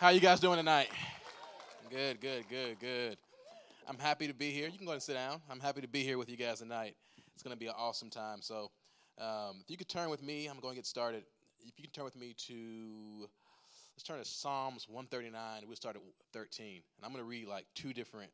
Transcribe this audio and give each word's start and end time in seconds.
How 0.00 0.08
you 0.08 0.20
guys 0.20 0.40
doing 0.40 0.56
tonight? 0.56 0.88
Good, 1.90 2.22
good, 2.22 2.48
good, 2.48 2.80
good. 2.80 3.18
I'm 3.86 3.98
happy 3.98 4.26
to 4.28 4.32
be 4.32 4.50
here. 4.50 4.66
You 4.66 4.78
can 4.78 4.86
go 4.86 4.92
and 4.92 5.02
sit 5.02 5.12
down. 5.12 5.42
I'm 5.50 5.60
happy 5.60 5.82
to 5.82 5.88
be 5.88 6.02
here 6.02 6.16
with 6.16 6.30
you 6.30 6.38
guys 6.38 6.60
tonight. 6.60 6.94
It's 7.34 7.42
going 7.42 7.54
to 7.54 7.60
be 7.60 7.66
an 7.66 7.74
awesome 7.76 8.08
time. 8.08 8.38
So, 8.40 8.70
um, 9.18 9.60
if 9.62 9.70
you 9.70 9.76
could 9.76 9.90
turn 9.90 10.08
with 10.08 10.22
me, 10.22 10.46
I'm 10.46 10.58
going 10.58 10.72
to 10.72 10.78
get 10.78 10.86
started. 10.86 11.24
If 11.60 11.74
you 11.76 11.82
can 11.82 11.92
turn 11.92 12.04
with 12.04 12.16
me 12.16 12.34
to, 12.46 13.28
let's 13.94 14.02
turn 14.02 14.18
to 14.18 14.24
Psalms 14.24 14.86
139. 14.88 15.64
We'll 15.66 15.76
start 15.76 15.96
at 15.96 16.02
13. 16.32 16.66
And 16.76 17.04
I'm 17.04 17.12
going 17.12 17.22
to 17.22 17.28
read 17.28 17.46
like 17.46 17.66
two 17.74 17.92
different 17.92 18.30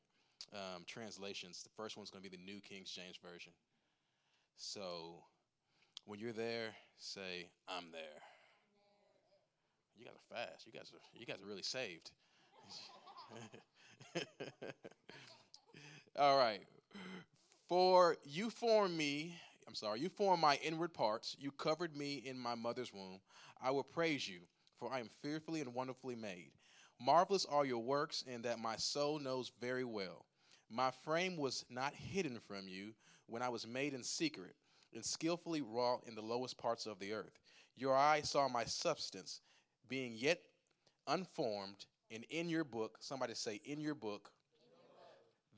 um, 0.54 0.84
translations. 0.86 1.64
The 1.64 1.70
first 1.76 1.96
one's 1.96 2.10
going 2.10 2.22
to 2.22 2.30
be 2.30 2.36
the 2.36 2.44
New 2.44 2.60
King 2.60 2.84
James 2.84 3.18
Version. 3.20 3.52
So, 4.56 5.16
when 6.04 6.20
you're 6.20 6.32
there, 6.32 6.76
say, 6.96 7.48
I'm 7.68 7.90
there. 7.90 8.22
You 9.96 10.04
guys 10.04 10.14
are 10.14 10.36
fast. 10.36 10.66
You 10.66 10.72
guys 10.72 10.92
are 10.92 11.00
you 11.14 11.26
guys 11.26 11.36
are 11.42 11.48
really 11.48 11.62
saved. 11.62 12.10
All 16.18 16.36
right. 16.36 16.60
For 17.68 18.16
you 18.24 18.50
formed 18.50 18.96
me, 18.96 19.34
I'm 19.66 19.74
sorry, 19.74 20.00
you 20.00 20.08
formed 20.08 20.40
my 20.40 20.58
inward 20.62 20.94
parts. 20.94 21.36
You 21.38 21.50
covered 21.50 21.96
me 21.96 22.22
in 22.24 22.38
my 22.38 22.54
mother's 22.54 22.92
womb. 22.92 23.20
I 23.60 23.70
will 23.70 23.82
praise 23.82 24.28
you, 24.28 24.40
for 24.78 24.92
I 24.92 25.00
am 25.00 25.08
fearfully 25.22 25.60
and 25.60 25.74
wonderfully 25.74 26.14
made. 26.14 26.52
Marvelous 27.00 27.44
are 27.46 27.64
your 27.66 27.82
works, 27.82 28.24
and 28.30 28.44
that 28.44 28.58
my 28.58 28.76
soul 28.76 29.18
knows 29.18 29.50
very 29.60 29.84
well. 29.84 30.24
My 30.70 30.90
frame 31.04 31.36
was 31.36 31.64
not 31.68 31.94
hidden 31.94 32.38
from 32.46 32.68
you 32.68 32.94
when 33.26 33.42
I 33.42 33.48
was 33.48 33.66
made 33.66 33.94
in 33.94 34.02
secret 34.02 34.54
and 34.94 35.04
skillfully 35.04 35.60
wrought 35.60 36.04
in 36.06 36.14
the 36.14 36.22
lowest 36.22 36.56
parts 36.56 36.86
of 36.86 36.98
the 36.98 37.12
earth. 37.12 37.38
Your 37.76 37.94
eye 37.96 38.22
saw 38.22 38.48
my 38.48 38.64
substance 38.64 39.40
being 39.88 40.14
yet 40.16 40.40
unformed, 41.06 41.86
and 42.10 42.24
in 42.30 42.48
your 42.48 42.64
book, 42.64 42.98
somebody 43.00 43.34
say, 43.34 43.60
in 43.64 43.80
your 43.80 43.94
book, 43.94 44.30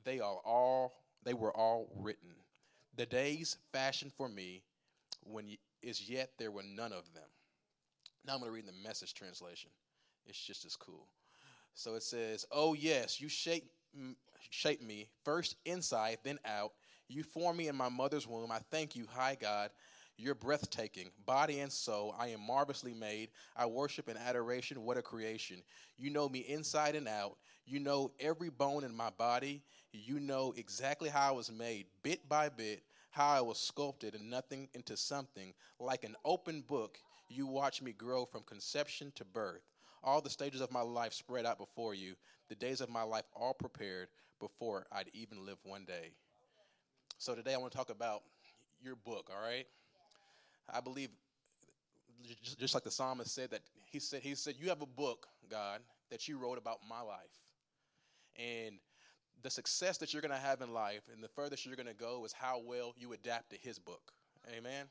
they 0.03 0.19
are 0.19 0.37
all 0.45 0.93
they 1.23 1.33
were 1.33 1.55
all 1.55 1.89
written. 1.97 2.33
The 2.95 3.05
days 3.05 3.57
fashioned 3.73 4.13
for 4.13 4.29
me, 4.29 4.63
when 5.23 5.57
yet 5.81 6.31
there 6.37 6.51
were 6.51 6.63
none 6.63 6.93
of 6.93 7.13
them. 7.13 7.27
Now 8.25 8.33
I'm 8.33 8.39
going 8.39 8.49
to 8.49 8.55
read 8.55 8.67
the 8.67 8.87
message 8.87 9.13
translation. 9.13 9.69
It's 10.25 10.39
just 10.39 10.65
as 10.65 10.75
cool. 10.75 11.07
So 11.73 11.95
it 11.95 12.03
says, 12.03 12.45
"Oh 12.51 12.73
yes, 12.73 13.19
you 13.19 13.29
shape 13.29 13.69
shape 14.49 14.81
me 14.81 15.09
first 15.23 15.55
inside, 15.65 16.19
then 16.23 16.39
out. 16.45 16.73
You 17.07 17.23
formed 17.23 17.57
me 17.57 17.67
in 17.67 17.75
my 17.75 17.89
mother's 17.89 18.27
womb. 18.27 18.51
I 18.51 18.59
thank 18.71 18.95
you, 18.95 19.07
high 19.09 19.35
God. 19.39 19.71
You're 20.21 20.35
breathtaking, 20.35 21.11
body 21.25 21.61
and 21.61 21.71
soul. 21.71 22.13
I 22.19 22.27
am 22.27 22.45
marvelously 22.45 22.93
made. 22.93 23.29
I 23.55 23.65
worship 23.67 24.09
in 24.09 24.17
adoration. 24.17 24.83
What 24.83 24.97
a 24.97 25.01
creation. 25.01 25.63
You 25.97 26.09
know 26.09 26.27
me 26.27 26.39
inside 26.39 26.95
and 26.95 27.07
out. 27.07 27.37
You 27.65 27.79
know 27.79 28.11
every 28.19 28.49
bone 28.49 28.83
in 28.83 28.93
my 28.93 29.11
body. 29.11 29.63
You 29.93 30.19
know 30.19 30.53
exactly 30.57 31.07
how 31.07 31.29
I 31.29 31.31
was 31.31 31.49
made, 31.49 31.85
bit 32.03 32.27
by 32.27 32.49
bit, 32.49 32.83
how 33.11 33.29
I 33.29 33.39
was 33.39 33.59
sculpted 33.59 34.13
and 34.13 34.29
nothing 34.29 34.67
into 34.73 34.97
something. 34.97 35.53
Like 35.79 36.03
an 36.03 36.17
open 36.25 36.63
book, 36.67 36.99
you 37.29 37.47
watch 37.47 37.81
me 37.81 37.93
grow 37.93 38.25
from 38.25 38.43
conception 38.43 39.13
to 39.15 39.23
birth. 39.23 39.61
All 40.03 40.19
the 40.19 40.29
stages 40.29 40.59
of 40.59 40.69
my 40.69 40.81
life 40.81 41.13
spread 41.13 41.45
out 41.45 41.57
before 41.57 41.93
you, 41.93 42.15
the 42.49 42.55
days 42.55 42.81
of 42.81 42.89
my 42.89 43.03
life 43.03 43.25
all 43.33 43.53
prepared 43.53 44.09
before 44.41 44.85
I'd 44.91 45.11
even 45.13 45.45
live 45.45 45.59
one 45.63 45.85
day. 45.85 46.11
So 47.19 47.35
today 47.35 47.53
I 47.53 47.57
want 47.57 47.71
to 47.71 47.77
talk 47.77 47.89
about 47.89 48.23
your 48.81 48.97
book, 48.97 49.29
all 49.33 49.41
right? 49.41 49.65
I 50.73 50.81
believe, 50.81 51.09
just, 52.57 52.73
like 52.73 52.83
the 52.83 52.91
psalmist 52.91 53.33
said, 53.33 53.51
that 53.51 53.61
he 53.85 53.99
said, 53.99 54.21
he 54.21 54.35
said, 54.35 54.55
You 54.59 54.69
have 54.69 54.81
a 54.81 54.87
book, 54.87 55.27
God, 55.49 55.81
that 56.09 56.27
you 56.27 56.37
wrote 56.37 56.57
about 56.57 56.79
my 56.87 57.01
life. 57.01 57.17
And 58.37 58.75
the 59.41 59.49
success 59.49 59.97
that 59.97 60.13
you're 60.13 60.21
going 60.21 60.33
to 60.33 60.37
have 60.37 60.61
in 60.61 60.73
life 60.73 61.03
and 61.13 61.23
the 61.23 61.29
furthest 61.29 61.65
you're 61.65 61.75
going 61.75 61.87
to 61.87 61.93
go 61.93 62.25
is 62.25 62.33
how 62.33 62.61
well 62.65 62.93
you 62.97 63.13
adapt 63.13 63.49
to 63.51 63.57
his 63.57 63.79
book. 63.79 64.11
Amen? 64.55 64.85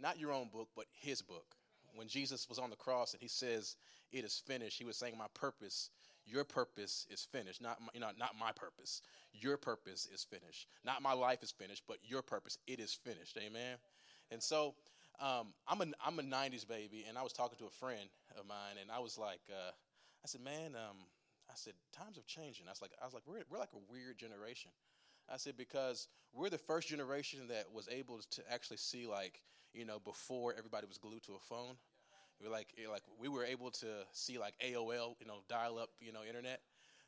Not 0.00 0.18
your 0.18 0.32
own 0.32 0.48
book, 0.48 0.68
but 0.76 0.86
his 0.92 1.22
book. 1.22 1.54
When 1.94 2.06
Jesus 2.06 2.48
was 2.48 2.58
on 2.58 2.70
the 2.70 2.76
cross 2.76 3.12
and 3.12 3.22
he 3.22 3.28
says, 3.28 3.76
It 4.12 4.24
is 4.24 4.42
finished, 4.46 4.78
he 4.78 4.84
was 4.84 4.96
saying, 4.96 5.16
My 5.18 5.26
purpose 5.34 5.90
your 6.26 6.44
purpose 6.44 7.06
is 7.10 7.26
finished 7.32 7.62
not 7.62 7.80
my, 7.80 7.88
you 7.94 8.00
know 8.00 8.10
not 8.18 8.34
my 8.38 8.52
purpose 8.52 9.02
your 9.32 9.56
purpose 9.56 10.08
is 10.12 10.24
finished 10.24 10.66
not 10.84 11.02
my 11.02 11.12
life 11.12 11.42
is 11.42 11.50
finished 11.50 11.82
but 11.88 11.98
your 12.02 12.22
purpose 12.22 12.58
it 12.66 12.78
is 12.78 12.92
finished 12.92 13.38
amen 13.38 13.76
and 14.30 14.42
so 14.42 14.74
um, 15.20 15.48
I'm 15.68 15.80
a 15.82 15.86
I'm 16.04 16.18
a 16.18 16.22
'90s 16.22 16.66
baby, 16.66 17.04
and 17.08 17.18
I 17.18 17.22
was 17.22 17.32
talking 17.32 17.58
to 17.58 17.66
a 17.66 17.70
friend 17.70 18.08
of 18.38 18.46
mine, 18.46 18.76
and 18.80 18.90
I 18.90 18.98
was 19.00 19.18
like, 19.18 19.40
uh, 19.50 19.70
I 20.24 20.26
said, 20.26 20.40
man, 20.42 20.74
um, 20.74 20.96
I 21.48 21.54
said 21.54 21.74
times 21.92 22.18
are 22.18 22.22
changing. 22.26 22.66
I 22.66 22.70
was 22.70 22.82
like, 22.82 22.92
I 23.00 23.04
was 23.04 23.14
like, 23.14 23.24
we're 23.26 23.42
we're 23.50 23.58
like 23.58 23.74
a 23.74 23.92
weird 23.92 24.18
generation. 24.18 24.70
I 25.32 25.36
said 25.36 25.56
because 25.56 26.08
we're 26.32 26.50
the 26.50 26.58
first 26.58 26.88
generation 26.88 27.48
that 27.48 27.66
was 27.72 27.88
able 27.88 28.20
to 28.30 28.42
actually 28.50 28.78
see 28.78 29.06
like 29.06 29.42
you 29.72 29.84
know 29.84 29.98
before 30.00 30.54
everybody 30.56 30.86
was 30.86 30.98
glued 30.98 31.22
to 31.24 31.34
a 31.34 31.40
phone. 31.40 31.76
We're 32.42 32.50
like 32.50 32.68
like 32.90 33.02
we 33.18 33.28
were 33.28 33.44
able 33.44 33.70
to 33.72 33.86
see 34.12 34.38
like 34.38 34.54
AOL, 34.60 35.14
you 35.20 35.26
know, 35.26 35.40
dial 35.48 35.78
up, 35.78 35.90
you 36.00 36.12
know, 36.12 36.20
internet. 36.26 36.60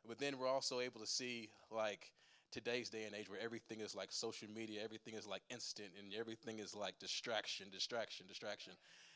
But 0.06 0.18
then 0.18 0.38
we're 0.38 0.48
also 0.48 0.80
able 0.80 1.00
to 1.00 1.06
see 1.06 1.50
like 1.70 2.12
today's 2.52 2.88
day 2.88 3.04
and 3.04 3.14
age 3.14 3.28
where 3.28 3.40
everything 3.42 3.80
is 3.80 3.96
like 3.96 4.12
social 4.12 4.48
media, 4.54 4.80
everything 4.84 5.14
is 5.14 5.26
like 5.26 5.42
instant, 5.50 5.88
and 5.98 6.12
everything 6.14 6.58
is 6.58 6.76
like 6.76 6.98
distraction, 7.00 7.66
distraction, 7.72 8.26
distraction. 8.28 8.74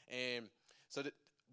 And 0.09 0.47
so, 0.89 1.03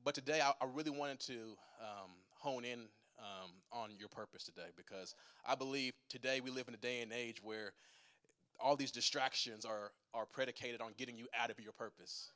but 0.03 0.15
today 0.15 0.41
I, 0.41 0.51
I, 0.61 0.67
really 0.73 0.91
wanted 0.91 1.19
to 1.21 1.33
um, 1.81 2.11
hone 2.39 2.65
in 2.65 2.79
um, 3.19 3.51
on 3.71 3.89
your 3.99 4.09
purpose 4.09 4.43
today 4.43 4.69
because 4.75 5.13
I 5.45 5.55
believe 5.55 5.93
today 6.09 6.41
we 6.41 6.49
live 6.49 6.67
in 6.67 6.73
a 6.73 6.77
day 6.77 7.01
and 7.01 7.11
age 7.11 7.37
where 7.43 7.73
all 8.59 8.75
these 8.75 8.91
distractions 8.91 9.65
are 9.65 9.91
are 10.13 10.25
predicated 10.25 10.81
on 10.81 10.91
getting 10.97 11.17
you 11.17 11.27
out 11.37 11.51
of 11.51 11.59
your 11.59 11.73
purpose. 11.73 12.31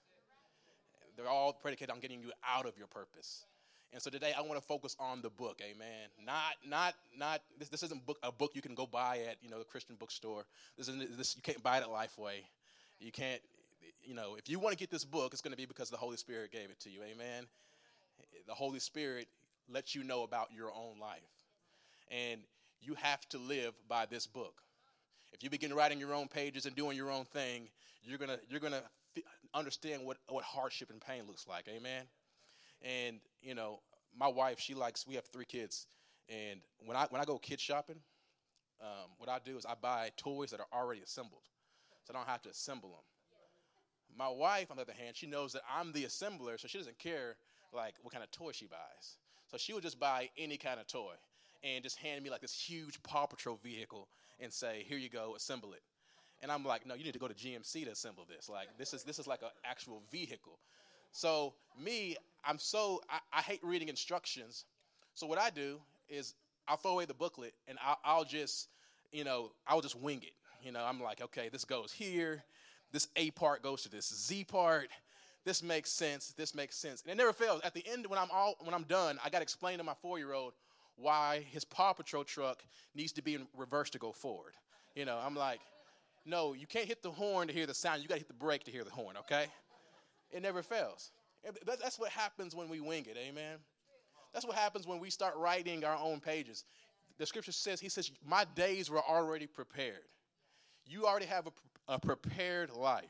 They're 1.16 1.30
all 1.30 1.54
predicated 1.54 1.92
on 1.92 2.00
getting 2.00 2.22
you 2.22 2.32
out 2.48 2.66
of 2.68 2.78
your 2.78 2.88
purpose. 2.88 3.46
And 3.94 4.02
so 4.02 4.10
today 4.10 4.34
I 4.38 4.42
want 4.42 4.60
to 4.60 4.66
focus 4.66 4.96
on 5.00 5.22
the 5.22 5.30
book, 5.30 5.62
amen. 5.62 6.10
Not, 6.26 6.56
not, 6.68 6.94
not. 7.18 7.42
This, 7.58 7.70
this 7.70 7.84
isn't 7.84 8.06
book, 8.06 8.18
a 8.22 8.32
book 8.32 8.52
you 8.54 8.62
can 8.62 8.76
go 8.76 8.86
buy 8.86 9.20
at 9.30 9.38
you 9.42 9.50
know 9.50 9.60
the 9.60 9.66
Christian 9.66 9.96
bookstore. 9.96 10.46
This 10.78 10.88
isn't. 10.88 11.18
This 11.18 11.36
you 11.36 11.42
can't 11.42 11.62
buy 11.64 11.78
it 11.78 11.84
at 11.84 11.90
Lifeway. 11.90 12.44
You 13.00 13.12
can't. 13.12 13.42
You 14.04 14.14
know, 14.14 14.36
if 14.38 14.50
you 14.50 14.60
want 14.60 14.74
to 14.74 14.78
get 14.78 14.90
this 14.90 15.04
book, 15.04 15.34
it's 15.34 15.42
going 15.42 15.52
to 15.52 15.58
be 15.58 15.66
because 15.66 15.90
the 15.90 15.98
Holy 15.98 16.18
Spirit 16.18 16.52
gave 16.52 16.70
it 16.70 16.80
to 16.82 16.90
you, 16.90 17.00
amen. 17.04 17.46
The 18.48 18.54
Holy 18.54 18.80
Spirit 18.80 19.28
lets 19.70 19.96
you 19.96 20.04
know 20.04 20.24
about 20.24 20.50
your 20.56 20.70
own 20.70 21.00
life, 21.00 21.20
and 22.10 22.42
you 22.82 22.96
have 22.96 23.28
to 23.30 23.38
live 23.38 23.74
by 23.90 24.06
this 24.06 24.26
book. 24.26 24.62
If 25.34 25.44
you 25.44 25.50
begin 25.50 25.74
writing 25.74 26.00
your 26.00 26.14
own 26.14 26.28
pages 26.28 26.66
and 26.66 26.76
doing 26.76 26.96
your 26.96 27.12
own 27.12 27.26
thing, 27.26 27.68
you're 28.04 28.18
gonna 28.18 28.40
you're 28.50 28.60
gonna 28.60 28.84
understand 29.54 30.06
what 30.06 30.18
what 30.30 30.44
hardship 30.44 30.90
and 30.90 31.02
pain 31.02 31.24
looks 31.28 31.48
like, 31.48 31.68
amen. 31.68 32.04
And 32.82 33.20
you 33.42 33.56
know, 33.56 33.80
my 34.18 34.28
wife, 34.28 34.60
she 34.60 34.74
likes. 34.74 35.06
We 35.08 35.16
have 35.16 35.26
three 35.26 35.46
kids, 35.46 35.88
and 36.30 36.60
when 36.86 36.98
I 36.98 37.08
when 37.10 37.22
I 37.22 37.26
go 37.26 37.38
kid 37.38 37.60
shopping, 37.60 38.00
um, 38.82 39.12
what 39.18 39.30
I 39.30 39.40
do 39.44 39.58
is 39.58 39.66
I 39.66 39.74
buy 39.80 40.12
toys 40.18 40.52
that 40.52 40.60
are 40.60 40.68
already 40.74 41.02
assembled, 41.02 41.44
so 42.04 42.14
I 42.14 42.18
don't 42.18 42.28
have 42.28 42.42
to 42.44 42.50
assemble 42.50 42.90
them. 42.90 44.18
My 44.18 44.30
wife, 44.30 44.72
on 44.72 44.78
the 44.78 44.84
other 44.84 44.94
hand, 44.94 45.16
she 45.16 45.28
knows 45.28 45.54
that 45.54 45.62
I'm 45.70 45.92
the 45.92 46.06
assembler, 46.06 46.60
so 46.60 46.68
she 46.68 46.78
doesn't 46.78 46.98
care 46.98 47.36
like 47.74 47.96
what 48.02 48.14
kind 48.14 48.24
of 48.24 48.32
toy 48.32 48.52
she 48.52 48.66
buys. 48.66 49.18
So 49.48 49.58
she 49.58 49.74
will 49.74 49.82
just 49.82 50.00
buy 50.00 50.30
any 50.38 50.58
kind 50.58 50.80
of 50.80 50.88
toy 50.88 51.14
and 51.64 51.84
just 51.84 51.98
hand 51.98 52.24
me 52.24 52.30
like 52.30 52.42
this 52.42 52.54
huge 52.54 53.02
Paw 53.04 53.26
Patrol 53.26 53.58
vehicle 53.64 54.08
and 54.40 54.52
say, 54.52 54.84
"Here 54.88 54.98
you 54.98 55.10
go, 55.10 55.36
assemble 55.36 55.74
it." 55.74 55.82
And 56.42 56.52
I'm 56.52 56.64
like, 56.64 56.86
"No, 56.86 56.96
you 56.96 57.04
need 57.04 57.14
to 57.14 57.20
go 57.20 57.28
to 57.28 57.34
GMC 57.34 57.86
to 57.86 57.92
assemble 57.92 58.26
this. 58.26 58.50
Like 58.50 58.78
this 58.78 58.94
is 58.94 59.04
this 59.04 59.20
is 59.20 59.28
like 59.28 59.42
an 59.42 59.50
actual 59.64 60.04
vehicle." 60.12 60.60
So 61.12 61.54
me, 61.82 62.16
I'm 62.46 62.60
so 62.60 63.02
I, 63.10 63.20
I, 63.34 63.42
hate 63.42 63.60
reading 63.64 63.90
instructions. 63.90 64.66
So 65.14 65.28
what 65.28 65.40
I 65.40 65.50
do 65.50 65.80
is 66.10 66.36
I'll 66.68 66.78
throw 66.78 66.92
away 66.92 67.06
the 67.06 67.14
booklet 67.14 67.54
and 67.68 67.78
I'll, 67.84 68.00
I'll 68.04 68.26
just, 68.26 68.70
you 69.12 69.24
know, 69.24 69.52
I'll 69.68 69.82
just 69.82 69.96
wing 69.96 70.22
it. 70.24 70.34
You 70.64 70.72
know, 70.72 70.84
I'm 70.84 71.02
like, 71.02 71.22
okay, 71.22 71.50
this 71.50 71.66
goes 71.66 71.92
here. 71.92 72.44
This 72.92 73.08
A 73.16 73.32
part 73.32 73.62
goes 73.64 73.84
to 73.84 73.90
this 73.90 74.14
Z 74.14 74.46
part. 74.46 74.90
This 75.44 75.64
makes 75.64 75.92
sense. 75.92 76.34
This 76.36 76.54
makes 76.56 76.76
sense. 76.76 77.02
And 77.02 77.12
it 77.12 77.16
never 77.16 77.34
fails. 77.34 77.62
At 77.64 77.74
the 77.74 77.84
end, 77.88 78.06
when 78.08 78.20
I'm 78.20 78.30
all 78.32 78.56
when 78.62 78.74
I'm 78.74 78.84
done, 78.84 79.18
I 79.24 79.30
got 79.30 79.40
to 79.40 79.44
explain 79.44 79.78
to 79.78 79.84
my 79.84 79.94
four 80.02 80.18
year 80.18 80.34
old 80.34 80.54
why 80.98 81.46
his 81.52 81.64
Paw 81.64 81.94
Patrol 81.94 82.24
truck 82.24 82.64
needs 82.96 83.12
to 83.14 83.22
be 83.22 83.36
in 83.36 83.48
reverse 83.56 83.90
to 83.92 84.00
go 84.00 84.12
forward. 84.12 84.54
You 84.96 85.06
know, 85.06 85.20
I'm 85.24 85.36
like, 85.36 85.62
no, 86.26 86.54
you 86.54 86.68
can't 86.68 86.88
hit 86.88 87.04
the 87.04 87.12
horn 87.12 87.48
to 87.48 87.54
hear 87.54 87.66
the 87.66 87.74
sound. 87.74 88.02
You 88.02 88.08
got 88.08 88.16
to 88.16 88.20
hit 88.20 88.28
the 88.28 88.34
brake 88.34 88.64
to 88.66 88.72
hear 88.72 88.84
the 88.84 88.92
horn. 88.92 89.16
Okay. 89.18 89.46
It 90.32 90.42
never 90.42 90.62
fails. 90.62 91.12
That's 91.66 91.98
what 91.98 92.10
happens 92.12 92.56
when 92.56 92.70
we 92.70 92.80
wing 92.80 93.06
it, 93.06 93.18
amen? 93.18 93.58
That's 94.34 94.46
what 94.46 94.56
happens 94.56 94.86
when 94.86 95.00
we 95.00 95.10
start 95.10 95.36
writing 95.38 95.84
our 95.84 95.96
own 95.96 96.20
pages. 96.20 96.66
The 97.18 97.26
scripture 97.26 97.52
says, 97.52 97.80
He 97.80 97.90
says, 97.90 98.12
My 98.26 98.46
days 98.56 98.90
were 98.90 99.02
already 99.02 99.48
prepared. 99.48 100.06
You 100.86 101.06
already 101.06 101.26
have 101.26 101.48
a, 101.48 101.94
a 101.94 102.00
prepared 102.00 102.72
life. 102.72 103.06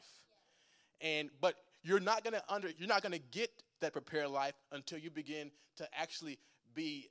And 1.01 1.29
but 1.41 1.55
you're 1.83 1.99
not 1.99 2.23
gonna 2.23 2.41
under 2.49 2.69
you're 2.77 2.87
not 2.87 3.03
gonna 3.03 3.19
get 3.19 3.51
that 3.81 3.93
prepared 3.93 4.29
life 4.29 4.55
until 4.71 4.97
you 4.97 5.11
begin 5.11 5.51
to 5.77 5.87
actually 5.93 6.39
be 6.73 7.09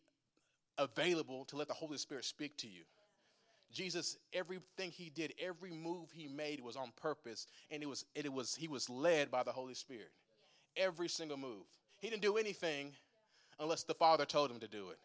available 0.79 1.45
to 1.47 1.57
let 1.57 1.69
the 1.69 1.75
Holy 1.75 1.99
Spirit 1.99 2.25
speak 2.25 2.57
to 2.59 2.69
you. 2.69 2.83
Jesus, 3.73 4.17
everything 4.33 4.91
he 4.91 5.11
did, 5.11 5.35
every 5.39 5.73
move 5.73 6.11
he 6.13 6.29
made 6.29 6.61
was 6.61 6.77
on 6.77 6.93
purpose, 7.01 7.47
and 7.71 7.83
it 7.83 7.87
was 7.87 8.05
it 8.15 8.33
was 8.33 8.55
he 8.55 8.69
was 8.69 8.89
led 8.89 9.31
by 9.31 9.43
the 9.43 9.53
Holy 9.53 9.75
Spirit. 9.75 10.11
Every 10.77 11.09
single 11.09 11.37
move. 11.37 11.65
He 11.99 12.11
didn't 12.11 12.23
do 12.23 12.37
anything 12.37 12.93
unless 13.59 13.83
the 13.83 13.95
Father 13.95 14.25
told 14.25 14.51
him 14.51 14.61
to 14.61 14.69
do 14.69 14.91
it. 14.91 14.99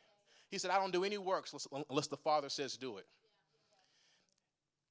He 0.50 0.58
said, 0.58 0.70
I 0.70 0.78
don't 0.78 0.92
do 0.92 1.06
any 1.06 1.18
works 1.18 1.56
unless 1.90 2.08
the 2.08 2.18
Father 2.18 2.50
says 2.50 2.76
do 2.76 2.98
it. 2.98 3.06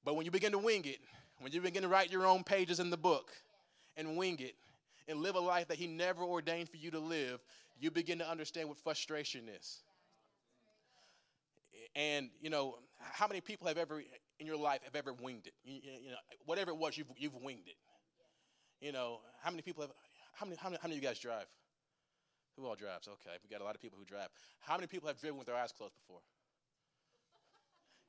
But 0.04 0.16
when 0.16 0.24
you 0.24 0.30
begin 0.30 0.52
to 0.52 0.58
wing 0.58 0.86
it, 0.86 1.00
when 1.38 1.52
you 1.52 1.60
begin 1.60 1.82
to 1.82 1.88
write 1.88 2.10
your 2.10 2.26
own 2.26 2.42
pages 2.44 2.80
in 2.80 2.88
the 2.88 2.96
book 2.96 3.30
and 3.96 4.16
wing 4.16 4.38
it 4.40 4.54
and 5.06 5.20
live 5.20 5.36
a 5.36 5.40
life 5.40 5.68
that 5.68 5.76
He 5.76 5.86
never 5.86 6.22
ordained 6.22 6.70
for 6.70 6.78
you 6.78 6.90
to 6.90 6.98
live, 6.98 7.40
you 7.78 7.90
begin 7.90 8.18
to 8.18 8.28
understand 8.28 8.68
what 8.68 8.78
frustration 8.78 9.48
is. 9.48 9.80
And, 11.94 12.30
you 12.40 12.50
know, 12.50 12.76
how 12.98 13.26
many 13.26 13.40
people 13.40 13.66
have 13.68 13.78
ever 13.78 14.02
in 14.38 14.46
your 14.46 14.56
life 14.56 14.80
have 14.84 14.96
ever 14.96 15.12
winged 15.12 15.46
it? 15.46 15.54
You, 15.64 15.80
you 16.04 16.10
know, 16.10 16.16
whatever 16.46 16.70
it 16.70 16.76
was, 16.76 16.96
you've, 16.96 17.08
you've 17.16 17.34
winged 17.34 17.66
it. 17.66 17.76
You 18.84 18.92
know, 18.92 19.20
how 19.42 19.50
many 19.50 19.62
people 19.62 19.82
have, 19.82 19.90
how 20.34 20.46
many, 20.46 20.56
how 20.56 20.68
many, 20.68 20.78
how 20.80 20.88
many 20.88 20.98
of 20.98 21.02
you 21.02 21.08
guys 21.08 21.18
drive? 21.18 21.46
Who 22.56 22.66
all 22.66 22.74
drives? 22.74 23.08
Okay, 23.08 23.36
we 23.42 23.50
got 23.50 23.62
a 23.62 23.64
lot 23.64 23.74
of 23.74 23.80
people 23.80 23.98
who 23.98 24.04
drive. 24.04 24.28
How 24.60 24.76
many 24.76 24.86
people 24.86 25.08
have 25.08 25.20
driven 25.20 25.38
with 25.38 25.46
their 25.46 25.56
eyes 25.56 25.72
closed 25.72 25.94
before? 26.06 26.20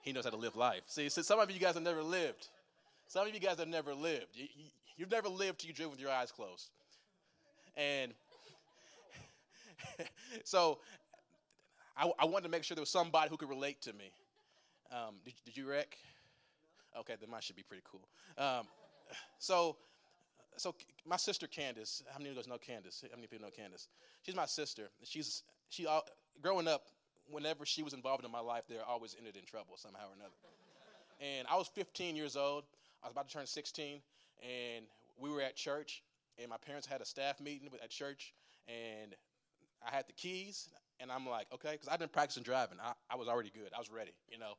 He 0.01 0.13
knows 0.13 0.23
how 0.23 0.31
to 0.31 0.37
live 0.37 0.55
life. 0.55 0.81
See, 0.87 1.09
so 1.09 1.21
some 1.21 1.39
of 1.39 1.51
you 1.51 1.59
guys 1.59 1.75
have 1.75 1.83
never 1.83 2.01
lived. 2.01 2.47
Some 3.07 3.27
of 3.27 3.33
you 3.33 3.39
guys 3.39 3.59
have 3.59 3.67
never 3.67 3.93
lived. 3.93 4.29
You, 4.33 4.43
have 4.43 4.51
you, 4.97 5.05
never 5.11 5.29
lived 5.29 5.59
till 5.59 5.67
you 5.67 5.73
driven 5.73 5.91
with 5.91 5.99
your 5.99 6.09
eyes 6.09 6.31
closed. 6.31 6.69
And 7.75 8.13
so 10.43 10.79
I, 11.97 12.11
I, 12.19 12.25
wanted 12.25 12.43
to 12.43 12.49
make 12.49 12.63
sure 12.63 12.75
there 12.75 12.81
was 12.81 12.89
somebody 12.89 13.29
who 13.29 13.37
could 13.37 13.49
relate 13.49 13.81
to 13.83 13.93
me. 13.93 14.11
Um, 14.91 15.15
did, 15.23 15.33
did, 15.45 15.57
you 15.57 15.69
wreck? 15.69 15.97
Okay, 16.99 17.15
then 17.19 17.29
mine 17.29 17.41
should 17.41 17.55
be 17.55 17.63
pretty 17.63 17.83
cool. 17.89 18.07
Um, 18.37 18.65
so 19.39 19.77
so 20.57 20.75
my 21.05 21.17
sister 21.17 21.47
Candace, 21.47 22.03
how 22.11 22.19
many 22.19 22.29
of 22.29 22.35
you 22.35 22.41
guys 22.41 22.47
know 22.47 22.57
Candace? 22.57 23.03
How 23.09 23.15
many 23.15 23.27
people 23.27 23.45
know 23.45 23.51
Candace? 23.51 23.87
She's 24.23 24.35
my 24.35 24.45
sister. 24.45 24.89
She's 25.03 25.43
she 25.69 25.87
uh, 25.87 26.01
growing 26.41 26.67
up. 26.67 26.83
Whenever 27.29 27.65
she 27.65 27.81
was 27.81 27.93
involved 27.93 28.25
in 28.25 28.31
my 28.31 28.41
life, 28.41 28.63
they 28.67 28.75
always 28.85 29.15
ended 29.17 29.37
in 29.37 29.45
trouble 29.45 29.77
somehow 29.77 30.09
or 30.09 30.15
another. 30.15 30.33
And 31.21 31.47
I 31.47 31.55
was 31.55 31.67
15 31.67 32.15
years 32.15 32.35
old. 32.35 32.63
I 33.01 33.07
was 33.07 33.13
about 33.13 33.29
to 33.29 33.33
turn 33.33 33.45
16, 33.45 34.01
and 34.41 34.85
we 35.17 35.29
were 35.29 35.41
at 35.41 35.55
church, 35.55 36.03
and 36.37 36.49
my 36.49 36.57
parents 36.57 36.85
had 36.85 36.99
a 36.99 37.05
staff 37.05 37.39
meeting 37.39 37.69
at 37.81 37.89
church, 37.89 38.33
and 38.67 39.15
I 39.87 39.95
had 39.95 40.07
the 40.07 40.13
keys, 40.13 40.69
and 41.01 41.11
I'm 41.11 41.27
like, 41.27 41.47
okay, 41.53 41.71
because 41.71 41.87
I've 41.87 41.99
been 41.99 42.09
practicing 42.09 42.43
driving. 42.43 42.77
I, 42.81 42.93
I 43.09 43.15
was 43.15 43.27
already 43.27 43.51
good. 43.53 43.71
I 43.75 43.79
was 43.79 43.89
ready. 43.89 44.11
You 44.31 44.39
know, 44.39 44.53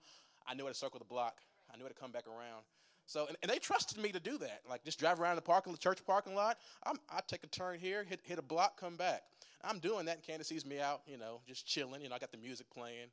I 0.47 0.55
knew 0.55 0.65
how 0.65 0.71
to 0.71 0.75
circle 0.75 0.99
the 0.99 1.05
block. 1.05 1.39
I 1.73 1.77
knew 1.77 1.85
how 1.85 1.89
to 1.89 1.95
come 1.95 2.11
back 2.11 2.27
around. 2.27 2.65
So, 3.07 3.27
and, 3.27 3.37
and, 3.43 3.51
they 3.51 3.59
trusted 3.59 3.99
me 4.01 4.13
to 4.13 4.21
do 4.21 4.39
that. 4.39 4.61
Like, 4.69 4.85
just 4.85 4.99
drive 4.99 5.21
around 5.21 5.37
the 5.37 5.43
parking, 5.43 5.73
the 5.73 5.79
church 5.79 5.99
parking 6.07 6.35
lot. 6.35 6.59
I'm, 6.85 6.97
I 7.11 7.21
take 7.27 7.43
a 7.43 7.49
turn 7.49 7.79
here, 7.79 8.05
hit, 8.05 8.21
hit 8.23 8.39
a 8.39 8.43
block, 8.43 8.81
come 8.81 8.97
back. 8.97 9.23
I'm 9.65 9.79
doing 9.79 10.07
that, 10.07 10.17
and 10.17 10.23
Candace 10.23 10.49
sees 10.49 10.65
me 10.65 10.81
out, 10.81 11.03
you 11.07 11.19
know, 11.19 11.41
just 11.47 11.67
chilling. 11.67 12.01
You 12.01 12.09
know, 12.09 12.15
I 12.15 12.19
got 12.19 12.33
the 12.33 12.39
music 12.39 12.67
playing. 12.73 13.09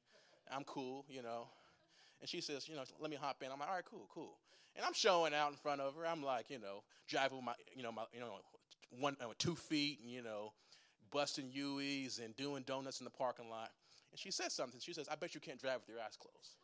I'm 0.51 0.63
cool, 0.63 1.05
you 1.09 1.21
know. 1.21 1.47
And 2.21 2.29
she 2.29 2.41
says, 2.41 2.67
you 2.67 2.75
know, 2.75 2.83
let 2.99 3.09
me 3.09 3.17
hop 3.19 3.41
in. 3.43 3.51
I'm 3.51 3.59
like, 3.59 3.69
all 3.69 3.75
right, 3.75 3.85
cool, 3.85 4.07
cool. 4.13 4.37
And 4.75 4.85
I'm 4.85 4.93
showing 4.93 5.33
out 5.33 5.49
in 5.51 5.57
front 5.57 5.81
of 5.81 5.95
her. 5.95 6.05
I'm 6.05 6.23
like, 6.23 6.49
you 6.49 6.59
know, 6.59 6.83
driving 7.07 7.37
with 7.37 7.45
my, 7.45 7.53
you 7.75 7.83
know, 7.83 7.91
my, 7.91 8.03
you 8.13 8.19
know, 8.19 8.39
one, 8.99 9.15
uh, 9.21 9.27
two 9.37 9.55
feet, 9.55 9.99
and, 10.01 10.11
you 10.11 10.21
know, 10.21 10.53
busting 11.11 11.51
UEs 11.51 12.23
and 12.23 12.35
doing 12.35 12.63
donuts 12.63 12.99
in 12.99 13.05
the 13.05 13.11
parking 13.11 13.49
lot. 13.49 13.71
And 14.11 14.19
she 14.19 14.31
says 14.31 14.53
something. 14.53 14.79
She 14.79 14.93
says, 14.93 15.07
I 15.11 15.15
bet 15.15 15.35
you 15.35 15.41
can't 15.41 15.59
drive 15.59 15.79
with 15.81 15.89
your 15.89 15.99
eyes 15.99 16.17
closed. 16.19 16.55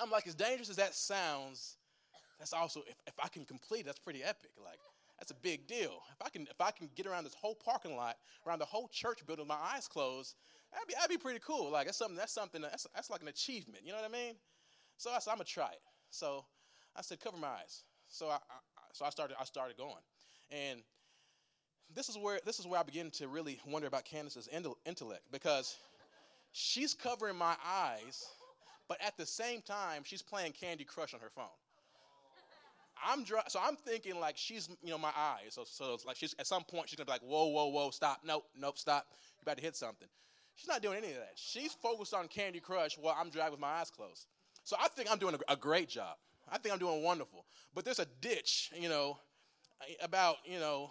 I'm 0.00 0.10
like, 0.10 0.26
as 0.26 0.34
dangerous 0.34 0.70
as 0.70 0.76
that 0.76 0.94
sounds, 0.94 1.76
that's 2.38 2.52
also 2.52 2.80
if, 2.86 2.96
if 3.06 3.14
I 3.22 3.28
can 3.28 3.44
complete, 3.44 3.84
that's 3.84 3.98
pretty 3.98 4.22
epic. 4.22 4.52
Like, 4.62 4.78
that's 5.18 5.30
a 5.30 5.34
big 5.34 5.66
deal. 5.66 6.00
If 6.12 6.26
I 6.26 6.30
can 6.30 6.42
if 6.42 6.60
I 6.60 6.70
can 6.70 6.88
get 6.96 7.06
around 7.06 7.24
this 7.24 7.34
whole 7.34 7.54
parking 7.54 7.94
lot, 7.94 8.16
around 8.46 8.58
the 8.58 8.64
whole 8.64 8.88
church 8.88 9.24
building 9.26 9.44
with 9.46 9.48
my 9.48 9.74
eyes 9.74 9.86
closed, 9.86 10.34
that'd 10.72 10.88
be 10.88 10.94
that'd 10.94 11.10
be 11.10 11.18
pretty 11.18 11.40
cool. 11.46 11.70
Like 11.70 11.86
that's 11.86 11.98
something 11.98 12.16
that's 12.16 12.32
something 12.32 12.62
that's 12.62 12.86
that's 12.94 13.10
like 13.10 13.20
an 13.20 13.28
achievement. 13.28 13.84
You 13.84 13.92
know 13.92 13.98
what 13.98 14.08
I 14.08 14.12
mean? 14.12 14.34
So 14.96 15.10
I 15.10 15.18
said, 15.18 15.32
I'm 15.32 15.36
gonna 15.36 15.44
try 15.44 15.68
it. 15.68 15.82
So 16.08 16.44
I 16.96 17.02
said, 17.02 17.20
cover 17.20 17.36
my 17.36 17.48
eyes. 17.48 17.84
So 18.08 18.28
I, 18.28 18.36
I 18.36 18.58
so 18.94 19.04
I 19.04 19.10
started 19.10 19.36
I 19.38 19.44
started 19.44 19.76
going, 19.76 20.02
and 20.50 20.80
this 21.94 22.08
is 22.08 22.16
where 22.16 22.40
this 22.44 22.58
is 22.58 22.66
where 22.66 22.80
I 22.80 22.82
begin 22.82 23.10
to 23.12 23.28
really 23.28 23.60
wonder 23.66 23.88
about 23.88 24.04
Candace's 24.04 24.48
intellect 24.48 25.22
because 25.32 25.76
she's 26.52 26.94
covering 26.94 27.36
my 27.36 27.54
eyes 27.66 28.28
but 28.90 29.00
at 29.00 29.16
the 29.16 29.24
same 29.24 29.62
time, 29.62 30.02
she's 30.04 30.20
playing 30.20 30.50
Candy 30.50 30.82
Crush 30.82 31.14
on 31.14 31.20
her 31.20 31.30
phone. 31.30 31.46
I'm 33.06 33.24
so 33.46 33.60
I'm 33.62 33.76
thinking 33.76 34.18
like 34.18 34.36
she's 34.36 34.68
you 34.82 34.90
know 34.90 34.98
my 34.98 35.12
eyes. 35.16 35.54
So 35.54 35.62
so 35.64 35.94
it's 35.94 36.04
like 36.04 36.16
she's 36.16 36.34
at 36.40 36.48
some 36.48 36.64
point 36.64 36.88
she's 36.88 36.96
gonna 36.96 37.06
be 37.06 37.12
like 37.12 37.22
whoa 37.22 37.46
whoa 37.46 37.68
whoa 37.68 37.90
stop 37.90 38.22
nope 38.26 38.44
nope 38.58 38.76
stop 38.76 39.06
you 39.10 39.42
about 39.42 39.58
to 39.58 39.62
hit 39.62 39.76
something. 39.76 40.08
She's 40.56 40.66
not 40.66 40.82
doing 40.82 40.98
any 40.98 41.10
of 41.10 41.14
that. 41.14 41.30
She's 41.36 41.72
focused 41.72 42.12
on 42.12 42.26
Candy 42.26 42.58
Crush 42.58 42.98
while 42.98 43.16
I'm 43.16 43.30
driving 43.30 43.52
with 43.52 43.60
my 43.60 43.68
eyes 43.68 43.90
closed. 43.90 44.26
So 44.64 44.76
I 44.78 44.88
think 44.88 45.10
I'm 45.10 45.18
doing 45.18 45.36
a, 45.36 45.52
a 45.52 45.56
great 45.56 45.88
job. 45.88 46.16
I 46.50 46.58
think 46.58 46.74
I'm 46.74 46.80
doing 46.80 47.04
wonderful. 47.04 47.46
But 47.72 47.84
there's 47.84 48.00
a 48.00 48.06
ditch, 48.20 48.72
you 48.76 48.88
know, 48.88 49.18
about 50.02 50.38
you 50.44 50.58
know 50.58 50.90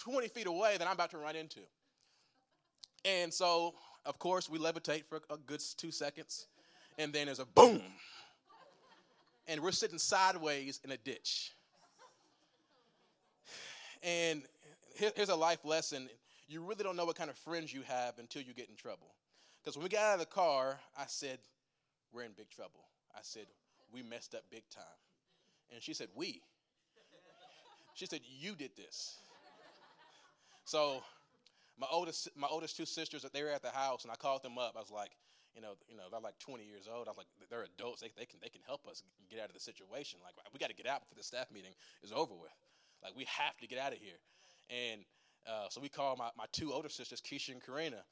20 0.00 0.28
feet 0.28 0.46
away 0.46 0.76
that 0.78 0.86
I'm 0.86 0.94
about 0.94 1.10
to 1.10 1.18
run 1.18 1.36
into. 1.36 1.60
And 3.04 3.32
so 3.32 3.74
of 4.04 4.18
course 4.18 4.48
we 4.48 4.58
levitate 4.58 5.04
for 5.04 5.20
a 5.30 5.36
good 5.36 5.62
two 5.76 5.90
seconds 5.90 6.46
and 6.98 7.12
then 7.12 7.26
there's 7.26 7.38
a 7.38 7.46
boom. 7.46 7.82
And 9.46 9.60
we're 9.60 9.72
sitting 9.72 9.98
sideways 9.98 10.80
in 10.84 10.92
a 10.92 10.96
ditch. 10.96 11.52
And 14.02 14.42
here's 14.94 15.28
a 15.28 15.36
life 15.36 15.64
lesson 15.64 16.08
you 16.48 16.62
really 16.62 16.82
don't 16.82 16.96
know 16.96 17.04
what 17.04 17.16
kind 17.16 17.30
of 17.30 17.36
friends 17.36 17.72
you 17.72 17.82
have 17.82 18.18
until 18.18 18.42
you 18.42 18.52
get 18.52 18.68
in 18.68 18.74
trouble. 18.74 19.14
Because 19.62 19.76
when 19.76 19.84
we 19.84 19.88
got 19.88 20.02
out 20.02 20.14
of 20.14 20.20
the 20.20 20.26
car, 20.26 20.80
I 20.98 21.04
said, 21.06 21.38
We're 22.12 22.24
in 22.24 22.32
big 22.36 22.50
trouble. 22.50 22.84
I 23.14 23.20
said, 23.22 23.46
We 23.92 24.02
messed 24.02 24.34
up 24.34 24.42
big 24.50 24.64
time. 24.68 24.82
And 25.72 25.80
she 25.80 25.94
said, 25.94 26.08
We. 26.14 26.42
She 27.94 28.06
said, 28.06 28.20
You 28.24 28.56
did 28.56 28.72
this. 28.76 29.16
So 30.70 31.02
my 31.80 31.88
oldest, 31.90 32.28
my 32.36 32.46
oldest 32.48 32.76
two 32.76 32.86
sisters, 32.86 33.22
that 33.22 33.32
they 33.32 33.42
were 33.42 33.50
at 33.50 33.60
the 33.60 33.74
house, 33.74 34.04
and 34.04 34.12
I 34.12 34.14
called 34.14 34.44
them 34.44 34.56
up. 34.56 34.74
I 34.76 34.78
was 34.78 34.92
like, 34.92 35.10
you 35.52 35.60
know, 35.60 35.74
you 35.88 35.96
know, 35.96 36.04
they're 36.12 36.20
like 36.20 36.38
20 36.38 36.62
years 36.62 36.86
old. 36.86 37.08
I 37.08 37.10
was 37.10 37.18
like, 37.18 37.26
they're 37.50 37.66
adults. 37.66 38.00
They, 38.00 38.12
they 38.16 38.24
can 38.24 38.38
they 38.40 38.50
can 38.50 38.60
help 38.64 38.86
us 38.86 39.02
get 39.28 39.40
out 39.40 39.48
of 39.48 39.54
the 39.54 39.60
situation. 39.60 40.20
Like, 40.22 40.34
we 40.52 40.60
got 40.60 40.70
to 40.70 40.76
get 40.76 40.86
out 40.86 41.00
before 41.00 41.16
the 41.18 41.24
staff 41.24 41.50
meeting 41.52 41.72
is 42.04 42.12
over 42.12 42.34
with. 42.34 42.54
Like, 43.02 43.16
we 43.16 43.24
have 43.24 43.56
to 43.58 43.66
get 43.66 43.80
out 43.80 43.92
of 43.92 43.98
here. 43.98 44.22
And 44.70 45.00
uh, 45.44 45.66
so 45.70 45.80
we 45.80 45.88
call 45.88 46.14
my, 46.14 46.30
my 46.38 46.46
two 46.52 46.72
older 46.72 46.88
sisters, 46.88 47.20
Keisha 47.20 47.50
and 47.50 47.60
Karina, 47.60 48.04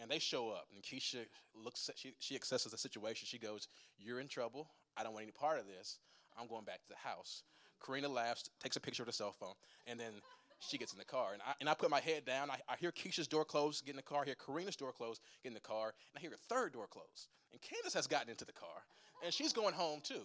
and 0.00 0.10
they 0.10 0.18
show 0.18 0.48
up. 0.48 0.68
And 0.72 0.82
Keisha 0.82 1.26
looks, 1.54 1.90
she 1.96 2.14
she 2.18 2.38
assesses 2.38 2.70
the 2.70 2.78
situation. 2.78 3.26
She 3.28 3.38
goes, 3.38 3.68
"You're 3.98 4.20
in 4.20 4.28
trouble. 4.28 4.70
I 4.96 5.02
don't 5.02 5.12
want 5.12 5.24
any 5.24 5.32
part 5.32 5.58
of 5.58 5.66
this. 5.66 5.98
I'm 6.40 6.48
going 6.48 6.64
back 6.64 6.80
to 6.80 6.88
the 6.88 6.96
house." 6.96 7.42
Karina 7.84 8.08
laughs, 8.08 8.48
takes 8.58 8.76
a 8.76 8.80
picture 8.80 9.02
of 9.02 9.06
the 9.06 9.12
cell 9.12 9.32
phone, 9.32 9.52
and 9.86 10.00
then 10.00 10.12
she 10.60 10.78
gets 10.78 10.92
in 10.92 10.98
the 10.98 11.04
car. 11.04 11.32
And 11.32 11.42
I, 11.42 11.52
and 11.60 11.68
I 11.68 11.74
put 11.74 11.90
my 11.90 12.00
head 12.00 12.24
down. 12.24 12.50
I, 12.50 12.58
I 12.68 12.76
hear 12.78 12.92
Keisha's 12.92 13.28
door 13.28 13.44
close, 13.44 13.80
get 13.80 13.92
in 13.92 13.96
the 13.96 14.02
car. 14.02 14.22
I 14.22 14.26
hear 14.26 14.34
Karina's 14.34 14.76
door 14.76 14.92
close, 14.92 15.20
get 15.42 15.50
in 15.50 15.54
the 15.54 15.60
car. 15.60 15.86
And 15.86 16.18
I 16.18 16.20
hear 16.20 16.32
a 16.32 16.54
third 16.54 16.72
door 16.72 16.86
close. 16.88 17.28
And 17.52 17.60
Candace 17.60 17.94
has 17.94 18.06
gotten 18.06 18.30
into 18.30 18.44
the 18.44 18.52
car. 18.52 18.82
And 19.24 19.32
she's 19.32 19.52
going 19.52 19.74
home 19.74 20.00
too. 20.02 20.22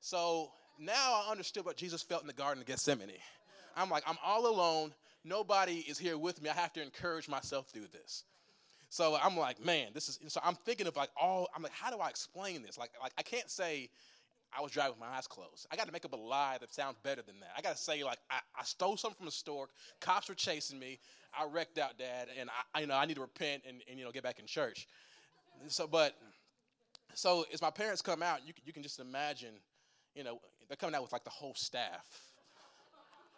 So 0.00 0.50
now 0.78 1.22
I 1.26 1.30
understood 1.30 1.64
what 1.64 1.76
Jesus 1.76 2.02
felt 2.02 2.22
in 2.22 2.26
the 2.26 2.32
Garden 2.32 2.60
of 2.60 2.66
Gethsemane. 2.66 3.10
I'm 3.76 3.90
like, 3.90 4.04
I'm 4.06 4.18
all 4.24 4.46
alone. 4.46 4.92
Nobody 5.24 5.84
is 5.88 5.98
here 5.98 6.18
with 6.18 6.42
me. 6.42 6.50
I 6.50 6.54
have 6.54 6.72
to 6.74 6.82
encourage 6.82 7.28
myself 7.28 7.68
through 7.68 7.88
this. 7.92 8.24
So 8.90 9.18
I'm 9.20 9.36
like, 9.36 9.64
man, 9.64 9.88
this 9.92 10.08
is. 10.08 10.20
So 10.28 10.40
I'm 10.44 10.54
thinking 10.54 10.86
of 10.86 10.94
like 10.94 11.10
all. 11.20 11.48
I'm 11.56 11.62
like, 11.62 11.72
how 11.72 11.90
do 11.90 11.98
I 11.98 12.08
explain 12.08 12.62
this? 12.62 12.78
Like, 12.78 12.90
like 13.02 13.12
I 13.18 13.22
can't 13.22 13.50
say 13.50 13.88
I 14.56 14.62
was 14.62 14.72
driving 14.72 14.92
with 14.92 15.00
my 15.00 15.16
eyes 15.16 15.26
closed. 15.26 15.66
I 15.70 15.76
got 15.76 15.86
to 15.86 15.92
make 15.92 16.04
up 16.04 16.12
a 16.12 16.16
lie 16.16 16.58
that 16.60 16.72
sounds 16.72 16.96
better 17.02 17.22
than 17.22 17.40
that. 17.40 17.50
I 17.56 17.60
got 17.60 17.76
to 17.76 17.82
say 17.82 18.04
like 18.04 18.18
I, 18.30 18.38
I, 18.58 18.64
stole 18.64 18.96
something 18.96 19.16
from 19.16 19.26
the 19.26 19.32
store. 19.32 19.68
Cops 20.00 20.28
were 20.28 20.34
chasing 20.34 20.78
me. 20.78 21.00
I 21.38 21.46
wrecked 21.46 21.78
out, 21.78 21.98
Dad, 21.98 22.28
and 22.38 22.48
I, 22.74 22.80
you 22.80 22.86
know 22.86 22.94
I 22.94 23.06
need 23.06 23.14
to 23.14 23.20
repent 23.20 23.62
and, 23.68 23.82
and 23.88 23.98
you 23.98 24.04
know 24.04 24.12
get 24.12 24.22
back 24.22 24.38
in 24.38 24.46
church. 24.46 24.86
So, 25.68 25.86
but 25.86 26.14
so 27.14 27.44
as 27.52 27.62
my 27.62 27.70
parents 27.70 28.02
come 28.02 28.22
out, 28.22 28.46
you 28.46 28.52
you 28.64 28.72
can 28.72 28.82
just 28.82 29.00
imagine, 29.00 29.54
you 30.14 30.24
know, 30.24 30.40
they're 30.68 30.76
coming 30.76 30.94
out 30.94 31.02
with 31.02 31.12
like 31.12 31.24
the 31.24 31.30
whole 31.30 31.54
staff. 31.54 32.04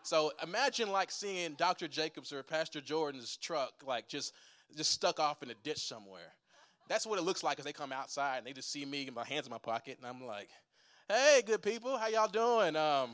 So 0.03 0.33
imagine 0.43 0.93
like 0.93 1.11
seeing 1.11 1.55
Dr. 1.55 1.89
Jacobs 1.89 2.33
or 2.33 2.43
Pastor 2.43 2.81
Jordan's 2.81 3.37
truck 3.37 3.73
like 3.85 4.09
just 4.09 4.35
just 4.77 4.91
stuck 4.91 5.19
off 5.19 5.43
in 5.43 5.51
a 5.51 5.55
ditch 5.65 5.79
somewhere. 5.79 6.33
That's 6.89 7.07
what 7.07 7.19
it 7.19 7.23
looks 7.23 7.43
like 7.43 7.59
as 7.59 7.65
they 7.65 7.73
come 7.73 7.93
outside 7.93 8.39
and 8.39 8.47
they 8.47 8.53
just 8.53 8.71
see 8.71 8.85
me, 8.85 9.05
with 9.07 9.15
my 9.15 9.25
hands 9.25 9.47
in 9.47 9.51
my 9.51 9.59
pocket, 9.59 9.99
and 9.99 10.07
I'm 10.07 10.25
like, 10.25 10.49
Hey, 11.09 11.41
good 11.47 11.63
people, 11.63 11.97
how 11.97 12.09
y'all 12.09 12.27
doing? 12.27 12.75
Um, 12.75 13.11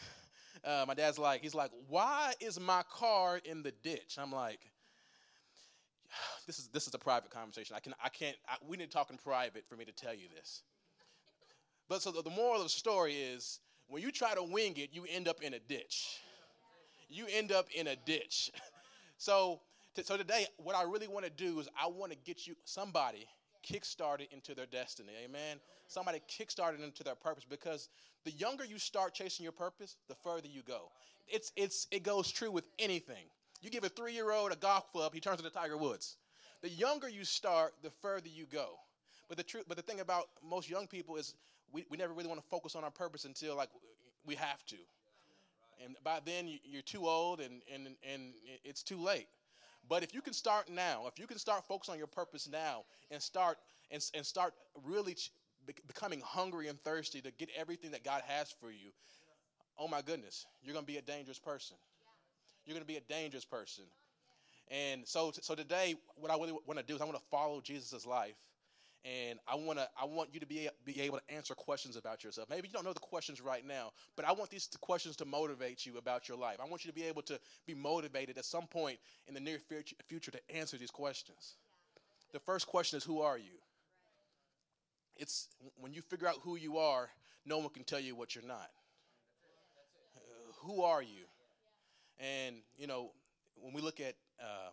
uh, 0.64 0.84
my 0.86 0.92
dad's 0.92 1.18
like, 1.18 1.40
he's 1.40 1.54
like, 1.54 1.70
why 1.88 2.34
is 2.40 2.60
my 2.60 2.82
car 2.92 3.40
in 3.42 3.62
the 3.62 3.72
ditch? 3.82 4.18
I'm 4.20 4.30
like, 4.30 4.58
this 6.46 6.58
is 6.58 6.68
this 6.68 6.86
is 6.86 6.92
a 6.92 6.98
private 6.98 7.30
conversation. 7.30 7.74
I 7.74 7.80
can 7.80 7.94
I 8.04 8.10
can't. 8.10 8.36
I, 8.46 8.56
we 8.68 8.76
need 8.76 8.90
to 8.90 8.90
talk 8.90 9.08
in 9.08 9.16
private 9.16 9.64
for 9.66 9.76
me 9.76 9.86
to 9.86 9.92
tell 9.92 10.12
you 10.12 10.26
this. 10.36 10.62
But 11.88 12.02
so 12.02 12.10
the, 12.10 12.20
the 12.20 12.28
moral 12.28 12.56
of 12.56 12.64
the 12.64 12.68
story 12.68 13.14
is, 13.14 13.60
when 13.88 14.02
you 14.02 14.12
try 14.12 14.34
to 14.34 14.42
wing 14.42 14.74
it, 14.76 14.90
you 14.92 15.06
end 15.08 15.26
up 15.26 15.40
in 15.40 15.54
a 15.54 15.58
ditch. 15.58 16.18
You 17.08 17.24
end 17.32 17.50
up 17.50 17.68
in 17.74 17.86
a 17.86 17.96
ditch. 17.96 18.50
so 19.16 19.60
so 20.02 20.18
today, 20.18 20.48
what 20.58 20.76
I 20.76 20.82
really 20.82 21.08
want 21.08 21.24
to 21.24 21.30
do 21.30 21.60
is 21.60 21.68
I 21.82 21.86
want 21.86 22.12
to 22.12 22.18
get 22.26 22.46
you 22.46 22.56
somebody 22.64 23.26
kickstarted 23.70 24.32
into 24.32 24.54
their 24.54 24.66
destiny. 24.66 25.12
Amen. 25.24 25.58
Somebody 25.88 26.20
kickstarted 26.28 26.82
into 26.82 27.02
their 27.02 27.14
purpose 27.14 27.44
because 27.48 27.88
the 28.24 28.30
younger 28.32 28.64
you 28.64 28.78
start 28.78 29.14
chasing 29.14 29.42
your 29.44 29.52
purpose, 29.52 29.96
the 30.08 30.14
further 30.14 30.48
you 30.48 30.62
go. 30.62 30.90
It's 31.28 31.52
it's 31.56 31.86
it 31.90 32.02
goes 32.02 32.30
true 32.30 32.50
with 32.50 32.68
anything. 32.78 33.24
You 33.60 33.70
give 33.70 33.84
a 33.84 33.88
three 33.88 34.12
year 34.12 34.30
old 34.30 34.52
a 34.52 34.56
golf 34.56 34.90
club, 34.92 35.12
he 35.14 35.20
turns 35.20 35.40
into 35.40 35.50
Tiger 35.50 35.76
Woods. 35.76 36.16
The 36.62 36.68
younger 36.70 37.08
you 37.08 37.24
start, 37.24 37.74
the 37.82 37.90
further 38.02 38.28
you 38.28 38.46
go. 38.50 38.76
But 39.28 39.36
the 39.38 39.42
truth, 39.44 39.64
but 39.66 39.76
the 39.76 39.82
thing 39.82 40.00
about 40.00 40.28
most 40.42 40.70
young 40.70 40.86
people 40.86 41.16
is 41.16 41.34
we, 41.72 41.84
we 41.90 41.96
never 41.96 42.12
really 42.12 42.28
want 42.28 42.40
to 42.40 42.46
focus 42.48 42.76
on 42.76 42.84
our 42.84 42.90
purpose 42.90 43.24
until 43.24 43.56
like 43.56 43.70
we 44.24 44.34
have 44.36 44.64
to. 44.66 44.76
And 45.84 45.96
by 46.02 46.20
then 46.24 46.48
you're 46.64 46.82
too 46.82 47.06
old 47.06 47.40
and, 47.40 47.60
and, 47.72 47.88
and 48.10 48.32
it's 48.64 48.82
too 48.82 48.98
late. 48.98 49.28
But 49.88 50.02
if 50.02 50.14
you 50.14 50.20
can 50.20 50.32
start 50.32 50.68
now, 50.68 51.04
if 51.06 51.18
you 51.18 51.26
can 51.26 51.38
start 51.38 51.64
focusing 51.66 51.92
on 51.92 51.98
your 51.98 52.06
purpose 52.06 52.48
now 52.50 52.84
and 53.10 53.22
start 53.22 53.58
and, 53.90 54.04
and 54.14 54.24
start 54.24 54.54
really 54.84 55.14
ch- 55.14 55.30
becoming 55.86 56.20
hungry 56.24 56.68
and 56.68 56.80
thirsty 56.82 57.20
to 57.20 57.30
get 57.32 57.50
everything 57.56 57.92
that 57.92 58.04
God 58.04 58.22
has 58.26 58.50
for 58.60 58.70
you, 58.70 58.90
oh 59.78 59.88
my 59.88 60.02
goodness, 60.02 60.46
you're 60.62 60.72
going 60.72 60.84
to 60.84 60.92
be 60.92 60.98
a 60.98 61.02
dangerous 61.02 61.38
person. 61.38 61.76
You're 62.64 62.74
going 62.74 62.86
to 62.86 62.92
be 62.92 62.96
a 62.96 63.00
dangerous 63.00 63.44
person. 63.44 63.84
And 64.68 65.06
so, 65.06 65.30
so 65.40 65.54
today, 65.54 65.94
what 66.16 66.32
I 66.32 66.34
really 66.34 66.52
want 66.66 66.78
to 66.78 66.84
do 66.84 66.96
is 66.96 67.00
I 67.00 67.04
want 67.04 67.16
to 67.16 67.24
follow 67.30 67.60
Jesus' 67.60 68.04
life 68.04 68.34
and 69.06 69.38
I 69.46 69.54
want 69.54 69.78
to 69.78 69.88
I 70.00 70.04
want 70.04 70.30
you 70.32 70.40
to 70.40 70.46
be 70.46 70.68
be 70.84 71.00
able 71.02 71.18
to 71.18 71.34
answer 71.34 71.54
questions 71.54 71.96
about 71.96 72.24
yourself. 72.24 72.48
Maybe 72.50 72.68
you 72.68 72.74
don't 72.74 72.84
know 72.84 72.92
the 72.92 72.98
questions 72.98 73.40
right 73.40 73.64
now, 73.64 73.92
but 74.16 74.24
I 74.24 74.32
want 74.32 74.50
these 74.50 74.68
questions 74.80 75.16
to 75.16 75.24
motivate 75.24 75.86
you 75.86 75.98
about 75.98 76.28
your 76.28 76.36
life. 76.36 76.58
I 76.60 76.68
want 76.68 76.84
you 76.84 76.90
to 76.90 76.94
be 76.94 77.04
able 77.04 77.22
to 77.22 77.38
be 77.66 77.74
motivated 77.74 78.36
at 78.36 78.44
some 78.44 78.66
point 78.66 78.98
in 79.28 79.34
the 79.34 79.40
near 79.40 79.58
future 80.08 80.30
to 80.30 80.40
answer 80.54 80.76
these 80.76 80.90
questions. 80.90 81.54
The 82.32 82.40
first 82.40 82.66
question 82.66 82.96
is 82.96 83.04
who 83.04 83.20
are 83.20 83.38
you? 83.38 83.58
It's 85.16 85.48
when 85.78 85.94
you 85.94 86.02
figure 86.02 86.26
out 86.26 86.36
who 86.42 86.56
you 86.56 86.78
are, 86.78 87.08
no 87.44 87.58
one 87.58 87.70
can 87.70 87.84
tell 87.84 88.00
you 88.00 88.16
what 88.16 88.34
you're 88.34 88.44
not. 88.44 88.70
Uh, 90.16 90.20
who 90.66 90.82
are 90.82 91.02
you? 91.02 91.26
And 92.18 92.56
you 92.76 92.88
know, 92.88 93.12
when 93.54 93.72
we 93.72 93.80
look 93.80 94.00
at 94.00 94.14
uh, 94.40 94.70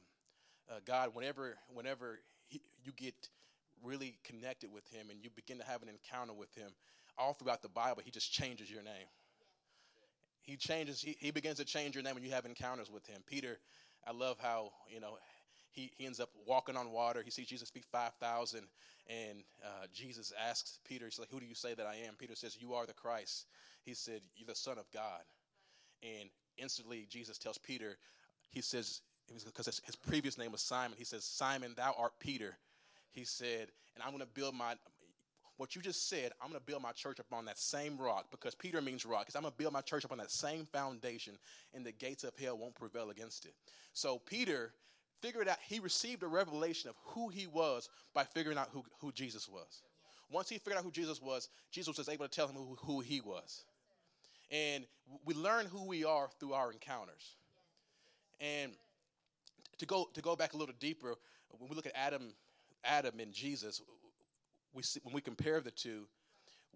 uh, 0.72 0.80
God, 0.86 1.12
whenever 1.14 1.56
whenever 1.74 2.20
he, 2.48 2.62
you 2.84 2.92
get 2.96 3.14
really 3.84 4.18
connected 4.24 4.72
with 4.72 4.88
him 4.92 5.08
and 5.10 5.20
you 5.24 5.30
begin 5.36 5.58
to 5.60 5.66
have 5.66 5.82
an 5.82 5.90
encounter 5.90 6.34
with 6.34 6.54
him, 6.56 6.70
all 7.18 7.34
throughout 7.34 7.62
the 7.62 7.70
Bible, 7.70 8.02
he 8.04 8.12
just 8.12 8.32
changes 8.32 8.70
your 8.70 8.84
name. 8.84 9.08
He 10.42 10.58
changes, 10.58 11.02
he, 11.02 11.16
he 11.20 11.32
begins 11.32 11.58
to 11.58 11.66
change 11.66 11.96
your 11.96 12.04
name 12.04 12.16
when 12.16 12.24
you 12.24 12.32
have 12.32 12.46
encounters 12.46 12.92
with 12.92 13.06
him. 13.06 13.22
Peter, 13.28 13.60
I 14.06 14.12
love 14.12 14.38
how, 14.42 14.72
you 14.90 15.00
know, 15.00 15.18
he, 15.72 15.92
he 15.98 16.06
ends 16.06 16.20
up 16.20 16.30
walking 16.46 16.76
on 16.76 16.92
water. 16.92 17.22
He 17.24 17.32
sees 17.32 17.48
Jesus 17.48 17.70
feed 17.70 17.86
5,000, 17.86 18.62
and 19.08 19.44
uh, 19.64 19.86
Jesus 19.94 20.34
asks 20.50 20.80
Peter, 20.88 21.06
he's 21.06 21.20
like, 21.20 21.30
Who 21.32 21.40
do 21.40 21.46
you 21.46 21.56
say 21.56 21.74
that 21.74 21.86
I 21.86 21.96
am? 22.08 22.16
Peter 22.18 22.36
says, 22.36 22.58
You 22.60 22.74
are 22.74 22.86
the 22.86 22.94
Christ. 22.94 23.48
He 23.84 23.94
said, 23.94 24.22
You're 24.36 24.48
the 24.48 24.56
Son 24.56 24.78
of 24.78 24.86
God. 24.92 25.22
And 26.04 26.30
instantly, 26.58 27.08
Jesus 27.10 27.38
tells 27.38 27.58
Peter, 27.58 27.98
He 28.52 28.62
says, 28.62 29.02
because 29.46 29.82
his 29.86 29.96
previous 29.96 30.38
name 30.38 30.52
was 30.52 30.62
Simon, 30.62 30.98
he 30.98 31.06
says, 31.06 31.24
Simon, 31.24 31.74
thou 31.78 31.96
art 31.98 32.14
Peter 32.20 32.58
he 33.14 33.24
said, 33.24 33.70
and 33.96 34.04
I'm 34.04 34.10
going 34.10 34.22
to 34.22 34.26
build 34.26 34.56
my, 34.56 34.76
what 35.58 35.76
you 35.76 35.82
just 35.82 36.10
said, 36.10 36.32
I'm 36.42 36.50
going 36.50 36.60
to 36.60 36.66
build 36.66 36.82
my 36.82 36.92
church 36.92 37.20
upon 37.20 37.46
that 37.46 37.58
same 37.60 37.98
rock 37.98 38.26
because 38.32 38.56
Peter 38.56 38.82
means 38.82 39.06
rock. 39.06 39.22
Because 39.22 39.36
I'm 39.36 39.44
going 39.44 39.54
to 39.54 39.58
build 39.58 39.74
my 39.74 39.82
church 39.82 40.04
upon 40.04 40.18
that 40.18 40.32
same 40.32 40.66
foundation, 40.66 41.38
and 41.74 41.86
the 41.86 41.92
gates 41.92 42.24
of 42.24 42.34
hell 42.38 42.58
won't 42.58 42.76
prevail 42.76 43.12
against 43.12 43.46
it. 43.46 43.54
So 43.94 44.20
Peter 44.26 44.74
figured 45.22 45.48
out, 45.48 45.58
he 45.66 45.80
received 45.80 46.24
a 46.24 46.28
revelation 46.28 46.90
of 46.90 46.96
who 47.06 47.30
he 47.30 47.48
was 47.48 47.88
by 48.14 48.24
figuring 48.24 48.58
out 48.58 48.70
who, 48.74 48.84
who 49.00 49.12
Jesus 49.12 49.48
was. 49.48 49.84
Once 50.32 50.50
he 50.50 50.58
figured 50.58 50.78
out 50.78 50.84
who 50.84 50.92
Jesus 50.92 51.22
was, 51.22 51.50
Jesus 51.72 51.98
was 51.98 52.10
able 52.10 52.28
to 52.28 52.32
tell 52.32 52.48
him 52.48 52.56
who, 52.56 52.76
who 52.82 53.00
he 53.00 53.22
was. 53.22 53.64
And 54.52 54.86
we 55.26 55.34
learn 55.36 55.68
who 55.68 55.86
we 55.86 56.04
are 56.04 56.30
through 56.40 56.54
our 56.54 56.72
encounters. 56.72 57.36
And 58.42 58.72
to 59.78 59.86
go 59.86 60.10
to 60.14 60.22
go 60.22 60.36
back 60.36 60.54
a 60.54 60.58
little 60.58 60.76
deeper, 60.80 61.16
when 61.58 61.70
we 61.70 61.76
look 61.76 61.86
at 61.86 61.94
Adam 61.96 62.34
Adam 62.84 63.20
and 63.20 63.32
Jesus, 63.32 63.82
we 64.74 64.84
see, 64.84 65.00
when 65.04 65.14
we 65.14 65.22
compare 65.22 65.62
the 65.62 65.72
two, 65.72 66.06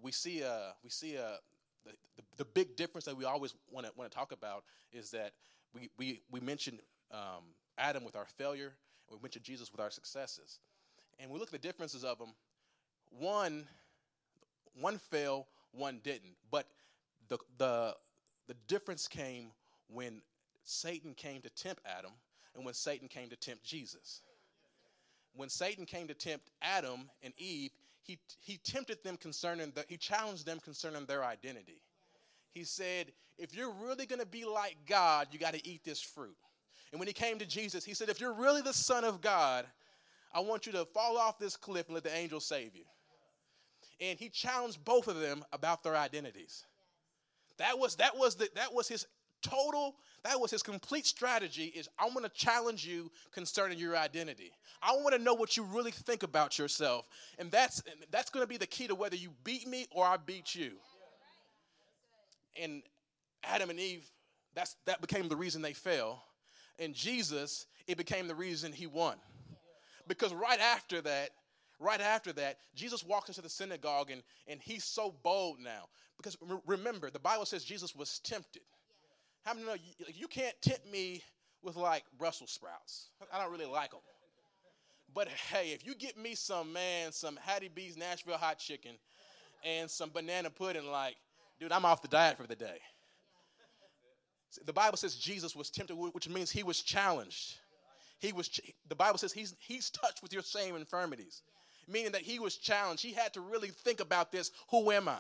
we 0.02 0.12
see 0.12 0.42
a, 0.42 0.74
we 0.84 0.90
see 0.90 1.16
a, 1.16 1.38
the, 1.86 1.92
the, 2.16 2.24
the 2.38 2.46
big 2.46 2.76
difference 2.76 3.06
that 3.06 3.18
we 3.18 3.26
always 3.26 3.56
want 3.72 3.86
to 3.86 3.92
want 3.96 4.12
to 4.12 4.16
talk 4.16 4.32
about 4.32 4.64
is 4.92 5.12
that 5.12 5.32
we 5.74 5.90
we 5.98 6.22
we 6.32 6.40
mentioned 6.40 6.80
um, 7.12 7.44
Adam 7.78 8.04
with 8.04 8.16
our 8.16 8.26
failure, 8.38 8.74
and 9.10 9.20
we 9.20 9.22
mentioned 9.22 9.46
Jesus 9.46 9.72
with 9.72 9.82
our 9.82 9.92
successes, 9.92 10.60
and 11.20 11.32
we 11.32 11.40
look 11.40 11.50
at 11.50 11.62
the 11.62 11.68
differences 11.68 12.04
of 12.04 12.18
them. 12.18 12.30
One 13.10 13.66
one 14.80 14.98
fell, 14.98 15.48
one 15.72 16.00
didn't, 16.04 16.36
but 16.52 16.68
the 17.28 17.38
the 17.58 17.96
the 18.48 18.56
difference 18.68 19.08
came 19.08 19.52
when 19.90 20.22
Satan 20.64 21.14
came 21.14 21.42
to 21.42 21.50
tempt 21.50 21.82
Adam, 21.86 22.12
and 22.56 22.66
when 22.66 22.74
Satan 22.74 23.08
came 23.08 23.30
to 23.30 23.36
tempt 23.36 23.64
Jesus 23.64 24.22
when 25.38 25.50
Satan 25.50 25.86
came 25.86 26.08
to 26.08 26.14
tempt 26.14 26.50
Adam 26.62 27.10
and 27.24 27.34
Eve, 27.38 27.72
he, 28.04 28.18
he 28.40 28.58
tempted 28.58 29.04
them 29.04 29.18
concerning, 29.18 29.72
the, 29.76 29.86
he 29.88 29.98
challenged 29.98 30.46
them 30.46 30.60
concerning 30.60 31.06
their 31.06 31.24
identity. 31.24 31.82
He 32.52 32.64
said, 32.64 33.12
if 33.38 33.56
you're 33.56 33.72
really 33.72 34.06
going 34.06 34.20
to 34.20 34.26
be 34.26 34.46
like 34.46 34.78
God, 34.88 35.28
you 35.32 35.40
got 35.40 35.54
to 35.54 35.68
eat 35.68 35.84
this 35.84 36.02
fruit. 36.02 36.36
And 36.92 37.00
when 37.00 37.08
he 37.08 37.14
came 37.14 37.38
to 37.40 37.46
Jesus, 37.46 37.84
he 37.84 37.94
said, 37.94 38.10
if 38.10 38.20
you're 38.20 38.34
really 38.34 38.62
the 38.62 38.74
Son 38.74 39.04
of 39.04 39.22
God, 39.22 39.66
I 40.34 40.40
want 40.40 40.66
you 40.66 40.72
to 40.74 40.86
fall 40.86 41.18
off 41.18 41.38
this 41.38 41.56
cliff 41.56 41.88
and 41.88 41.96
let 41.96 42.04
the 42.04 42.16
angels 42.16 42.46
save 42.46 42.76
you. 42.76 42.84
And 44.00 44.18
he 44.18 44.30
challenged 44.30 44.84
both 44.86 45.08
of 45.08 45.20
them 45.20 45.44
about 45.52 45.84
their 45.84 45.96
identities. 45.96 46.66
That 47.58 47.78
was, 47.78 47.96
that 47.96 48.16
was, 48.16 48.36
the, 48.36 48.50
that 48.56 48.74
was 48.74 48.88
his 48.88 49.06
total, 49.42 49.96
that 50.24 50.40
was 50.40 50.52
his 50.52 50.64
complete 50.64 51.06
strategy 51.06 51.66
is 51.76 51.88
i 52.00 52.06
want 52.06 52.24
to 52.24 52.30
challenge 52.30 52.86
you 52.86 53.12
concerning 53.32 53.78
your 53.78 53.96
identity. 53.96 54.52
I 54.82 54.94
want 54.94 55.16
to 55.16 55.22
know 55.22 55.34
what 55.34 55.58
you 55.58 55.64
really 55.64 55.92
think 55.92 56.24
about 56.24 56.60
yourself. 56.60 57.08
And 57.40 57.50
that's 57.52 57.82
that's 58.12 58.30
going 58.30 58.44
to 58.44 58.48
be 58.48 58.58
the 58.58 58.68
key 58.68 58.88
to 58.88 58.96
whether 58.96 59.16
you 59.16 59.30
beat 59.44 59.68
me 59.68 59.88
or 59.92 60.06
I 60.06 60.18
beat 60.18 60.54
you. 60.54 60.74
And 62.62 62.84
Adam 63.44 63.70
and 63.70 63.80
Eve, 63.80 64.10
that's 64.54 64.76
that 64.86 65.02
became 65.02 65.30
the 65.30 65.36
reason 65.36 65.62
they 65.62 65.74
fell. 65.74 66.24
And 66.80 66.94
Jesus, 66.94 67.66
it 67.88 67.98
became 67.98 68.28
the 68.28 68.36
reason 68.36 68.72
he 68.72 68.88
won. 68.88 69.18
Because 70.08 70.34
right 70.34 70.60
after 70.60 71.02
that, 71.02 71.32
right 71.80 72.02
after 72.02 72.32
that, 72.34 72.58
Jesus 72.76 73.04
walks 73.04 73.30
into 73.30 73.42
the 73.42 73.50
synagogue 73.50 74.12
and, 74.12 74.22
and 74.48 74.62
he's 74.62 74.84
so 74.84 75.14
bold 75.24 75.60
now. 75.60 75.90
Because 76.18 76.38
remember, 76.66 77.10
the 77.10 77.20
Bible 77.20 77.46
says 77.46 77.64
Jesus 77.64 77.96
was 77.96 78.20
tempted. 78.20 78.64
How 79.48 79.54
many 79.54 79.66
know 79.66 79.76
you, 79.76 80.06
you 80.14 80.28
can't 80.28 80.54
tempt 80.62 80.92
me 80.92 81.24
with 81.64 81.78
like 81.78 82.04
Brussels 82.18 82.52
sprouts? 82.52 83.12
I 83.32 83.42
don't 83.42 83.50
really 83.50 83.66
like 83.66 83.92
them. 83.92 84.02
But 85.16 85.30
hey, 85.30 85.70
if 85.70 85.86
you 85.86 85.96
get 85.96 86.18
me 86.18 86.36
some 86.36 86.74
man, 86.74 87.14
some 87.14 87.40
Hattie 87.42 87.70
B's 87.74 87.96
Nashville 87.96 88.36
hot 88.36 88.60
chicken 88.60 88.92
and 89.64 89.90
some 89.90 90.10
banana 90.10 90.50
pudding, 90.50 90.92
like, 90.92 91.16
dude, 91.62 91.72
I'm 91.72 91.86
off 91.86 92.02
the 92.02 92.10
diet 92.10 92.36
for 92.36 92.46
the 92.46 92.58
day. 92.58 92.80
The 94.66 94.74
Bible 94.74 94.98
says 94.98 95.16
Jesus 95.16 95.56
was 95.56 95.70
tempted, 95.70 95.96
which 95.96 96.28
means 96.28 96.52
he 96.52 96.64
was 96.64 96.82
challenged. 96.82 97.56
He 98.20 98.34
was. 98.34 98.50
The 98.90 98.96
Bible 98.96 99.18
says 99.18 99.32
he's 99.32 99.56
he's 99.60 99.90
touched 99.90 100.22
with 100.22 100.34
your 100.34 100.42
same 100.42 100.76
infirmities, 100.76 101.42
meaning 101.88 102.12
that 102.12 102.22
he 102.22 102.40
was 102.40 102.58
challenged. 102.58 103.02
He 103.02 103.14
had 103.14 103.34
to 103.36 103.40
really 103.40 103.70
think 103.70 104.02
about 104.02 104.30
this. 104.30 104.52
Who 104.72 104.92
am 104.92 105.08
I? 105.08 105.20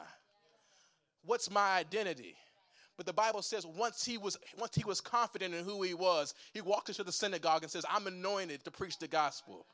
What's 1.24 1.50
my 1.50 1.77
identity? 1.77 2.36
But 2.97 3.05
the 3.05 3.13
Bible 3.13 3.43
says 3.43 3.65
once 3.65 4.03
he 4.03 4.17
was 4.17 4.37
once 4.57 4.75
he 4.75 4.83
was 4.83 4.99
confident 4.99 5.53
in 5.53 5.63
who 5.63 5.83
he 5.83 5.93
was, 5.93 6.33
he 6.53 6.61
walked 6.61 6.89
into 6.89 7.03
the 7.03 7.11
synagogue 7.11 7.61
and 7.61 7.71
says, 7.71 7.85
"I'm 7.89 8.07
anointed 8.07 8.63
to 8.65 8.71
preach 8.71 8.97
the 8.97 9.07
gospel." 9.07 9.65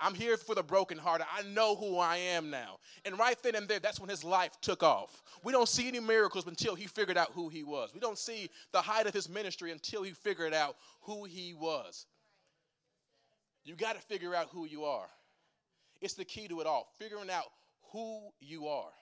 I'm 0.00 0.14
here 0.14 0.36
for 0.36 0.56
the 0.56 0.62
brokenhearted. 0.62 1.26
I 1.32 1.42
know 1.42 1.76
who 1.76 1.98
I 1.98 2.16
am 2.16 2.50
now. 2.50 2.78
And 3.04 3.16
right 3.16 3.40
then 3.42 3.54
and 3.54 3.68
there, 3.68 3.78
that's 3.78 4.00
when 4.00 4.08
his 4.08 4.24
life 4.24 4.60
took 4.60 4.82
off. 4.82 5.22
We 5.44 5.52
don't 5.52 5.68
see 5.68 5.86
any 5.86 6.00
miracles 6.00 6.46
until 6.48 6.74
he 6.74 6.86
figured 6.86 7.16
out 7.16 7.30
who 7.32 7.48
he 7.48 7.62
was. 7.62 7.90
We 7.94 8.00
don't 8.00 8.18
see 8.18 8.50
the 8.72 8.82
height 8.82 9.06
of 9.06 9.14
his 9.14 9.28
ministry 9.28 9.70
until 9.70 10.02
he 10.02 10.10
figured 10.10 10.52
out 10.52 10.76
who 11.02 11.24
he 11.24 11.54
was. 11.54 12.06
You 13.64 13.76
got 13.76 13.94
to 13.94 14.02
figure 14.02 14.34
out 14.34 14.48
who 14.50 14.66
you 14.66 14.84
are. 14.84 15.08
It's 16.00 16.14
the 16.14 16.24
key 16.24 16.48
to 16.48 16.60
it 16.60 16.66
all, 16.66 16.88
figuring 16.98 17.30
out 17.30 17.46
who 17.92 18.20
you 18.40 18.66
are. 18.66 18.92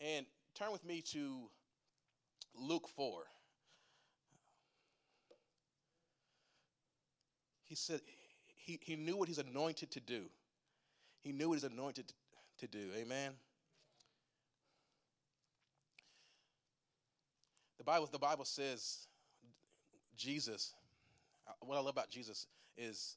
And 0.00 0.24
turn 0.54 0.72
with 0.72 0.84
me 0.84 1.02
to 1.12 1.50
Luke 2.54 2.88
4. 2.88 3.24
He 7.64 7.74
said 7.74 8.00
he, 8.56 8.78
he 8.82 8.96
knew 8.96 9.16
what 9.16 9.28
he's 9.28 9.38
anointed 9.38 9.90
to 9.92 10.00
do. 10.00 10.24
He 11.22 11.32
knew 11.32 11.48
what 11.48 11.54
he's 11.54 11.64
anointed 11.64 12.12
to 12.58 12.66
do. 12.66 12.90
Amen. 12.96 13.32
The 17.78 17.84
Bible, 17.84 18.08
the 18.12 18.18
Bible 18.18 18.44
says 18.44 19.06
Jesus, 20.16 20.74
uh, 21.48 21.52
what 21.60 21.76
I 21.76 21.78
love 21.78 21.88
about 21.88 22.10
Jesus 22.10 22.46
is 22.76 23.16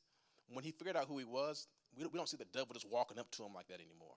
when 0.50 0.63
he 0.63 0.72
figured 0.72 0.96
out 0.96 1.06
who 1.08 1.18
he 1.18 1.25
was, 1.25 1.68
we, 1.96 2.06
we 2.06 2.18
don't 2.18 2.27
see 2.27 2.38
the 2.38 2.46
devil 2.46 2.74
just 2.74 2.89
walking 2.89 3.20
up 3.20 3.30
to 3.32 3.44
him 3.44 3.54
like 3.54 3.68
that 3.68 3.75
anymore. 3.75 4.15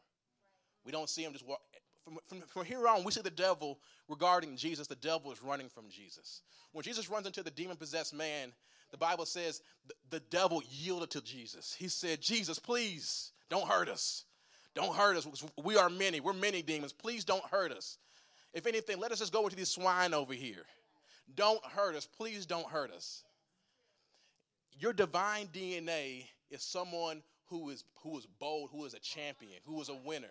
We 0.84 0.92
don't 0.92 1.08
see 1.08 1.22
him 1.22 1.32
just 1.32 1.46
walk. 1.46 1.60
From, 2.08 2.18
from, 2.26 2.48
from 2.48 2.64
here 2.64 2.88
on, 2.88 3.04
we 3.04 3.12
see 3.12 3.20
the 3.20 3.30
devil 3.30 3.78
regarding 4.08 4.56
Jesus. 4.56 4.86
The 4.86 4.96
devil 4.96 5.30
is 5.30 5.42
running 5.42 5.68
from 5.68 5.90
Jesus. 5.90 6.40
When 6.72 6.82
Jesus 6.82 7.10
runs 7.10 7.26
into 7.26 7.42
the 7.42 7.50
demon 7.50 7.76
possessed 7.76 8.14
man, 8.14 8.52
the 8.90 8.96
Bible 8.96 9.26
says 9.26 9.60
the, 9.86 9.94
the 10.10 10.20
devil 10.30 10.62
yielded 10.70 11.10
to 11.10 11.20
Jesus. 11.20 11.76
He 11.78 11.88
said, 11.88 12.22
Jesus, 12.22 12.58
please 12.58 13.32
don't 13.50 13.68
hurt 13.68 13.88
us. 13.88 14.24
Don't 14.74 14.94
hurt 14.94 15.16
us. 15.16 15.44
We 15.62 15.76
are 15.76 15.90
many. 15.90 16.20
We're 16.20 16.32
many 16.32 16.62
demons. 16.62 16.92
Please 16.92 17.24
don't 17.24 17.44
hurt 17.44 17.72
us. 17.72 17.98
If 18.54 18.66
anything, 18.66 18.98
let 18.98 19.12
us 19.12 19.18
just 19.18 19.32
go 19.32 19.44
into 19.44 19.56
these 19.56 19.68
swine 19.68 20.14
over 20.14 20.32
here. 20.32 20.64
Don't 21.34 21.62
hurt 21.64 21.94
us. 21.94 22.06
Please 22.06 22.46
don't 22.46 22.66
hurt 22.66 22.90
us. 22.90 23.22
Your 24.78 24.92
divine 24.92 25.48
DNA 25.48 26.26
is 26.50 26.62
someone 26.62 27.22
who 27.46 27.70
is 27.70 27.84
who 28.02 28.16
is 28.16 28.26
bold, 28.38 28.70
who 28.72 28.84
is 28.84 28.94
a 28.94 29.00
champion, 29.00 29.60
who 29.66 29.80
is 29.80 29.88
a 29.88 29.94
winner. 29.94 30.28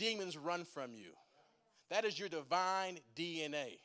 Demons 0.00 0.38
run 0.38 0.64
from 0.64 0.94
you. 0.94 1.10
That 1.90 2.06
is 2.06 2.18
your 2.18 2.30
divine 2.30 3.00
DNA. 3.14 3.80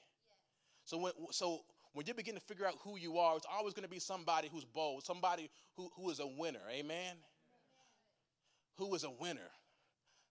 So 0.85 0.97
when 0.97 1.11
so 1.31 1.63
when 1.91 2.05
you 2.05 2.13
begin 2.13 2.35
to 2.35 2.41
figure 2.41 2.65
out 2.65 2.75
who 2.85 2.97
you 2.97 3.17
are, 3.17 3.35
it's 3.35 3.45
always 3.51 3.73
going 3.73 3.83
to 3.83 3.89
be 3.89 3.99
somebody 3.99 4.47
who's 4.49 4.63
bold, 4.63 5.03
somebody 5.03 5.49
who, 5.75 5.89
who 5.97 6.09
is 6.09 6.21
a 6.21 6.27
winner. 6.27 6.61
Amen. 6.71 7.15
Who 8.77 8.95
is 8.95 9.03
a 9.03 9.09
winner? 9.09 9.49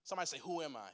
Somebody 0.03 0.25
say, 0.25 0.39
Who 0.43 0.63
am 0.63 0.75
I? 0.75 0.89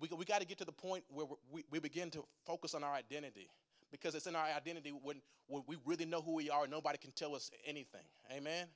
We, 0.00 0.08
we 0.16 0.24
got 0.24 0.40
to 0.40 0.46
get 0.46 0.58
to 0.58 0.64
the 0.64 0.72
point 0.72 1.04
where 1.08 1.26
we, 1.52 1.62
we 1.70 1.78
begin 1.78 2.10
to 2.10 2.24
focus 2.46 2.74
on 2.74 2.82
our 2.82 2.94
identity 2.94 3.48
because 3.92 4.16
it's 4.16 4.26
in 4.26 4.34
our 4.34 4.46
identity 4.46 4.90
when, 4.90 5.20
when 5.46 5.62
we 5.68 5.76
really 5.84 6.04
know 6.04 6.20
who 6.20 6.34
we 6.34 6.50
are. 6.50 6.66
Nobody 6.66 6.98
can 6.98 7.12
tell 7.12 7.36
us 7.36 7.48
anything. 7.64 8.06
Amen? 8.32 8.66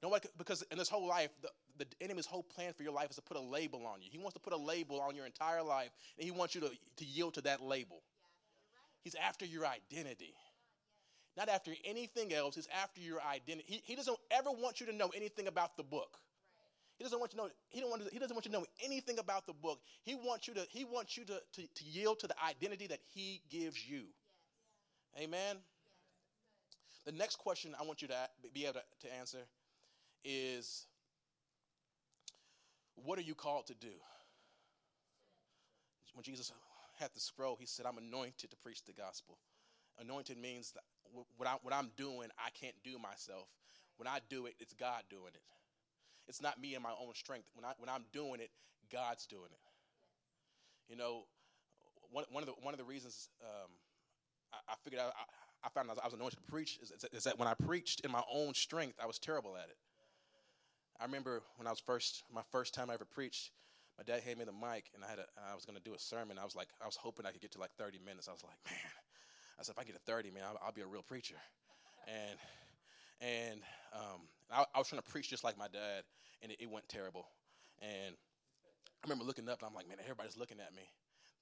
Nobody, 0.00 0.28
because 0.38 0.62
in 0.70 0.78
this 0.78 0.88
whole 0.88 1.08
life, 1.08 1.30
the, 1.42 1.48
the 1.78 1.86
enemy's 2.00 2.26
whole 2.26 2.42
plan 2.42 2.72
for 2.72 2.82
your 2.82 2.92
life 2.92 3.10
is 3.10 3.16
to 3.16 3.22
put 3.22 3.36
a 3.36 3.40
label 3.40 3.86
on 3.86 4.00
you. 4.00 4.08
He 4.10 4.18
wants 4.18 4.34
to 4.34 4.40
put 4.40 4.52
a 4.52 4.56
label 4.56 5.00
on 5.00 5.14
your 5.14 5.26
entire 5.26 5.62
life, 5.62 5.90
and 6.18 6.24
he 6.24 6.30
wants 6.30 6.54
you 6.54 6.60
to, 6.62 6.70
to 6.70 7.04
yield 7.04 7.34
to 7.34 7.40
that 7.42 7.62
label. 7.62 8.02
He's 9.02 9.14
after 9.14 9.44
your 9.44 9.66
identity. 9.66 10.34
Not 11.36 11.48
after 11.48 11.72
anything 11.84 12.32
else, 12.32 12.54
he's 12.54 12.68
after 12.82 13.00
your 13.00 13.20
identity. 13.22 13.64
He, 13.66 13.82
he 13.84 13.94
doesn't 13.94 14.16
ever 14.30 14.50
want 14.50 14.80
you 14.80 14.86
to 14.86 14.92
know 14.92 15.10
anything 15.14 15.48
about 15.48 15.76
the 15.76 15.82
book. 15.82 16.16
He 16.96 17.04
doesn't 17.04 17.20
want 17.20 17.34
you 17.34 17.38
to 17.38 17.44
know, 17.44 17.50
he, 17.68 17.80
don't 17.80 17.90
want 17.90 18.04
to, 18.04 18.10
he 18.10 18.18
doesn't 18.18 18.34
want 18.34 18.46
you 18.46 18.52
to 18.52 18.58
know 18.58 18.66
anything 18.82 19.18
about 19.18 19.46
the 19.46 19.52
book. 19.52 19.80
He 20.02 20.14
wants 20.14 20.48
you 20.48 20.54
to, 20.54 20.66
he 20.70 20.84
wants 20.84 21.16
you 21.16 21.24
to, 21.26 21.40
to, 21.52 21.62
to 21.62 21.84
yield 21.84 22.20
to 22.20 22.26
the 22.26 22.34
identity 22.42 22.86
that 22.86 23.00
he 23.14 23.42
gives 23.50 23.86
you. 23.86 24.04
Yes. 25.14 25.24
Amen. 25.24 25.56
Yes. 25.56 27.00
The 27.04 27.12
next 27.12 27.36
question 27.36 27.74
I 27.78 27.84
want 27.84 28.00
you 28.00 28.08
to 28.08 28.16
be 28.54 28.64
able 28.64 28.74
to, 28.74 29.06
to 29.06 29.14
answer 29.14 29.40
is 30.24 30.86
what 33.04 33.18
are 33.18 33.22
you 33.22 33.34
called 33.34 33.66
to 33.66 33.74
do? 33.74 33.92
When 36.14 36.22
Jesus 36.22 36.52
had 36.98 37.10
the 37.14 37.20
scroll, 37.20 37.56
he 37.58 37.66
said, 37.66 37.86
I'm 37.86 37.98
anointed 37.98 38.50
to 38.50 38.56
preach 38.56 38.84
the 38.84 38.92
gospel. 38.92 39.38
Anointed 40.00 40.38
means 40.38 40.72
that 40.72 40.82
what, 41.36 41.48
I, 41.48 41.56
what 41.62 41.74
I'm 41.74 41.90
doing, 41.96 42.28
I 42.38 42.50
can't 42.50 42.74
do 42.84 42.98
myself. 42.98 43.48
When 43.96 44.06
I 44.06 44.18
do 44.28 44.46
it, 44.46 44.54
it's 44.58 44.74
God 44.74 45.02
doing 45.08 45.32
it. 45.34 45.42
It's 46.28 46.42
not 46.42 46.60
me 46.60 46.74
and 46.74 46.82
my 46.82 46.90
own 46.90 47.14
strength. 47.14 47.48
When, 47.54 47.64
I, 47.64 47.72
when 47.78 47.88
I'm 47.88 48.04
doing 48.12 48.40
it, 48.40 48.50
God's 48.90 49.26
doing 49.26 49.50
it. 49.50 50.90
You 50.90 50.96
know, 50.96 51.24
one, 52.10 52.24
one, 52.30 52.42
of, 52.42 52.48
the, 52.48 52.54
one 52.62 52.74
of 52.74 52.78
the 52.78 52.84
reasons 52.84 53.28
um, 53.42 53.70
I, 54.52 54.72
I, 54.72 54.74
figured 54.82 55.00
out, 55.00 55.12
I, 55.16 55.66
I 55.66 55.70
found 55.70 55.90
I 55.90 56.04
was 56.04 56.14
anointed 56.14 56.38
to 56.38 56.50
preach 56.50 56.78
is, 56.82 56.92
is 57.12 57.24
that 57.24 57.38
when 57.38 57.48
I 57.48 57.54
preached 57.54 58.00
in 58.00 58.10
my 58.10 58.22
own 58.32 58.54
strength, 58.54 58.98
I 59.02 59.06
was 59.06 59.18
terrible 59.18 59.56
at 59.56 59.68
it. 59.68 59.76
I 61.00 61.04
remember 61.04 61.42
when 61.56 61.66
I 61.66 61.70
was 61.70 61.80
first, 61.80 62.22
my 62.32 62.42
first 62.50 62.74
time 62.74 62.90
I 62.90 62.94
ever 62.94 63.04
preached, 63.04 63.50
my 63.98 64.04
dad 64.04 64.22
handed 64.22 64.38
me 64.38 64.44
the 64.44 64.52
mic 64.52 64.90
and 64.94 65.04
I 65.04 65.08
had 65.08 65.18
a, 65.18 65.26
I 65.50 65.54
was 65.54 65.64
going 65.64 65.76
to 65.76 65.82
do 65.82 65.94
a 65.94 65.98
sermon. 65.98 66.38
I 66.38 66.44
was 66.44 66.56
like, 66.56 66.68
I 66.82 66.86
was 66.86 66.96
hoping 66.96 67.26
I 67.26 67.30
could 67.30 67.40
get 67.40 67.52
to 67.52 67.60
like 67.60 67.72
30 67.78 67.98
minutes. 68.04 68.28
I 68.28 68.32
was 68.32 68.44
like, 68.44 68.56
man, 68.66 68.92
I 69.58 69.62
said, 69.62 69.72
if 69.72 69.78
I 69.78 69.84
get 69.84 69.94
to 69.94 70.10
30, 70.10 70.30
man, 70.30 70.42
I'll, 70.46 70.58
I'll 70.66 70.72
be 70.72 70.82
a 70.82 70.86
real 70.86 71.02
preacher. 71.02 71.36
And, 72.06 72.38
and 73.20 73.60
um, 73.94 74.20
I, 74.50 74.64
I, 74.74 74.78
was 74.78 74.88
trying 74.88 75.02
to 75.02 75.10
preach 75.10 75.30
just 75.30 75.44
like 75.44 75.58
my 75.58 75.68
dad, 75.68 76.04
and 76.42 76.52
it, 76.52 76.58
it 76.60 76.70
went 76.70 76.88
terrible. 76.88 77.26
And 77.80 78.14
I 78.14 79.02
remember 79.04 79.24
looking 79.24 79.48
up, 79.48 79.60
and 79.60 79.68
I'm 79.68 79.74
like, 79.74 79.88
man, 79.88 79.96
everybody's 80.02 80.36
looking 80.36 80.60
at 80.60 80.74
me. 80.74 80.82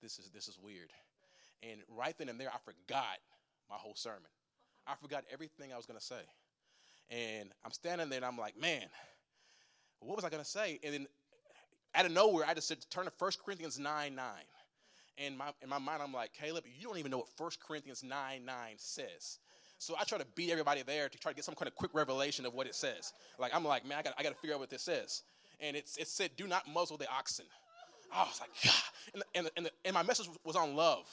This 0.01 0.19
is 0.19 0.31
this 0.31 0.49
is 0.49 0.59
weird. 0.63 0.91
And 1.63 1.81
right 1.89 2.17
then 2.19 2.29
and 2.29 2.39
there, 2.39 2.51
I 2.51 2.59
forgot 2.65 3.19
my 3.69 3.77
whole 3.77 3.95
sermon. 3.95 4.31
I 4.87 4.95
forgot 5.01 5.25
everything 5.33 5.73
I 5.73 5.77
was 5.77 5.87
going 5.87 5.99
to 5.99 6.05
say. 6.05 6.23
And 7.11 7.51
I'm 7.65 7.73
standing 7.73 8.09
there, 8.09 8.19
and 8.19 8.27
I'm 8.27 8.39
like, 8.39 8.61
man, 8.61 8.85
what 10.05 10.17
was 10.17 10.25
I 10.25 10.31
going 10.31 10.43
to 10.43 10.49
say? 10.49 10.79
And 10.83 10.95
then 10.95 11.07
out 11.95 12.07
of 12.07 12.13
nowhere, 12.13 12.45
I 12.47 12.55
just 12.55 12.69
said, 12.69 12.79
turn 12.91 13.05
to 13.05 13.13
1 13.19 13.31
Corinthians 13.45 13.79
9 13.79 14.15
9. 14.15 14.27
And 15.17 15.39
my, 15.39 15.51
in 15.63 15.69
my 15.69 15.79
mind, 15.79 16.03
I'm 16.03 16.13
like, 16.13 16.33
Caleb, 16.33 16.65
you 16.79 16.89
don't 16.89 16.99
even 16.99 17.11
know 17.11 17.19
what 17.19 17.29
1 17.37 17.51
Corinthians 17.67 18.03
9 18.03 18.45
9 18.45 18.57
says. 18.77 19.39
So 19.79 19.95
I 19.99 20.05
try 20.05 20.19
to 20.19 20.27
beat 20.35 20.51
everybody 20.51 20.83
there 20.83 21.09
to 21.09 21.19
try 21.19 21.33
to 21.33 21.37
get 21.37 21.45
some 21.45 21.55
kind 21.55 21.69
of 21.69 21.75
quick 21.75 21.93
revelation 21.95 22.47
of 22.47 22.55
what 22.55 22.67
it 22.67 22.75
says. 22.75 23.13
Like, 23.39 23.55
I'm 23.55 23.65
like, 23.65 23.87
man, 23.87 23.99
I 23.99 24.03
got, 24.03 24.15
I 24.19 24.23
to 24.23 24.35
figure 24.35 24.55
out 24.55 24.61
what 24.61 24.71
this 24.71 24.83
says. 24.83 25.23
And 25.61 25.77
it's, 25.77 25.97
it 25.97 26.09
said, 26.09 26.31
do 26.37 26.47
not 26.47 26.67
muzzle 26.67 26.97
the 26.97 27.11
oxen. 27.11 27.47
I 28.13 28.25
was 28.25 28.41
like, 28.41 28.51
God. 28.65 28.73
And, 29.13 29.23
the, 29.23 29.27
and, 29.35 29.47
the, 29.47 29.51
and, 29.57 29.67
the, 29.67 29.71
and 29.85 29.95
my 29.95 30.03
message 30.03 30.29
was 30.45 30.57
on 30.57 30.75
love. 30.75 31.07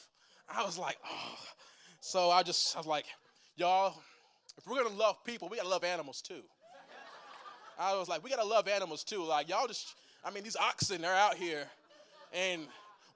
I 0.50 0.64
was 0.64 0.78
like, 0.78 0.98
oh. 1.06 1.38
So 2.00 2.32
I 2.32 2.44
just, 2.44 2.76
I 2.76 2.80
was 2.80 2.88
like, 2.88 3.06
y'all, 3.56 3.96
if 4.58 4.66
we're 4.68 4.78
going 4.78 4.90
to 4.90 4.98
love 4.98 5.24
people, 5.24 5.50
we 5.50 5.58
got 5.58 5.64
to 5.64 5.70
love 5.70 5.84
animals 5.84 6.22
too. 6.22 6.42
I 7.82 7.98
was 7.98 8.08
like, 8.08 8.24
we 8.24 8.30
got 8.30 8.40
to 8.40 8.46
love 8.46 8.68
animals 8.68 9.04
too. 9.04 9.24
Like, 9.24 9.50
y'all 9.50 9.68
just, 9.68 9.96
I 10.24 10.30
mean, 10.30 10.44
these 10.44 10.56
oxen, 10.56 11.02
they're 11.02 11.16
out 11.16 11.36
here, 11.36 11.66
and 12.32 12.68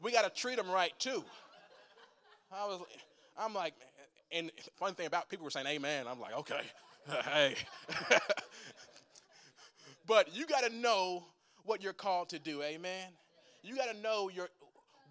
we 0.01 0.11
got 0.11 0.23
to 0.23 0.41
treat 0.41 0.57
them 0.57 0.69
right 0.69 0.91
too. 0.97 1.23
I 2.51 2.65
was, 2.65 2.81
I'm 3.37 3.53
like, 3.53 3.73
and 4.31 4.51
fun 4.77 4.95
thing 4.95 5.05
about 5.05 5.29
people 5.29 5.43
were 5.43 5.51
saying 5.51 5.67
amen. 5.67 6.07
I'm 6.09 6.19
like, 6.19 6.35
okay, 6.39 6.61
hey. 7.25 7.55
but 10.07 10.35
you 10.35 10.47
got 10.47 10.63
to 10.63 10.69
know 10.69 11.23
what 11.65 11.83
you're 11.83 11.93
called 11.93 12.29
to 12.29 12.39
do, 12.39 12.63
amen. 12.63 13.09
You 13.61 13.75
got 13.75 13.93
to 13.93 14.01
know 14.01 14.29
your 14.29 14.49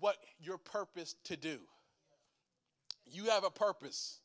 what 0.00 0.16
your 0.40 0.58
purpose 0.58 1.14
to 1.24 1.36
do. 1.36 1.58
You 3.06 3.26
have 3.26 3.44
a 3.44 3.50
purpose. 3.50 4.18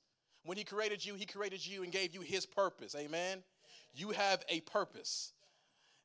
When 0.43 0.57
he 0.57 0.63
created 0.63 1.05
you, 1.05 1.13
he 1.13 1.25
created 1.25 1.65
you 1.65 1.83
and 1.83 1.91
gave 1.91 2.15
you 2.15 2.21
his 2.21 2.47
purpose, 2.47 2.95
amen. 2.95 3.43
You 3.93 4.11
have 4.11 4.43
a 4.49 4.61
purpose. 4.61 5.33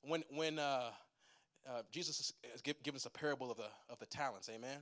When 0.03 0.23
when 0.31 0.59
uh, 0.59 0.91
uh, 1.69 1.83
Jesus 1.91 2.33
has 2.51 2.63
given 2.63 2.97
us 2.97 3.07
a 3.07 3.11
parable 3.11 3.51
of 3.51 3.57
the 3.57 3.69
of 3.89 3.99
the 3.99 4.07
talents, 4.07 4.51
amen 4.55 4.79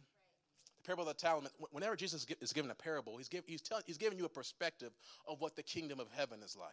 the 0.82 0.86
parable 0.86 1.08
of 1.08 1.16
the 1.16 1.20
talent, 1.20 1.48
whenever 1.70 1.96
Jesus 1.96 2.26
is 2.40 2.52
given 2.52 2.70
a 2.70 2.74
parable, 2.74 3.16
he's, 3.16 3.28
give, 3.28 3.44
he's, 3.46 3.60
telling 3.60 3.84
he's 3.86 3.98
giving 3.98 4.18
you 4.18 4.24
a 4.24 4.28
perspective 4.28 4.90
of 5.28 5.40
what 5.40 5.54
the 5.54 5.62
kingdom 5.62 6.00
of 6.00 6.08
heaven 6.10 6.40
is 6.42 6.56
like. 6.56 6.70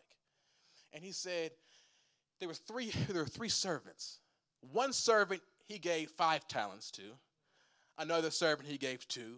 And 0.94 1.04
he 1.04 1.12
said, 1.12 1.52
there 2.40 2.48
were 2.48 2.56
three, 2.56 2.92
there 3.10 3.22
were 3.22 3.28
three 3.28 3.50
servants. 3.50 4.20
One 4.72 4.94
servant 4.94 5.42
he 5.68 5.78
gave 5.78 6.10
five 6.12 6.48
talents 6.48 6.92
to, 6.92 7.04
another 7.98 8.32
servant 8.32 8.68
he 8.68 8.78
gave 8.78 9.08
two, 9.08 9.38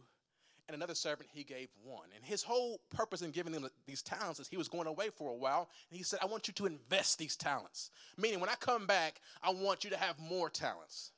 and 0.67 0.76
another 0.76 0.95
servant 0.95 1.30
he 1.34 1.43
gave 1.43 1.69
one. 1.84 2.08
And 2.15 2.24
his 2.24 2.43
whole 2.43 2.80
purpose 2.89 3.21
in 3.21 3.32
giving 3.32 3.54
them 3.54 3.67
these 3.86 4.02
talents 4.02 4.39
is 4.39 4.47
he 4.47 4.58
was 4.58 4.67
going 4.67 4.88
away 4.88 5.10
for 5.10 5.32
a 5.32 5.36
while, 5.36 5.69
and 5.89 5.97
he 5.97 6.04
said, 6.04 6.19
I 6.21 6.26
want 6.26 6.47
you 6.47 6.54
to 6.56 6.65
invest 6.65 7.17
these 7.17 7.36
talents. 7.36 7.91
Meaning, 8.17 8.39
when 8.39 8.50
I 8.50 8.56
come 8.56 8.86
back, 8.86 9.21
I 9.43 9.52
want 9.52 9.84
you 9.84 9.89
to 9.89 9.97
have 9.97 10.19
more 10.19 10.50
talents 10.50 11.12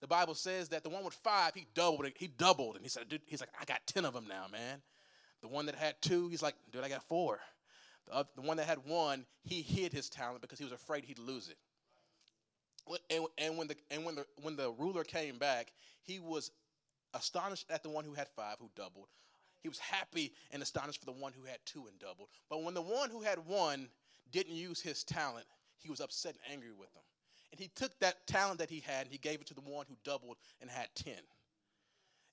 the 0.00 0.06
Bible 0.06 0.34
says 0.34 0.70
that 0.70 0.82
the 0.82 0.88
one 0.88 1.04
with 1.04 1.14
five, 1.14 1.54
he 1.54 1.66
doubled 1.74 2.06
it. 2.06 2.14
He 2.16 2.26
doubled. 2.26 2.76
And 2.76 2.84
he 2.84 2.88
said, 2.88 3.08
dude, 3.08 3.20
he's 3.26 3.40
like, 3.40 3.50
I 3.60 3.64
got 3.64 3.86
10 3.86 4.04
of 4.04 4.14
them 4.14 4.26
now, 4.28 4.46
man. 4.50 4.80
The 5.42 5.48
one 5.48 5.66
that 5.66 5.74
had 5.74 6.00
two, 6.00 6.28
he's 6.28 6.42
like, 6.42 6.54
dude, 6.72 6.82
I 6.82 6.88
got 6.88 7.06
four. 7.06 7.38
The, 8.06 8.14
other, 8.14 8.28
the 8.34 8.42
one 8.42 8.56
that 8.56 8.66
had 8.66 8.78
one, 8.86 9.26
he 9.42 9.62
hid 9.62 9.92
his 9.92 10.08
talent 10.08 10.40
because 10.40 10.58
he 10.58 10.64
was 10.64 10.72
afraid 10.72 11.04
he'd 11.04 11.18
lose 11.18 11.48
it. 11.48 11.56
And, 13.10 13.26
and, 13.38 13.56
when 13.56 13.68
the 13.68 13.76
and 13.90 14.04
when 14.04 14.16
the 14.16 14.26
when 14.42 14.56
the 14.56 14.72
ruler 14.72 15.04
came 15.04 15.38
back, 15.38 15.70
he 16.02 16.18
was 16.18 16.50
astonished 17.14 17.70
at 17.70 17.82
the 17.82 17.90
one 17.90 18.04
who 18.04 18.14
had 18.14 18.28
five, 18.28 18.56
who 18.58 18.70
doubled. 18.76 19.08
He 19.62 19.68
was 19.68 19.78
happy 19.78 20.32
and 20.50 20.62
astonished 20.62 21.00
for 21.00 21.06
the 21.06 21.12
one 21.12 21.32
who 21.32 21.44
had 21.44 21.58
two 21.66 21.86
and 21.86 21.98
doubled. 21.98 22.28
But 22.48 22.62
when 22.62 22.74
the 22.74 22.82
one 22.82 23.10
who 23.10 23.20
had 23.20 23.38
one 23.46 23.88
didn't 24.32 24.54
use 24.54 24.80
his 24.80 25.04
talent, 25.04 25.46
he 25.78 25.90
was 25.90 26.00
upset 26.00 26.36
and 26.44 26.52
angry 26.54 26.72
with 26.72 26.92
them. 26.94 27.02
And 27.50 27.60
he 27.60 27.68
took 27.74 27.98
that 28.00 28.26
talent 28.26 28.58
that 28.60 28.70
he 28.70 28.80
had 28.80 29.02
and 29.02 29.12
he 29.12 29.18
gave 29.18 29.40
it 29.40 29.46
to 29.48 29.54
the 29.54 29.60
one 29.60 29.86
who 29.88 29.96
doubled 30.04 30.36
and 30.60 30.70
had 30.70 30.88
10. 30.94 31.14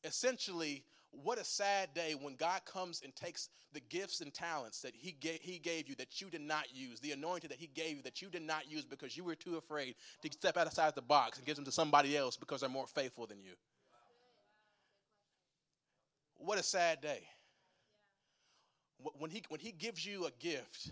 Essentially, 0.03 0.83
what 1.11 1.39
a 1.39 1.43
sad 1.43 1.93
day 1.93 2.13
when 2.19 2.35
God 2.35 2.61
comes 2.65 3.01
and 3.03 3.15
takes 3.15 3.49
the 3.73 3.79
gifts 3.79 4.21
and 4.21 4.33
talents 4.33 4.81
that 4.81 4.93
he 4.95 5.11
gave, 5.11 5.39
he 5.41 5.59
gave 5.59 5.89
you 5.89 5.95
that 5.95 6.21
you 6.21 6.29
did 6.29 6.41
not 6.41 6.65
use, 6.73 6.99
the 6.99 7.11
anointing 7.11 7.49
that 7.49 7.59
He 7.59 7.67
gave 7.67 7.97
you 7.97 8.03
that 8.03 8.21
you 8.21 8.29
did 8.29 8.43
not 8.43 8.71
use 8.71 8.85
because 8.85 9.17
you 9.17 9.23
were 9.23 9.35
too 9.35 9.57
afraid 9.57 9.95
to 10.21 10.31
step 10.31 10.57
outside 10.57 10.95
the 10.95 11.01
box 11.01 11.37
and 11.37 11.45
give 11.45 11.55
them 11.55 11.65
to 11.65 11.71
somebody 11.71 12.15
else 12.15 12.37
because 12.37 12.61
they're 12.61 12.69
more 12.69 12.87
faithful 12.87 13.25
than 13.25 13.41
you. 13.41 13.53
What 16.37 16.59
a 16.59 16.63
sad 16.63 17.01
day. 17.01 17.21
When 19.19 19.29
he, 19.29 19.43
when 19.49 19.59
he 19.59 19.71
gives 19.71 20.05
you 20.05 20.25
a 20.25 20.31
gift, 20.39 20.91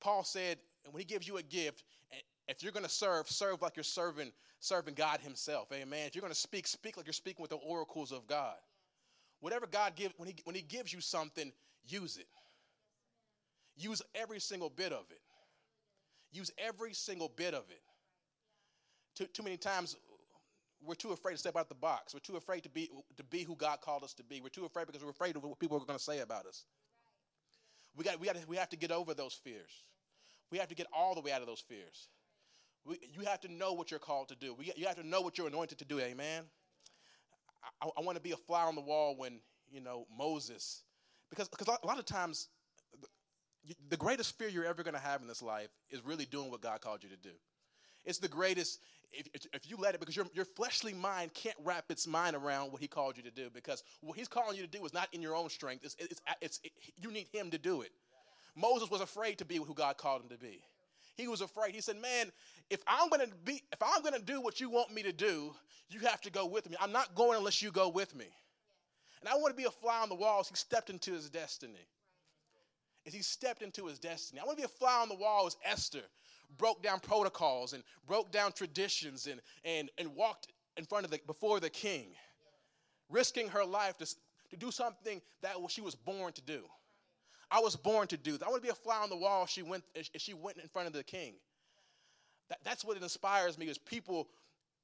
Paul 0.00 0.24
said, 0.24 0.58
when 0.90 1.00
he 1.00 1.04
gives 1.04 1.26
you 1.26 1.38
a 1.38 1.42
gift, 1.42 1.82
if 2.46 2.62
you're 2.62 2.72
going 2.72 2.84
to 2.84 2.90
serve, 2.90 3.28
serve 3.28 3.62
like 3.62 3.76
you're 3.76 3.82
serving, 3.84 4.32
serving 4.60 4.94
God 4.94 5.20
Himself. 5.20 5.68
Amen. 5.72 6.06
If 6.06 6.14
you're 6.14 6.20
going 6.20 6.32
to 6.32 6.38
speak, 6.38 6.66
speak 6.66 6.96
like 6.96 7.06
you're 7.06 7.12
speaking 7.12 7.42
with 7.42 7.50
the 7.50 7.56
oracles 7.56 8.12
of 8.12 8.26
God. 8.26 8.56
Whatever 9.40 9.66
God 9.66 9.96
gives, 9.96 10.14
when 10.16 10.28
he, 10.28 10.34
when 10.44 10.54
he 10.54 10.62
gives 10.62 10.92
you 10.92 11.00
something, 11.00 11.52
use 11.86 12.16
it. 12.16 12.26
Use 13.76 14.02
every 14.14 14.40
single 14.40 14.70
bit 14.70 14.92
of 14.92 15.04
it. 15.10 15.20
Use 16.32 16.50
every 16.58 16.92
single 16.92 17.30
bit 17.34 17.54
of 17.54 17.64
it. 17.70 17.82
Too, 19.14 19.26
too 19.26 19.42
many 19.42 19.56
times 19.56 19.96
we're 20.86 20.94
too 20.94 21.12
afraid 21.12 21.32
to 21.32 21.38
step 21.38 21.56
out 21.56 21.68
the 21.68 21.74
box. 21.74 22.14
We're 22.14 22.20
too 22.20 22.36
afraid 22.36 22.62
to 22.64 22.68
be, 22.68 22.90
to 23.16 23.24
be 23.24 23.42
who 23.42 23.56
God 23.56 23.80
called 23.80 24.04
us 24.04 24.12
to 24.14 24.22
be. 24.22 24.40
We're 24.40 24.48
too 24.48 24.64
afraid 24.64 24.86
because 24.86 25.02
we're 25.02 25.10
afraid 25.10 25.36
of 25.36 25.44
what 25.44 25.58
people 25.58 25.76
are 25.76 25.84
going 25.84 25.98
to 25.98 26.04
say 26.04 26.20
about 26.20 26.46
us. 26.46 26.64
We, 27.96 28.04
got, 28.04 28.20
we, 28.20 28.26
got 28.26 28.36
to, 28.36 28.46
we 28.46 28.56
have 28.56 28.68
to 28.70 28.76
get 28.76 28.90
over 28.90 29.14
those 29.14 29.34
fears. 29.34 29.70
We 30.50 30.58
have 30.58 30.68
to 30.68 30.74
get 30.74 30.86
all 30.92 31.14
the 31.14 31.20
way 31.20 31.32
out 31.32 31.40
of 31.40 31.46
those 31.46 31.60
fears. 31.60 32.08
We, 32.84 32.98
you 33.12 33.24
have 33.26 33.40
to 33.40 33.52
know 33.52 33.72
what 33.72 33.90
you're 33.90 34.00
called 34.00 34.28
to 34.28 34.36
do. 34.36 34.54
We, 34.54 34.72
you 34.76 34.86
have 34.86 34.96
to 34.96 35.06
know 35.06 35.20
what 35.20 35.38
you're 35.38 35.46
anointed 35.46 35.78
to 35.78 35.84
do. 35.84 36.00
Amen. 36.00 36.44
I, 37.80 37.88
I 37.96 38.00
want 38.02 38.16
to 38.16 38.22
be 38.22 38.32
a 38.32 38.36
fly 38.36 38.64
on 38.64 38.74
the 38.74 38.80
wall 38.80 39.16
when, 39.16 39.40
you 39.70 39.80
know, 39.80 40.06
Moses, 40.16 40.82
because, 41.30 41.48
because 41.48 41.68
a 41.68 41.86
lot 41.86 41.98
of 41.98 42.04
times 42.04 42.48
the, 43.66 43.74
the 43.88 43.96
greatest 43.96 44.36
fear 44.38 44.48
you're 44.48 44.66
ever 44.66 44.82
going 44.82 44.94
to 44.94 45.00
have 45.00 45.22
in 45.22 45.28
this 45.28 45.42
life 45.42 45.70
is 45.90 46.04
really 46.04 46.26
doing 46.26 46.50
what 46.50 46.60
God 46.60 46.80
called 46.80 47.02
you 47.02 47.08
to 47.08 47.16
do. 47.16 47.34
It's 48.04 48.18
the 48.18 48.28
greatest, 48.28 48.80
if, 49.16 49.46
if 49.52 49.70
you 49.70 49.76
let 49.76 49.94
it, 49.94 50.00
because 50.00 50.16
your, 50.16 50.26
your 50.34 50.44
fleshly 50.44 50.92
mind 50.92 51.32
can't 51.34 51.56
wrap 51.64 51.84
its 51.90 52.06
mind 52.06 52.36
around 52.36 52.72
what 52.72 52.80
he 52.80 52.88
called 52.88 53.16
you 53.16 53.22
to 53.22 53.30
do, 53.30 53.48
because 53.52 53.82
what 54.00 54.18
he's 54.18 54.28
calling 54.28 54.56
you 54.56 54.62
to 54.62 54.68
do 54.68 54.84
is 54.84 54.92
not 54.92 55.08
in 55.12 55.22
your 55.22 55.34
own 55.36 55.48
strength. 55.48 55.84
It's, 55.84 55.96
it's, 55.98 56.20
it's, 56.40 56.60
it, 56.64 56.72
you 57.00 57.10
need 57.10 57.26
him 57.32 57.50
to 57.50 57.58
do 57.58 57.82
it. 57.82 57.90
Moses 58.56 58.90
was 58.90 59.00
afraid 59.00 59.38
to 59.38 59.44
be 59.44 59.56
who 59.56 59.74
God 59.74 59.96
called 59.96 60.22
him 60.22 60.28
to 60.28 60.38
be. 60.38 60.62
He 61.16 61.28
was 61.28 61.40
afraid. 61.40 61.74
He 61.74 61.80
said, 61.80 62.00
Man, 62.00 62.32
if 62.70 62.82
I'm 62.86 63.08
gonna 63.08 63.26
be, 63.44 63.62
if 63.72 63.82
I'm 63.82 64.02
gonna 64.02 64.18
do 64.18 64.40
what 64.40 64.60
you 64.60 64.68
want 64.70 64.92
me 64.92 65.02
to 65.02 65.12
do, 65.12 65.54
you 65.88 66.00
have 66.00 66.20
to 66.22 66.30
go 66.30 66.46
with 66.46 66.68
me. 66.68 66.76
I'm 66.80 66.92
not 66.92 67.14
going 67.14 67.38
unless 67.38 67.62
you 67.62 67.70
go 67.70 67.88
with 67.88 68.14
me. 68.14 68.26
And 69.20 69.28
I 69.28 69.36
want 69.36 69.56
to 69.56 69.56
be 69.56 69.66
a 69.66 69.70
fly 69.70 70.02
on 70.02 70.08
the 70.08 70.14
wall 70.14 70.40
as 70.40 70.48
he 70.48 70.54
stepped 70.54 70.90
into 70.90 71.12
his 71.12 71.30
destiny. 71.30 71.86
As 73.06 73.14
he 73.14 73.22
stepped 73.22 73.62
into 73.62 73.86
his 73.86 73.98
destiny. 73.98 74.40
I 74.40 74.44
want 74.44 74.58
to 74.58 74.62
be 74.62 74.66
a 74.66 74.68
fly 74.68 75.00
on 75.00 75.08
the 75.08 75.14
wall 75.14 75.46
as 75.46 75.56
Esther 75.64 76.02
broke 76.58 76.82
down 76.82 77.00
protocols 77.00 77.72
and 77.72 77.82
broke 78.06 78.30
down 78.30 78.52
traditions 78.52 79.26
and, 79.26 79.40
and, 79.64 79.90
and 79.98 80.14
walked 80.14 80.48
in 80.76 80.84
front 80.84 81.04
of 81.04 81.10
the 81.10 81.20
before 81.26 81.60
the 81.60 81.70
king, 81.70 82.08
risking 83.08 83.48
her 83.48 83.64
life 83.64 83.96
to, 83.98 84.06
to 84.50 84.56
do 84.56 84.70
something 84.70 85.20
that 85.42 85.56
she 85.68 85.80
was 85.80 85.94
born 85.94 86.32
to 86.32 86.42
do. 86.42 86.62
I 87.50 87.60
was 87.60 87.76
born 87.76 88.08
to 88.08 88.16
do 88.16 88.36
that. 88.36 88.46
I 88.46 88.50
want 88.50 88.62
to 88.62 88.66
be 88.66 88.72
a 88.72 88.74
fly 88.74 88.98
on 89.02 89.10
the 89.10 89.16
wall. 89.16 89.46
She 89.46 89.62
went, 89.62 89.84
she 90.16 90.34
went 90.34 90.58
in 90.58 90.68
front 90.68 90.88
of 90.88 90.92
the 90.92 91.04
king. 91.04 91.34
That, 92.48 92.58
that's 92.64 92.84
what 92.84 92.96
inspires 93.00 93.58
me 93.58 93.66
is 93.66 93.78
people 93.78 94.28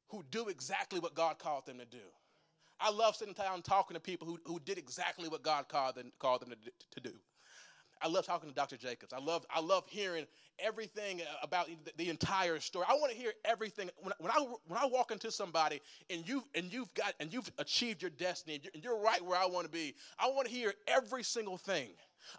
who 0.09 0.22
do 0.30 0.48
exactly 0.48 1.00
what 1.00 1.14
God 1.14 1.38
called 1.38 1.66
them 1.66 1.78
to 1.78 1.85
do. 1.85 1.98
I 2.80 2.90
love 2.90 3.14
sitting 3.14 3.35
down 3.35 3.62
talking 3.62 3.94
to 3.94 4.00
people 4.00 4.26
who, 4.26 4.38
who 4.44 4.59
did 4.61 4.78
exactly 4.78 5.28
what 5.28 5.42
God 5.42 5.68
called 5.68 5.96
them, 5.96 6.12
called 6.18 6.40
them 6.40 6.50
to, 6.50 7.00
to 7.00 7.09
do. 7.09 7.14
I 8.02 8.08
love 8.08 8.26
talking 8.26 8.48
to 8.48 8.54
Dr. 8.54 8.76
Jacobs. 8.76 9.12
I 9.12 9.20
love, 9.20 9.44
I 9.50 9.60
love 9.60 9.84
hearing 9.88 10.26
everything 10.58 11.20
about 11.42 11.66
the, 11.66 11.92
the 11.96 12.08
entire 12.10 12.58
story. 12.60 12.86
I 12.88 12.94
want 12.94 13.12
to 13.12 13.18
hear 13.18 13.32
everything. 13.44 13.90
When, 13.98 14.12
when, 14.18 14.30
I, 14.30 14.40
when 14.66 14.78
I 14.78 14.86
walk 14.86 15.10
into 15.10 15.30
somebody 15.30 15.80
and 16.08 16.26
you've, 16.26 16.44
and 16.54 16.72
you've 16.72 16.92
got, 16.94 17.14
and 17.20 17.32
you've 17.32 17.50
achieved 17.58 18.02
your 18.02 18.10
destiny 18.10 18.56
and 18.56 18.64
you're, 18.64 18.72
and 18.74 18.84
you're 18.84 18.98
right 19.00 19.24
where 19.24 19.38
I 19.38 19.46
want 19.46 19.66
to 19.66 19.70
be, 19.70 19.94
I 20.18 20.28
want 20.28 20.46
to 20.46 20.52
hear 20.52 20.72
every 20.86 21.22
single 21.22 21.58
thing. 21.58 21.90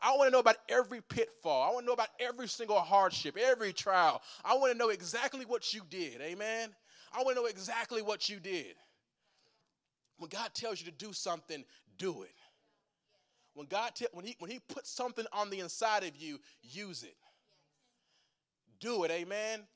I 0.02 0.16
want 0.16 0.28
to 0.28 0.32
know 0.32 0.40
about 0.40 0.58
every 0.70 1.02
pitfall. 1.02 1.64
I 1.64 1.74
want 1.74 1.82
to 1.84 1.88
know 1.88 1.94
about 1.94 2.10
every 2.20 2.48
single 2.48 2.80
hardship, 2.80 3.38
every 3.38 3.74
trial. 3.74 4.22
I 4.46 4.56
want 4.56 4.72
to 4.72 4.78
know 4.78 4.90
exactly 4.90 5.46
what 5.46 5.74
you 5.74 5.82
did. 5.90 6.22
Amen. 6.22 6.70
I 7.14 7.24
want 7.24 7.36
to 7.36 7.42
know 7.44 7.48
exactly 7.48 8.02
what 8.02 8.30
you 8.30 8.40
did. 8.40 8.76
When 10.18 10.30
God 10.30 10.54
tells 10.54 10.80
you 10.80 10.86
to 10.86 10.98
do 10.98 11.14
something, 11.14 11.64
do 11.98 12.24
it. 12.24 12.32
When 13.54 13.68
God 13.68 13.96
te- 13.96 14.08
when 14.14 14.26
he 14.26 14.36
when 14.40 14.50
he 14.50 14.60
puts 14.60 14.90
something 14.90 15.26
on 15.34 15.50
the 15.50 15.60
inside 15.60 16.04
of 16.04 16.16
you, 16.16 16.40
use 16.62 17.04
it. 17.04 17.16
Do 18.80 19.04
it, 19.04 19.12
amen. 19.12 19.68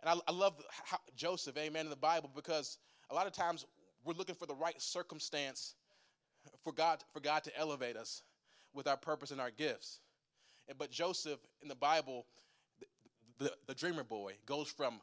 And 0.00 0.10
I, 0.10 0.14
I 0.28 0.32
love 0.32 0.62
how, 0.70 0.98
Joseph, 1.16 1.56
amen, 1.56 1.86
in 1.86 1.90
the 1.90 1.96
Bible 1.96 2.30
because 2.34 2.78
a 3.10 3.14
lot 3.14 3.26
of 3.26 3.32
times 3.32 3.66
we're 4.04 4.14
looking 4.14 4.34
for 4.34 4.46
the 4.46 4.54
right 4.54 4.80
circumstance 4.80 5.74
for 6.62 6.72
God 6.72 7.04
for 7.12 7.20
God 7.20 7.44
to 7.44 7.56
elevate 7.56 7.96
us 7.96 8.22
with 8.72 8.86
our 8.86 8.96
purpose 8.96 9.30
and 9.30 9.40
our 9.40 9.50
gifts. 9.50 10.00
But 10.78 10.90
Joseph 10.90 11.40
in 11.62 11.68
the 11.68 11.74
Bible, 11.74 12.26
the, 12.80 12.86
the, 13.44 13.52
the 13.66 13.74
dreamer 13.74 14.04
boy, 14.04 14.34
goes 14.46 14.68
from 14.68 15.00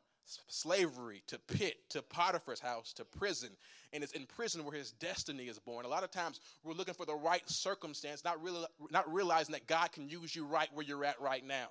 slavery 0.48 1.24
to 1.28 1.40
pit 1.40 1.76
to 1.90 2.02
Potiphar's 2.02 2.60
house 2.60 2.94
to 2.94 3.06
prison. 3.06 3.50
And 3.92 4.04
it's 4.04 4.14
in 4.14 4.26
prison 4.26 4.64
where 4.64 4.76
his 4.76 4.92
destiny 4.92 5.44
is 5.44 5.60
born. 5.60 5.86
A 5.86 5.90
lot 5.90 6.04
of 6.04 6.12
times 6.12 6.40
we're 6.64 6.74
looking 6.74 6.94
for 6.94 7.06
the 7.06 7.16
right 7.16 7.48
circumstance, 7.48 8.24
not, 8.24 8.42
really, 8.42 8.66
not 8.92 9.12
realizing 9.12 9.54
that 9.54 9.68
God 9.68 9.92
can 9.92 10.10
use 10.10 10.36
you 10.36 10.46
right 10.46 10.70
where 10.74 10.86
you're 10.86 11.06
at 11.06 11.20
right 11.22 11.46
now. 11.46 11.68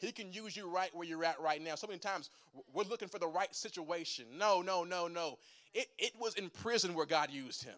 He 0.00 0.12
can 0.12 0.32
use 0.32 0.56
you 0.56 0.68
right 0.68 0.90
where 0.94 1.06
you're 1.06 1.24
at 1.24 1.40
right 1.40 1.62
now. 1.62 1.74
So 1.74 1.86
many 1.86 1.98
times 1.98 2.30
we're 2.74 2.84
looking 2.84 3.08
for 3.08 3.18
the 3.18 3.28
right 3.28 3.54
situation. 3.54 4.26
No, 4.36 4.60
no, 4.60 4.84
no, 4.84 5.08
no. 5.08 5.38
It, 5.74 5.86
it 5.98 6.12
was 6.18 6.34
in 6.34 6.50
prison 6.50 6.94
where 6.94 7.06
God 7.06 7.30
used 7.30 7.64
him. 7.64 7.76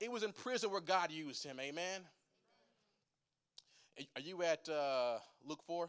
It 0.00 0.10
was 0.10 0.22
in 0.22 0.32
prison 0.32 0.70
where 0.70 0.80
God 0.80 1.10
used 1.12 1.44
him. 1.44 1.60
Amen. 1.60 2.00
Are 4.16 4.20
you 4.20 4.42
at 4.42 4.68
uh, 4.68 5.18
Luke 5.46 5.62
4? 5.66 5.88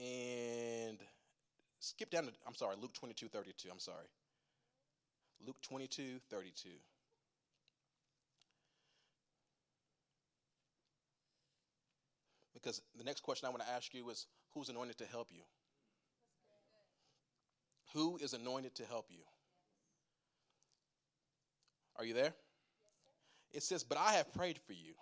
And 0.00 0.98
skip 1.78 2.10
down 2.10 2.24
to, 2.24 2.32
I'm 2.46 2.54
sorry, 2.54 2.76
Luke 2.80 2.94
22 2.94 3.28
32. 3.28 3.68
I'm 3.70 3.78
sorry. 3.78 4.06
Luke 5.46 5.60
22 5.62 6.20
32. 6.30 6.68
Because 12.54 12.82
the 12.96 13.04
next 13.04 13.22
question 13.22 13.46
I 13.46 13.50
want 13.50 13.62
to 13.62 13.70
ask 13.70 13.94
you 13.94 14.08
is 14.10 14.26
who's 14.54 14.68
anointed 14.68 14.98
to 14.98 15.06
help 15.06 15.28
you? 15.30 15.42
Who 17.94 18.18
is 18.18 18.34
anointed 18.34 18.74
to 18.76 18.84
help 18.84 19.06
you? 19.10 19.22
Are 21.96 22.04
you 22.04 22.14
there? 22.14 22.32
It 23.52 23.62
says, 23.62 23.82
But 23.82 23.98
I 23.98 24.12
have 24.12 24.32
prayed 24.32 24.58
for 24.66 24.72
you. 24.72 24.94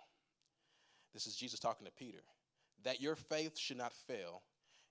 This 1.13 1.27
is 1.27 1.35
Jesus 1.35 1.59
talking 1.59 1.85
to 1.85 1.91
Peter, 1.93 2.19
that 2.83 3.01
your 3.01 3.15
faith 3.15 3.57
should 3.57 3.77
not 3.77 3.93
fail, 3.93 4.41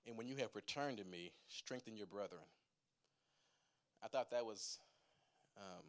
and 0.09 0.17
when 0.17 0.27
you 0.27 0.35
have 0.37 0.49
returned 0.55 0.97
to 0.97 1.05
me, 1.05 1.31
strengthen 1.47 1.95
your 1.95 2.07
brethren. 2.07 2.41
I 4.03 4.07
thought 4.07 4.31
that 4.31 4.43
was, 4.43 4.79
um, 5.55 5.85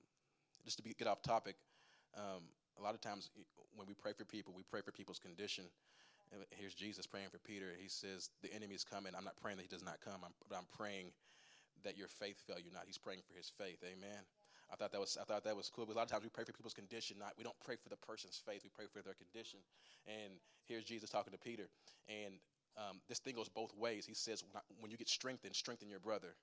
just 0.62 0.76
to 0.76 0.82
be, 0.82 0.92
get 0.92 1.08
off 1.08 1.22
topic, 1.22 1.56
um, 2.14 2.44
a 2.78 2.82
lot 2.82 2.94
of 2.94 3.00
times 3.00 3.30
when 3.74 3.88
we 3.88 3.94
pray 3.94 4.12
for 4.12 4.26
people, 4.26 4.52
we 4.54 4.62
pray 4.62 4.82
for 4.82 4.92
people's 4.92 5.18
condition. 5.18 5.64
And 6.32 6.44
here's 6.50 6.74
Jesus 6.74 7.06
praying 7.06 7.28
for 7.32 7.38
Peter. 7.38 7.72
He 7.80 7.88
says, 7.88 8.28
The 8.42 8.52
enemy 8.52 8.74
is 8.74 8.84
coming. 8.84 9.12
I'm 9.16 9.24
not 9.24 9.36
praying 9.40 9.56
that 9.56 9.64
he 9.64 9.72
does 9.72 9.82
not 9.82 9.98
come, 10.04 10.20
I'm, 10.22 10.32
but 10.48 10.56
I'm 10.56 10.68
praying 10.76 11.12
that 11.82 11.96
your 11.96 12.08
faith 12.08 12.36
fail 12.46 12.60
you 12.60 12.70
not. 12.72 12.84
He's 12.86 12.98
praying 12.98 13.20
for 13.26 13.36
his 13.36 13.48
faith. 13.48 13.80
Amen. 13.82 14.20
I 14.70 14.76
thought 14.76 14.92
that 14.92 15.00
was 15.00 15.16
I 15.20 15.24
thought 15.24 15.42
that 15.44 15.56
was 15.56 15.72
cool. 15.72 15.86
But 15.86 15.94
a 15.94 15.98
lot 15.98 16.04
of 16.04 16.12
times 16.12 16.22
we 16.22 16.30
pray 16.30 16.44
for 16.44 16.52
people's 16.52 16.76
condition, 16.76 17.16
not 17.18 17.32
we 17.38 17.42
don't 17.42 17.58
pray 17.64 17.74
for 17.74 17.88
the 17.88 17.96
person's 17.96 18.36
faith. 18.36 18.60
We 18.62 18.70
pray 18.70 18.84
for 18.92 19.02
their 19.02 19.18
condition. 19.18 19.58
And 20.06 20.38
here's 20.68 20.84
Jesus 20.84 21.10
talking 21.10 21.32
to 21.32 21.38
Peter, 21.38 21.66
and 22.06 22.38
um, 22.76 23.00
this 23.08 23.18
thing 23.18 23.34
goes 23.34 23.48
both 23.48 23.74
ways. 23.76 24.06
He 24.06 24.14
says, 24.14 24.44
when, 24.80 24.90
you 24.90 24.96
get 24.96 25.08
strengthened, 25.08 25.54
strengthen 25.54 25.88
your 25.88 26.00
brother. 26.00 26.34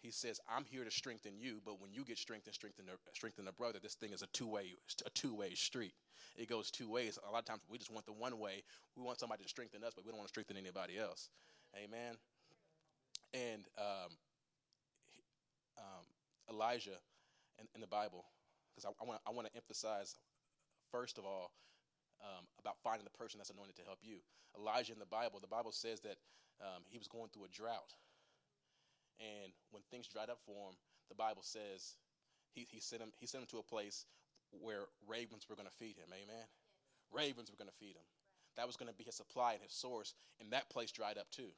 He 0.00 0.10
says, 0.10 0.40
I'm 0.48 0.64
here 0.64 0.84
to 0.84 0.90
strengthen 0.90 1.32
you, 1.38 1.60
but 1.64 1.80
when 1.80 1.92
you 1.92 2.04
get 2.04 2.18
strengthened, 2.18 2.54
strengthen 2.54 2.86
the, 2.86 2.92
strengthen 3.14 3.44
the 3.44 3.52
brother. 3.52 3.78
This 3.82 3.94
thing 3.94 4.12
is 4.12 4.22
a 4.22 4.26
two 4.28 4.46
way 4.46 4.74
a 5.04 5.10
two 5.10 5.34
way 5.34 5.54
street. 5.54 5.92
It 6.36 6.48
goes 6.48 6.70
two 6.70 6.88
ways. 6.88 7.18
A 7.26 7.32
lot 7.32 7.40
of 7.40 7.44
times 7.46 7.62
we 7.68 7.78
just 7.78 7.92
want 7.92 8.06
the 8.06 8.12
one 8.12 8.38
way. 8.38 8.62
We 8.96 9.02
want 9.02 9.18
somebody 9.18 9.42
to 9.42 9.48
strengthen 9.48 9.82
us, 9.82 9.92
but 9.94 10.04
we 10.04 10.12
don't 10.12 10.18
want 10.18 10.28
to 10.28 10.32
strengthen 10.32 10.56
anybody 10.56 10.98
else. 10.98 11.30
Amen. 11.76 12.14
And 13.34 13.64
um, 13.76 14.12
um, 15.78 16.04
Elijah 16.48 16.98
in, 17.58 17.66
in, 17.74 17.80
the 17.80 17.86
Bible, 17.88 18.24
because 18.74 18.84
I, 18.84 19.04
I 19.04 19.06
want 19.06 19.20
I 19.26 19.30
want 19.30 19.48
to 19.48 19.56
emphasize 19.56 20.14
first 20.92 21.18
of 21.18 21.24
all 21.24 21.50
um, 22.22 22.44
about 22.58 22.78
finding 22.82 23.04
the 23.04 23.18
person 23.18 23.38
that's 23.38 23.50
anointed 23.50 23.76
to 23.76 23.86
help 23.86 23.98
you. 24.02 24.18
Elijah 24.58 24.92
in 24.92 24.98
the 24.98 25.06
Bible, 25.06 25.38
the 25.40 25.50
Bible 25.50 25.72
says 25.72 26.00
that 26.00 26.18
um, 26.60 26.82
he 26.88 26.98
was 26.98 27.06
going 27.06 27.30
through 27.30 27.44
a 27.44 27.52
drought, 27.54 27.94
And 29.20 29.52
when 29.70 29.82
things 29.90 30.08
dried 30.08 30.30
up 30.30 30.38
for 30.44 30.70
him, 30.70 30.76
the 31.08 31.14
Bible 31.14 31.42
says 31.42 31.96
he, 32.54 32.66
he, 32.70 32.80
sent 32.80 33.02
him, 33.02 33.12
he 33.18 33.26
sent 33.26 33.42
him 33.42 33.48
to 33.50 33.58
a 33.58 33.62
place 33.62 34.06
where 34.50 34.86
ravens 35.06 35.46
were 35.48 35.56
going 35.56 35.68
to 35.68 35.78
feed 35.78 35.96
him. 35.96 36.10
Amen. 36.10 36.46
Ravens 37.12 37.50
were 37.50 37.56
going 37.56 37.70
to 37.70 37.78
feed 37.78 37.96
him. 37.96 38.06
That 38.56 38.66
was 38.66 38.76
going 38.76 38.90
to 38.90 38.96
be 38.96 39.04
his 39.04 39.14
supply 39.14 39.52
and 39.54 39.62
his 39.62 39.72
source. 39.72 40.14
And 40.40 40.50
that 40.52 40.70
place 40.70 40.90
dried 40.90 41.18
up 41.18 41.30
too. 41.30 41.50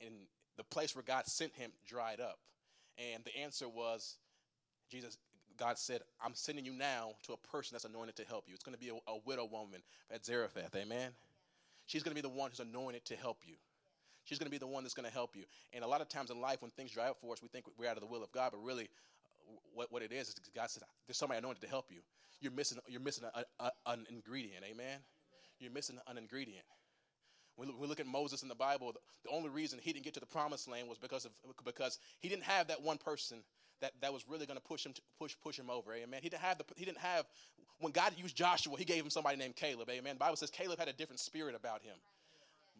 And 0.00 0.14
the 0.56 0.64
place 0.64 0.94
where 0.94 1.02
God 1.02 1.26
sent 1.26 1.54
him 1.54 1.72
dried 1.86 2.20
up. 2.20 2.38
And 2.98 3.24
the 3.24 3.36
answer 3.36 3.68
was 3.68 4.18
Jesus, 4.90 5.18
God 5.58 5.78
said, 5.78 6.02
I'm 6.24 6.34
sending 6.34 6.64
you 6.64 6.72
now 6.72 7.12
to 7.24 7.32
a 7.32 7.36
person 7.36 7.74
that's 7.74 7.84
anointed 7.84 8.16
to 8.16 8.24
help 8.24 8.44
you. 8.46 8.54
It's 8.54 8.64
going 8.64 8.76
to 8.76 8.80
be 8.80 8.90
a, 8.90 8.94
a 9.10 9.18
widow 9.24 9.46
woman 9.50 9.80
at 10.10 10.24
Zarephath. 10.24 10.74
Amen. 10.76 11.10
She's 11.86 12.02
going 12.02 12.14
to 12.14 12.22
be 12.22 12.26
the 12.26 12.34
one 12.34 12.50
who's 12.50 12.60
anointed 12.60 13.04
to 13.06 13.16
help 13.16 13.38
you. 13.46 13.54
She's 14.24 14.38
going 14.38 14.46
to 14.46 14.50
be 14.50 14.58
the 14.58 14.66
one 14.66 14.84
that's 14.84 14.94
going 14.94 15.08
to 15.08 15.12
help 15.12 15.34
you. 15.34 15.44
And 15.72 15.82
a 15.82 15.86
lot 15.86 16.00
of 16.00 16.08
times 16.08 16.30
in 16.30 16.40
life, 16.40 16.60
when 16.60 16.70
things 16.72 16.90
dry 16.90 17.08
up 17.08 17.16
for 17.20 17.32
us, 17.32 17.42
we 17.42 17.48
think 17.48 17.64
we're 17.78 17.88
out 17.88 17.96
of 17.96 18.02
the 18.02 18.06
will 18.06 18.22
of 18.22 18.30
God, 18.30 18.50
but 18.52 18.62
really, 18.62 18.84
uh, 18.84 19.56
what, 19.74 19.90
what 19.90 20.02
it 20.02 20.12
is 20.12 20.28
is 20.28 20.34
God 20.54 20.70
says, 20.70 20.82
"There's 21.06 21.16
somebody 21.16 21.38
anointed 21.38 21.62
to 21.62 21.68
help 21.68 21.86
you." 21.90 22.00
You're 22.40 22.52
missing. 22.52 22.78
You're 22.86 23.00
missing 23.00 23.24
a, 23.34 23.44
a, 23.58 23.70
an 23.86 24.06
ingredient. 24.10 24.64
Amen. 24.70 24.98
You're 25.58 25.72
missing 25.72 25.98
an 26.06 26.18
ingredient. 26.18 26.64
When 27.56 27.70
we 27.78 27.86
look 27.86 28.00
at 28.00 28.06
Moses 28.06 28.42
in 28.42 28.48
the 28.48 28.54
Bible, 28.54 28.94
the 29.24 29.30
only 29.30 29.48
reason 29.48 29.80
he 29.82 29.92
didn't 29.92 30.04
get 30.04 30.14
to 30.14 30.20
the 30.20 30.26
promised 30.26 30.68
land 30.68 30.88
was 30.88 30.98
because 30.98 31.24
of 31.24 31.32
because 31.64 31.98
he 32.20 32.28
didn't 32.28 32.44
have 32.44 32.68
that 32.68 32.82
one 32.82 32.98
person 32.98 33.38
that, 33.80 33.92
that 34.00 34.12
was 34.12 34.24
really 34.28 34.46
going 34.46 34.58
to 34.58 34.64
push 34.64 34.84
him 34.84 34.92
push 35.18 35.34
push 35.42 35.58
him 35.58 35.70
over. 35.70 35.94
Amen. 35.94 36.20
He 36.22 36.28
didn't 36.28 36.42
have 36.42 36.58
the 36.58 36.64
he 36.76 36.84
didn't 36.84 36.98
have 36.98 37.26
when 37.80 37.92
God 37.92 38.12
used 38.16 38.36
Joshua, 38.36 38.76
he 38.76 38.84
gave 38.84 39.04
him 39.04 39.10
somebody 39.10 39.36
named 39.36 39.56
Caleb. 39.56 39.88
Amen. 39.90 40.14
The 40.14 40.18
Bible 40.18 40.36
says 40.36 40.50
Caleb 40.50 40.78
had 40.78 40.88
a 40.88 40.92
different 40.92 41.20
spirit 41.20 41.54
about 41.54 41.82
him. 41.82 41.94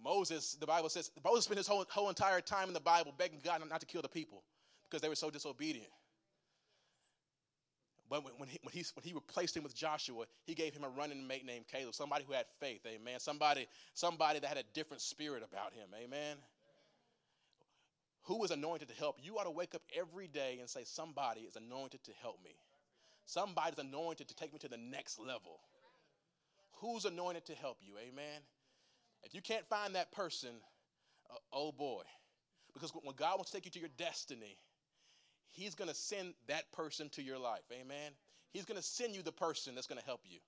Moses, 0.02 0.56
the 0.58 0.66
Bible 0.66 0.88
says, 0.88 1.10
Moses 1.24 1.44
spent 1.44 1.58
his 1.58 1.66
whole, 1.66 1.84
whole 1.88 2.08
entire 2.08 2.40
time 2.40 2.68
in 2.68 2.74
the 2.74 2.80
Bible 2.80 3.12
begging 3.16 3.40
God 3.42 3.60
not 3.68 3.80
to 3.80 3.86
kill 3.86 4.02
the 4.02 4.08
people 4.08 4.42
because 4.88 5.02
they 5.02 5.08
were 5.08 5.14
so 5.14 5.30
disobedient. 5.30 5.90
But 8.10 8.24
when, 8.24 8.32
when, 8.38 8.48
he, 8.48 8.58
when, 8.62 8.72
he, 8.72 8.84
when 8.94 9.04
he 9.04 9.12
replaced 9.12 9.56
him 9.56 9.62
with 9.62 9.74
Joshua, 9.74 10.24
he 10.46 10.54
gave 10.54 10.72
him 10.72 10.82
a 10.82 10.88
running 10.88 11.26
mate 11.26 11.44
named 11.44 11.66
Caleb, 11.70 11.94
somebody 11.94 12.24
who 12.26 12.32
had 12.32 12.46
faith, 12.58 12.80
amen. 12.86 13.20
Somebody, 13.20 13.66
somebody 13.94 14.38
that 14.38 14.48
had 14.48 14.56
a 14.56 14.62
different 14.72 15.02
spirit 15.02 15.42
about 15.42 15.74
him, 15.74 15.88
amen. 15.94 16.36
Who 18.28 18.44
is 18.44 18.50
anointed 18.50 18.88
to 18.88 18.94
help? 18.94 19.16
You 19.22 19.38
ought 19.38 19.44
to 19.44 19.50
wake 19.50 19.74
up 19.74 19.80
every 19.96 20.28
day 20.28 20.58
and 20.60 20.68
say, 20.68 20.84
Somebody 20.84 21.40
is 21.40 21.56
anointed 21.56 22.04
to 22.04 22.12
help 22.20 22.38
me. 22.44 22.50
Somebody's 23.24 23.78
anointed 23.78 24.28
to 24.28 24.34
take 24.34 24.52
me 24.52 24.58
to 24.58 24.68
the 24.68 24.76
next 24.76 25.18
level. 25.18 25.60
Who's 26.80 27.06
anointed 27.06 27.46
to 27.46 27.54
help 27.54 27.78
you, 27.80 27.94
amen? 27.98 28.40
If 29.24 29.34
you 29.34 29.40
can't 29.40 29.66
find 29.68 29.94
that 29.94 30.12
person, 30.12 30.50
uh, 31.30 31.36
oh 31.54 31.72
boy. 31.72 32.02
Because 32.74 32.90
when 32.90 33.16
God 33.16 33.36
wants 33.36 33.50
to 33.50 33.56
take 33.56 33.64
you 33.64 33.70
to 33.72 33.80
your 33.80 33.88
destiny, 33.96 34.58
He's 35.48 35.74
going 35.74 35.88
to 35.88 35.94
send 35.94 36.34
that 36.48 36.70
person 36.72 37.08
to 37.10 37.22
your 37.22 37.38
life. 37.38 37.64
Amen. 37.72 38.12
He's 38.50 38.66
going 38.66 38.76
to 38.76 38.86
send 38.86 39.16
you 39.16 39.22
the 39.22 39.32
person 39.32 39.74
that's 39.74 39.86
going 39.86 40.00
to 40.00 40.06
help 40.06 40.20
you. 40.24 40.38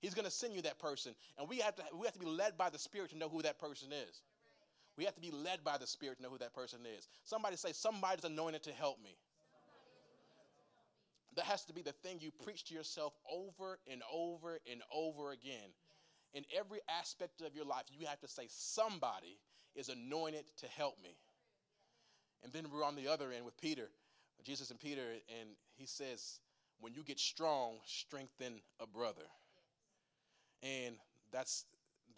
He's 0.00 0.14
going 0.14 0.24
to 0.24 0.30
send 0.30 0.54
you 0.54 0.62
that 0.62 0.80
person. 0.80 1.14
And 1.38 1.48
we 1.48 1.58
have 1.58 1.76
to 1.76 1.82
we 1.96 2.04
have 2.04 2.14
to 2.14 2.20
be 2.20 2.26
led 2.26 2.58
by 2.58 2.68
the 2.70 2.78
Spirit 2.78 3.10
to 3.10 3.16
know 3.16 3.28
who 3.28 3.42
that 3.42 3.60
person 3.60 3.90
is. 3.92 4.22
We 4.98 5.04
have 5.04 5.14
to 5.14 5.20
be 5.20 5.30
led 5.30 5.64
by 5.64 5.78
the 5.78 5.86
Spirit 5.86 6.18
to 6.18 6.22
know 6.22 6.28
who 6.28 6.38
that 6.38 6.52
person 6.52 6.80
is. 6.84 7.08
Somebody 7.24 7.56
say, 7.56 7.72
somebody's 7.72 8.24
anointed 8.24 8.64
to 8.64 8.72
help 8.72 9.02
me. 9.02 9.16
That 11.36 11.46
has 11.46 11.64
to 11.66 11.72
be 11.72 11.82
the 11.82 11.92
thing 11.92 12.18
you 12.20 12.32
preach 12.44 12.64
to 12.64 12.74
yourself 12.74 13.14
over 13.32 13.78
and 13.90 14.02
over 14.12 14.58
and 14.70 14.82
over 14.92 15.30
again 15.30 15.70
in 16.34 16.44
every 16.56 16.80
aspect 16.88 17.40
of 17.40 17.54
your 17.54 17.64
life, 17.64 17.84
you 17.90 18.06
have 18.06 18.20
to 18.20 18.28
say, 18.28 18.44
somebody 18.48 19.38
is 19.74 19.88
anointed 19.88 20.44
to 20.58 20.66
help 20.66 20.96
me. 21.02 21.16
And 22.42 22.52
then 22.52 22.66
we're 22.70 22.84
on 22.84 22.96
the 22.96 23.08
other 23.08 23.32
end 23.32 23.44
with 23.44 23.56
Peter, 23.60 23.88
Jesus 24.44 24.70
and 24.70 24.78
Peter, 24.78 25.02
and 25.40 25.48
he 25.74 25.86
says, 25.86 26.40
when 26.80 26.94
you 26.94 27.02
get 27.02 27.18
strong, 27.18 27.78
strengthen 27.84 28.60
a 28.78 28.86
brother. 28.86 29.22
And 30.62 30.96
that's 31.32 31.64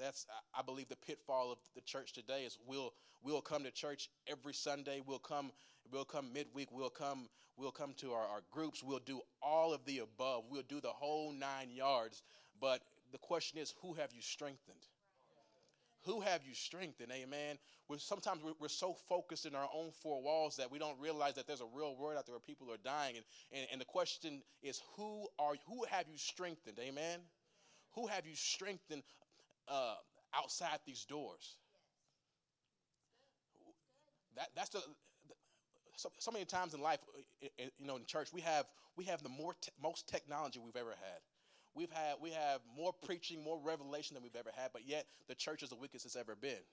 that's 0.00 0.26
I 0.54 0.62
believe 0.62 0.88
the 0.88 0.96
pitfall 0.96 1.52
of 1.52 1.58
the 1.74 1.80
church 1.82 2.12
today 2.12 2.44
is 2.44 2.58
we'll 2.66 2.92
we'll 3.22 3.40
come 3.40 3.64
to 3.64 3.70
church 3.70 4.08
every 4.26 4.54
Sunday, 4.54 5.00
we'll 5.04 5.18
come 5.18 5.52
we'll 5.92 6.04
come 6.04 6.32
midweek, 6.32 6.68
we'll 6.72 6.90
come 6.90 7.28
we'll 7.56 7.70
come 7.70 7.94
to 7.98 8.12
our, 8.12 8.26
our 8.26 8.40
groups, 8.50 8.82
we'll 8.82 8.98
do 8.98 9.20
all 9.42 9.72
of 9.72 9.84
the 9.84 9.98
above, 9.98 10.44
we'll 10.50 10.62
do 10.62 10.80
the 10.80 10.88
whole 10.88 11.32
nine 11.32 11.70
yards, 11.70 12.22
but 12.60 12.80
the 13.12 13.18
question 13.18 13.58
is, 13.58 13.74
who 13.82 13.94
have 13.94 14.12
you 14.14 14.22
strengthened? 14.22 14.86
Who 16.04 16.20
have 16.20 16.40
you 16.46 16.54
strengthened? 16.54 17.12
Amen. 17.12 17.58
We're, 17.88 17.98
sometimes 17.98 18.42
we're, 18.42 18.54
we're, 18.58 18.68
so 18.68 18.94
focused 19.08 19.44
in 19.44 19.54
our 19.54 19.68
own 19.74 19.90
four 20.02 20.22
walls 20.22 20.56
that 20.56 20.70
we 20.70 20.78
don't 20.78 20.98
realize 20.98 21.34
that 21.34 21.46
there's 21.46 21.60
a 21.60 21.68
real 21.74 21.94
world 21.94 22.16
out 22.16 22.24
there 22.24 22.34
where 22.34 22.40
people 22.40 22.72
are 22.72 22.78
dying. 22.82 23.16
And, 23.16 23.24
and, 23.52 23.66
and 23.72 23.80
the 23.80 23.86
question 23.86 24.42
is, 24.62 24.80
who 24.96 25.28
are 25.38 25.54
who 25.66 25.84
have 25.90 26.06
you 26.10 26.16
strengthened? 26.16 26.78
Amen. 26.80 27.20
Who 27.94 28.06
have 28.06 28.26
you 28.26 28.34
strengthened 28.34 29.02
uh, 29.70 29.94
outside 30.34 30.78
these 30.84 31.04
doors? 31.04 31.56
That, 34.36 34.48
that's 34.54 34.70
the, 34.70 34.80
so, 35.96 36.10
so, 36.18 36.30
many 36.30 36.44
times 36.44 36.74
in 36.74 36.80
life, 36.80 37.00
you 37.40 37.86
know, 37.86 37.96
in 37.96 38.04
church, 38.06 38.32
we 38.32 38.40
have 38.40 38.64
we 38.96 39.04
have 39.04 39.22
the 39.22 39.28
more 39.28 39.54
te- 39.60 39.70
most 39.82 40.08
technology 40.08 40.58
we've 40.58 40.76
ever 40.76 40.90
had. 40.90 41.20
We've 41.74 41.90
had 41.90 42.14
we 42.20 42.30
have 42.30 42.60
more 42.76 42.92
preaching, 43.04 43.42
more 43.44 43.58
revelation 43.62 44.14
than 44.14 44.22
we've 44.22 44.36
ever 44.36 44.50
had, 44.56 44.70
but 44.72 44.82
yet 44.86 45.06
the 45.28 45.34
church 45.34 45.62
is 45.62 45.68
the 45.68 45.76
weakest 45.76 46.06
it's 46.06 46.16
ever 46.16 46.34
been. 46.34 46.64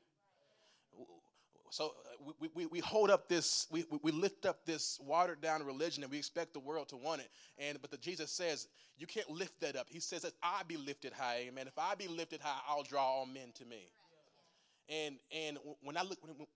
So 1.70 1.88
uh, 1.88 2.32
we, 2.40 2.50
we, 2.54 2.66
we 2.68 2.80
hold 2.80 3.10
up 3.10 3.28
this, 3.28 3.68
we, 3.72 3.86
we 4.02 4.12
lift 4.12 4.46
up 4.46 4.66
this 4.66 5.00
watered 5.04 5.42
down 5.42 5.64
religion 5.66 6.04
and 6.04 6.12
we 6.12 6.18
expect 6.18 6.54
the 6.54 6.60
world 6.60 6.90
to 6.90 6.98
want 6.98 7.22
it. 7.22 7.30
And 7.58 7.82
but 7.82 7.92
the 7.92 7.98
Jesus 7.98 8.32
says, 8.32 8.68
you 8.98 9.08
can't 9.08 9.30
lift 9.30 9.60
that 9.62 9.76
up. 9.76 9.88
He 9.90 10.00
says 10.00 10.22
that 10.22 10.34
I 10.42 10.62
be 10.68 10.78
lifted 10.78 11.14
high, 11.14 11.46
amen. 11.48 11.68
If 11.68 11.78
I 11.78 11.96
be 11.96 12.08
lifted 12.08 12.42
high, 12.42 12.60
I'll 12.68 12.84
draw 12.84 13.04
all 13.04 13.26
men 13.26 13.52
to 13.56 13.66
me. 13.66 13.90
And 14.90 15.16
and 15.36 15.58
when 15.82 15.98
I 15.98 16.04
look, 16.04 16.18
when, 16.22 16.48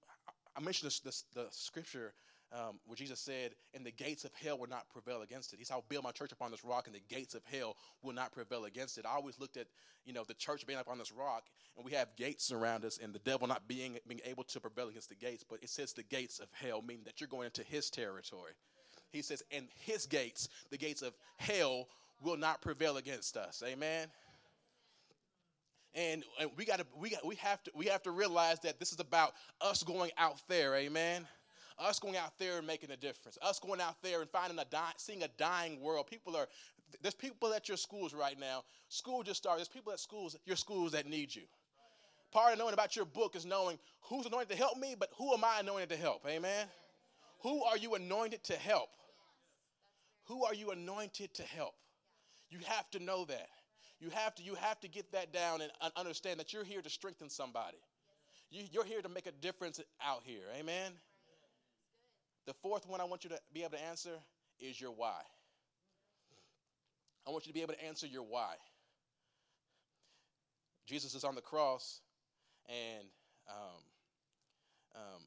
I 0.55 0.59
mentioned 0.61 0.87
this, 0.87 0.99
this, 0.99 1.23
the 1.33 1.47
scripture 1.51 2.13
um, 2.53 2.79
where 2.85 2.95
Jesus 2.95 3.19
said, 3.19 3.51
and 3.73 3.85
the 3.85 3.91
gates 3.91 4.25
of 4.25 4.31
hell 4.33 4.57
will 4.57 4.67
not 4.67 4.89
prevail 4.89 5.21
against 5.21 5.53
it. 5.53 5.59
He 5.59 5.65
said, 5.65 5.75
I'll 5.75 5.85
build 5.87 6.03
my 6.03 6.11
church 6.11 6.31
upon 6.31 6.51
this 6.51 6.65
rock, 6.65 6.87
and 6.87 6.95
the 6.95 7.01
gates 7.13 7.33
of 7.33 7.43
hell 7.45 7.77
will 8.03 8.13
not 8.13 8.33
prevail 8.33 8.65
against 8.65 8.97
it. 8.97 9.05
I 9.05 9.15
always 9.15 9.39
looked 9.39 9.57
at, 9.57 9.67
you 10.05 10.11
know, 10.11 10.23
the 10.27 10.33
church 10.33 10.67
being 10.67 10.79
up 10.79 10.89
on 10.89 10.97
this 10.97 11.13
rock, 11.13 11.43
and 11.77 11.85
we 11.85 11.93
have 11.93 12.09
gates 12.17 12.51
around 12.51 12.83
us, 12.83 12.99
and 13.01 13.13
the 13.13 13.19
devil 13.19 13.47
not 13.47 13.67
being, 13.67 13.97
being 14.07 14.21
able 14.25 14.43
to 14.43 14.59
prevail 14.59 14.89
against 14.89 15.09
the 15.09 15.15
gates, 15.15 15.45
but 15.47 15.59
it 15.61 15.69
says 15.69 15.93
the 15.93 16.03
gates 16.03 16.39
of 16.39 16.47
hell, 16.51 16.81
meaning 16.85 17.03
that 17.05 17.21
you're 17.21 17.29
going 17.29 17.45
into 17.45 17.63
his 17.63 17.89
territory. 17.89 18.51
He 19.11 19.21
says, 19.21 19.43
and 19.51 19.67
his 19.85 20.05
gates, 20.05 20.49
the 20.69 20.77
gates 20.77 21.01
of 21.01 21.13
hell, 21.37 21.87
will 22.21 22.37
not 22.37 22.61
prevail 22.61 22.97
against 22.97 23.37
us. 23.37 23.63
Amen. 23.65 24.07
And, 25.93 26.23
and 26.39 26.49
we 26.55 26.63
got 26.63 26.79
to 26.79 26.85
we 26.97 27.09
got 27.09 27.25
we 27.25 27.35
have 27.35 27.61
to 27.63 27.71
we 27.75 27.87
have 27.87 28.01
to 28.03 28.11
realize 28.11 28.61
that 28.61 28.79
this 28.79 28.93
is 28.93 29.01
about 29.01 29.33
us 29.59 29.83
going 29.83 30.11
out 30.17 30.41
there, 30.47 30.75
amen 30.75 31.27
us 31.81 31.99
going 31.99 32.15
out 32.15 32.37
there 32.37 32.57
and 32.59 32.67
making 32.67 32.91
a 32.91 32.97
difference, 32.97 33.37
us 33.41 33.59
going 33.59 33.81
out 33.81 34.01
there 34.01 34.21
and 34.21 34.29
finding 34.29 34.59
a 34.59 34.65
di- 34.65 34.93
seeing 34.97 35.23
a 35.23 35.27
dying 35.37 35.81
world. 35.81 36.07
People 36.07 36.35
are 36.35 36.47
there's 37.01 37.13
people 37.13 37.53
at 37.53 37.67
your 37.67 37.77
schools 37.77 38.13
right 38.13 38.39
now. 38.39 38.63
School 38.89 39.23
just 39.23 39.37
started. 39.37 39.59
There's 39.59 39.69
people 39.69 39.93
at 39.93 39.99
schools, 39.99 40.35
your 40.45 40.57
schools 40.57 40.91
that 40.91 41.07
need 41.07 41.33
you. 41.33 41.43
Part 42.31 42.53
of 42.53 42.59
knowing 42.59 42.73
about 42.73 42.95
your 42.95 43.05
book 43.05 43.35
is 43.35 43.45
knowing 43.45 43.77
who's 44.01 44.25
anointed 44.25 44.49
to 44.49 44.55
help 44.55 44.77
me, 44.77 44.95
but 44.97 45.09
who 45.17 45.33
am 45.33 45.43
I 45.43 45.59
anointed 45.59 45.89
to 45.89 45.97
help? 45.97 46.25
Amen. 46.27 46.67
Who 47.41 47.63
are 47.63 47.77
you 47.77 47.95
anointed 47.95 48.43
to 48.45 48.53
help? 48.53 48.89
Who 50.25 50.45
are 50.45 50.53
you 50.53 50.71
anointed 50.71 51.33
to 51.35 51.43
help? 51.43 51.73
You 52.49 52.59
have 52.65 52.89
to 52.91 52.99
know 52.99 53.25
that. 53.25 53.49
You 53.99 54.09
have 54.11 54.33
to 54.35 54.43
you 54.43 54.55
have 54.55 54.79
to 54.81 54.87
get 54.87 55.11
that 55.11 55.33
down 55.33 55.61
and 55.61 55.71
understand 55.95 56.39
that 56.39 56.53
you're 56.53 56.63
here 56.63 56.81
to 56.81 56.89
strengthen 56.89 57.29
somebody. 57.29 57.77
You're 58.49 58.85
here 58.85 59.01
to 59.01 59.09
make 59.09 59.27
a 59.27 59.31
difference 59.31 59.79
out 60.05 60.23
here. 60.25 60.43
Amen. 60.57 60.91
The 62.47 62.53
fourth 62.53 62.87
one 62.87 62.99
I 62.99 63.05
want 63.05 63.23
you 63.23 63.29
to 63.29 63.39
be 63.53 63.61
able 63.61 63.77
to 63.77 63.83
answer 63.83 64.17
is 64.59 64.79
your 64.79 64.91
why. 64.91 65.21
I 67.27 67.31
want 67.31 67.45
you 67.45 67.51
to 67.51 67.53
be 67.53 67.61
able 67.61 67.73
to 67.73 67.83
answer 67.85 68.07
your 68.07 68.23
why. 68.23 68.55
Jesus 70.87 71.13
is 71.13 71.23
on 71.23 71.35
the 71.35 71.41
cross, 71.41 72.01
and 72.67 73.07
um, 73.47 73.81
um, 74.95 75.21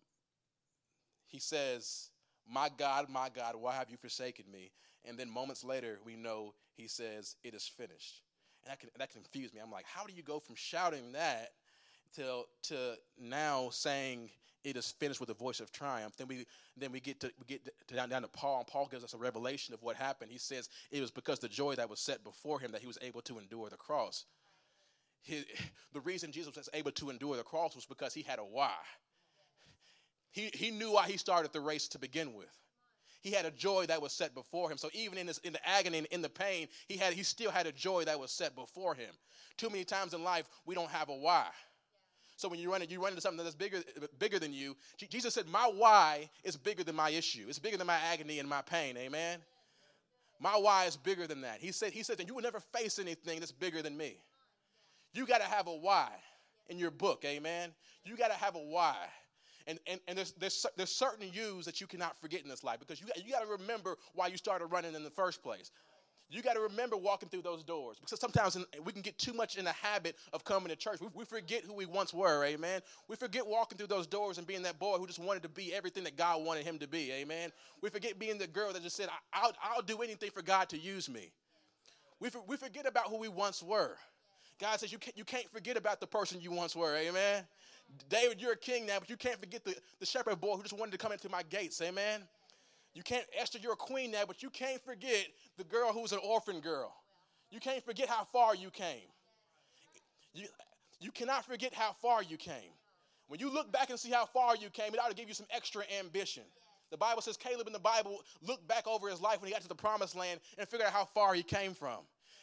he 1.27 1.39
says, 1.39 2.11
My 2.49 2.69
God, 2.77 3.09
my 3.09 3.29
God, 3.35 3.55
why 3.57 3.75
have 3.75 3.91
you 3.91 3.97
forsaken 3.97 4.45
me? 4.53 4.73
And 5.05 5.19
then 5.19 5.31
moments 5.31 5.65
later, 5.65 5.99
we 6.05 6.17
know 6.17 6.55
he 6.77 6.89
says, 6.89 7.37
It 7.45 7.55
is 7.55 7.67
finished. 7.67 8.23
And 8.65 8.73
that, 8.73 8.81
can, 8.81 8.89
that 8.99 9.13
confused 9.13 9.55
me. 9.55 9.61
I'm 9.61 9.71
like, 9.71 9.87
How 9.87 10.05
do 10.05 10.13
you 10.13 10.23
go 10.23 10.41
from 10.41 10.57
shouting 10.57 11.13
that 11.13 11.53
to, 12.17 12.43
to 12.65 12.95
now 13.19 13.69
saying, 13.71 14.31
it 14.65 14.77
is 14.77 14.93
finished 14.93 15.21
with 15.21 15.29
a 15.29 15.35
voice 15.35 15.61
of 15.61 15.71
triumph. 15.71 16.17
Then 16.17 16.27
we 16.27 16.47
then 16.77 16.91
we 16.91 17.01
get 17.01 17.21
to 17.21 17.31
we 17.39 17.47
get 17.47 17.69
to 17.89 17.95
down, 17.95 18.09
down 18.09 18.23
to 18.23 18.29
Paul, 18.29 18.59
and 18.59 18.67
Paul 18.67 18.89
gives 18.91 19.05
us 19.05 19.15
a 19.15 19.19
revelation 19.19 19.75
of 19.75 19.83
what 19.83 19.97
happened. 19.97 20.33
He 20.33 20.39
says 20.39 20.69
it 20.91 21.01
was 21.01 21.11
because 21.11 21.39
the 21.39 21.49
joy 21.49 21.75
that 21.75 21.89
was 21.89 22.01
set 22.01 22.25
before 22.25 22.59
him 22.59 22.73
that 22.73 22.81
he 22.81 22.87
was 22.87 22.99
able 23.03 23.21
to 23.23 23.39
endure 23.39 23.69
the 23.69 23.77
cross. 23.77 24.25
His, 25.23 25.45
the 25.93 26.01
reason 26.01 26.33
Jesus 26.33 26.57
was 26.57 26.69
able 26.75 26.93
to 26.93 27.11
endure 27.11 27.37
the 27.37 27.43
cross 27.43 27.75
was 27.75 27.87
because 27.87 28.15
he 28.15 28.23
had 28.23 28.39
a 28.39 28.45
why. 28.45 28.75
He, 30.33 30.51
he 30.53 30.73
knew 30.73 30.93
why 30.93 31.07
he 31.07 31.17
started 31.17 31.53
the 31.53 31.61
race 31.61 31.87
to 31.89 31.99
begin 31.99 32.35
with. 32.35 32.51
He 33.21 33.31
had 33.31 33.47
a 33.47 33.51
joy 33.53 33.87
that 33.87 34.03
was 34.03 34.13
set 34.13 34.35
before 34.35 34.71
him. 34.71 34.77
So 34.77 34.91
even 34.93 35.17
in, 35.17 35.27
this, 35.27 35.39
in 35.39 35.53
the 35.55 35.67
agony 35.67 35.99
and 35.99 36.07
in 36.09 36.21
the 36.21 36.29
pain, 36.29 36.69
he, 36.89 36.99
had, 36.99 37.15
he 37.15 37.23
still 37.23 37.51
had 37.51 37.67
a 37.67 37.73
joy 37.73 38.05
that 38.05 38.19
was 38.19 38.31
set 38.33 38.55
before 38.55 38.95
him. 38.95 39.15
Too 39.57 39.71
many 39.71 39.85
times 39.85 40.13
in 40.13 40.23
life, 40.23 40.47
we 40.67 40.75
don't 40.75 40.91
have 40.91 41.09
a 41.09 41.15
why. 41.15 41.47
So 42.37 42.49
when 42.49 42.59
you 42.59 42.71
run, 42.71 42.83
you 42.89 43.01
run 43.01 43.11
into 43.11 43.21
something 43.21 43.45
that's 43.45 43.57
bigger, 43.57 43.83
bigger 44.19 44.39
than 44.39 44.53
you. 44.53 44.77
Jesus 45.09 45.35
said, 45.35 45.47
"My 45.49 45.71
why 45.73 46.29
is 46.43 46.57
bigger 46.57 46.83
than 46.83 46.97
my 46.97 47.11
issue. 47.11 47.47
It's 47.49 47.59
bigger 47.59 47.77
than 47.77 47.87
my 47.87 47.99
agony 48.13 48.39
and 48.41 48.49
my 48.49 48.63
pain." 48.63 48.97
Amen. 48.97 49.41
My 50.41 50.57
why 50.57 50.85
is 50.85 50.97
bigger 50.97 51.27
than 51.27 51.41
that. 51.43 51.61
He 51.61 51.73
said, 51.73 51.93
He 51.93 52.03
said 52.03 52.19
that 52.19 52.27
you 52.27 52.35
will 52.35 52.43
never 52.43 52.61
face 52.61 52.99
anything 52.99 53.41
that's 53.41 53.53
bigger 53.53 53.83
than 53.83 53.97
me. 53.97 54.17
You 55.13 55.27
got 55.27 55.39
to 55.39 55.47
have 55.47 55.69
a 55.69 55.75
why 55.75 56.09
in 56.69 56.79
your 56.79 56.91
book, 56.91 57.25
amen. 57.25 57.71
You 58.05 58.17
got 58.17 58.29
to 58.29 58.37
have 58.37 58.57
a 58.57 58.59
why. 58.59 58.97
And, 59.67 59.79
and, 59.87 60.01
and 60.09 60.19
there's, 60.19 60.33
there's, 60.33 60.67
there's 60.77 60.91
certain 60.91 61.31
yous 61.33 61.65
that 61.65 61.81
you 61.81 61.87
cannot 61.87 62.17
forget 62.21 62.43
in 62.43 62.49
this 62.49 62.65
life 62.65 62.81
because 62.81 63.01
you, 63.01 63.07
you 63.25 63.33
got 63.33 63.41
to 63.43 63.51
remember 63.51 63.97
why 64.13 64.27
you 64.27 64.37
started 64.37 64.67
running 64.67 64.95
in 64.95 65.03
the 65.03 65.11
first 65.11 65.43
place. 65.43 65.71
You 66.35 66.43
got 66.43 66.55
to 66.55 66.61
remember 66.61 66.97
walking 66.97 67.29
through 67.29 67.43
those 67.43 67.63
doors 67.63 67.97
because 68.01 68.19
sometimes 68.19 68.59
we 68.85 68.93
can 68.93 69.03
get 69.03 69.17
too 69.19 69.33
much 69.33 69.57
in 69.57 69.65
the 69.65 69.73
habit 69.73 70.17
of 70.33 70.43
coming 70.43 70.69
to 70.69 70.75
church. 70.75 70.99
We, 71.15 71.25
forget 71.25 71.63
who 71.63 71.75
we 71.75 71.87
once 71.87 72.13
were, 72.13 72.45
amen. 72.45 72.81
We 73.07 73.15
forget 73.15 73.47
walking 73.47 73.79
through 73.79 73.87
those 73.87 74.09
doors 74.09 74.39
and 74.39 74.47
being 74.47 74.63
that 74.63 74.81
boy 74.81 74.99
who 74.99 75.07
just 75.07 75.21
wanted 75.21 75.45
to 75.45 75.49
be 75.49 75.73
everything 75.73 76.03
that 76.05 76.17
God 76.17 76.43
wanted 76.43 76.65
him 76.65 76.79
to 76.81 76.89
be, 76.89 77.13
amen. 77.13 77.53
We 77.83 77.89
forget 77.89 78.19
being 78.19 78.37
the 78.37 78.49
girl 78.49 78.73
that 78.73 78.83
just 78.83 78.97
said, 78.97 79.09
I'll, 79.33 79.53
I'll 79.63 79.83
do 79.83 79.99
anything 79.99 80.31
for 80.31 80.43
God 80.43 80.69
to 80.71 80.79
use 80.79 81.09
me. 81.09 81.31
We, 82.19 82.31
for, 82.31 82.43
we 82.49 82.57
forget 82.57 82.85
about 82.85 83.07
who 83.07 83.19
we 83.19 83.29
once 83.29 83.63
were. 83.63 83.97
God 84.61 84.81
says 84.81 84.91
you 84.91 84.99
can't, 84.99 85.17
you 85.17 85.25
can't 85.25 85.49
forget 85.53 85.77
about 85.77 86.01
the 86.01 86.07
person 86.07 86.41
you 86.41 86.51
once 86.51 86.75
were, 86.75 86.97
amen. 86.97 87.45
David, 88.09 88.41
you're 88.41 88.53
a 88.53 88.57
king 88.57 88.87
now, 88.87 88.99
but 88.99 89.09
you 89.09 89.17
can't 89.17 89.39
forget 89.39 89.65
the, 89.65 89.77
the 90.01 90.07
shepherd 90.07 90.41
boy 90.41 90.57
who 90.57 90.63
just 90.63 90.77
wanted 90.77 90.93
to 90.93 90.99
come 90.99 91.13
into 91.13 91.29
my 91.29 91.45
gates, 91.45 91.81
amen. 91.81 92.23
You 92.95 93.03
can't, 93.03 93.27
Esther, 93.39 93.59
you're 93.61 93.73
a 93.73 93.77
queen 93.77 94.13
now, 94.13 94.23
but 94.27 94.43
you 94.43 94.51
can't 94.51 94.83
forget 94.85 95.27
the 95.59 95.65
girl 95.65 95.93
who's 95.93 96.13
an 96.13 96.21
orphan 96.25 96.61
girl. 96.61 96.95
You 97.51 97.61
can't 97.61 97.85
forget 97.85 98.09
how 98.09 98.25
far 98.33 98.55
you 98.55 98.71
came. 98.71 99.09
You, 100.33 100.47
you 101.01 101.11
cannot 101.11 101.45
forget 101.45 101.75
how 101.75 101.93
far 102.01 102.23
you 102.23 102.37
came. 102.37 102.73
When 103.29 103.41
you 103.41 103.51
look 103.53 103.73
back 103.73 103.91
and 103.91 103.99
see 103.99 104.11
how 104.11 104.27
far 104.27 104.57
you 104.57 104.71
came, 104.71 104.95
it 104.95 105.01
ought 105.01 105.09
to 105.09 105.15
give 105.15 105.29
you 105.29 105.35
some 105.35 105.47
extra 105.51 105.83
ambition. 105.99 106.45
The 106.91 106.97
Bible 106.97 107.23
says 107.23 107.37
Caleb 107.37 107.67
in 107.67 107.73
the 107.73 107.79
Bible 107.79 108.23
looked 108.43 108.69
back 108.69 108.87
over 108.87 109.09
his 109.09 109.21
life 109.21 109.41
when 109.41 109.49
he 109.49 109.53
got 109.53 109.63
to 109.63 109.69
the 109.69 109.75
promised 109.75 110.15
land 110.15 110.41
and 110.59 110.69
figured 110.69 110.87
out 110.87 110.93
how 110.93 111.05
far 111.05 111.35
he 111.35 111.43
came 111.43 111.75
from. 111.75 111.99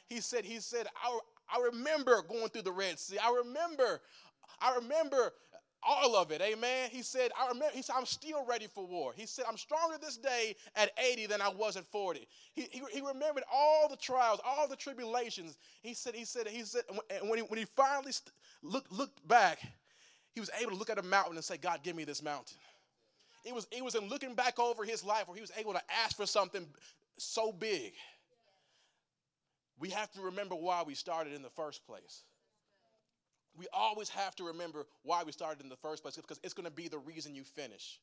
He 0.08 0.20
said, 0.20 0.44
he 0.44 0.60
said, 0.60 0.88
I, 1.02 1.20
I 1.50 1.62
remember 1.72 2.22
going 2.28 2.50
through 2.50 2.64
the 2.64 2.72
Red 2.72 3.00
Sea. 3.00 3.18
I 3.18 3.34
remember, 3.46 4.02
I 4.60 4.76
remember 4.76 5.32
all 5.84 6.16
of 6.16 6.32
it. 6.32 6.42
Amen. 6.42 6.90
He 6.92 7.02
said, 7.02 7.32
I 7.40 7.48
remember, 7.48 7.74
he 7.74 7.82
said, 7.82 7.96
I'm 7.98 8.06
still 8.06 8.46
ready 8.46 8.68
for 8.68 8.86
war. 8.86 9.14
He 9.16 9.26
said, 9.26 9.46
I'm 9.48 9.58
stronger 9.58 9.98
this 10.00 10.18
day 10.18 10.56
at 10.76 10.92
80 10.98 11.28
than 11.28 11.42
I 11.42 11.50
was 11.50 11.76
at 11.78 11.86
40. 11.86 12.28
He, 12.54 12.68
he, 12.72 12.82
he 12.94 13.02
remembered 13.02 13.44
all 13.52 13.88
the 13.90 13.96
trials, 13.96 14.40
all 14.46 14.68
the 14.68 14.76
tribulations. 14.76 15.58
He 15.82 15.94
said, 15.94 16.16
he 16.16 16.26
said, 16.26 16.48
he 16.48 16.64
said, 16.64 16.84
and 17.10 17.30
when 17.30 17.40
he, 17.40 17.44
when 17.44 17.58
he 17.58 17.66
finally 17.76 18.12
st- 18.12 18.32
looked, 18.62 18.92
looked 18.92 19.28
back, 19.28 19.60
he 20.34 20.40
was 20.40 20.50
able 20.62 20.72
to 20.72 20.78
look 20.78 20.90
at 20.90 21.00
a 21.00 21.04
mountain 21.04 21.36
and 21.36 21.44
say, 21.44 21.58
God, 21.58 21.82
give 21.84 21.96
me 21.96 22.04
this 22.04 22.22
mountain. 22.24 22.58
It 23.44 23.56
was, 23.56 23.68
it 23.72 23.84
was 23.84 23.96
in 23.96 24.08
looking 24.08 24.36
back 24.36 24.60
over 24.60 24.84
his 24.84 25.04
life 25.04 25.28
where 25.28 25.36
he 25.36 25.42
was 25.42 25.52
able 25.58 25.74
to 25.74 25.82
ask 26.04 26.16
for 26.16 26.28
something 26.28 26.66
so 27.18 27.52
big. 27.52 27.94
We 29.80 29.90
have 29.90 30.12
to 30.12 30.22
remember 30.22 30.56
why 30.56 30.84
we 30.86 30.94
started 30.94 31.34
in 31.34 31.42
the 31.42 31.50
first 31.50 31.86
place 31.88 32.24
we 33.58 33.68
always 33.74 34.10
have 34.10 34.36
to 34.38 34.46
remember 34.46 34.86
why 35.04 35.24
we 35.24 35.32
started 35.32 35.62
in 35.62 35.70
the 35.70 35.76
first 35.76 36.04
place 36.04 36.16
because 36.16 36.40
it's 36.44 36.54
going 36.54 36.66
to 36.66 36.72
be 36.72 36.88
the 36.88 37.00
reason 37.00 37.36
you 37.36 37.44
finish. 37.44 38.00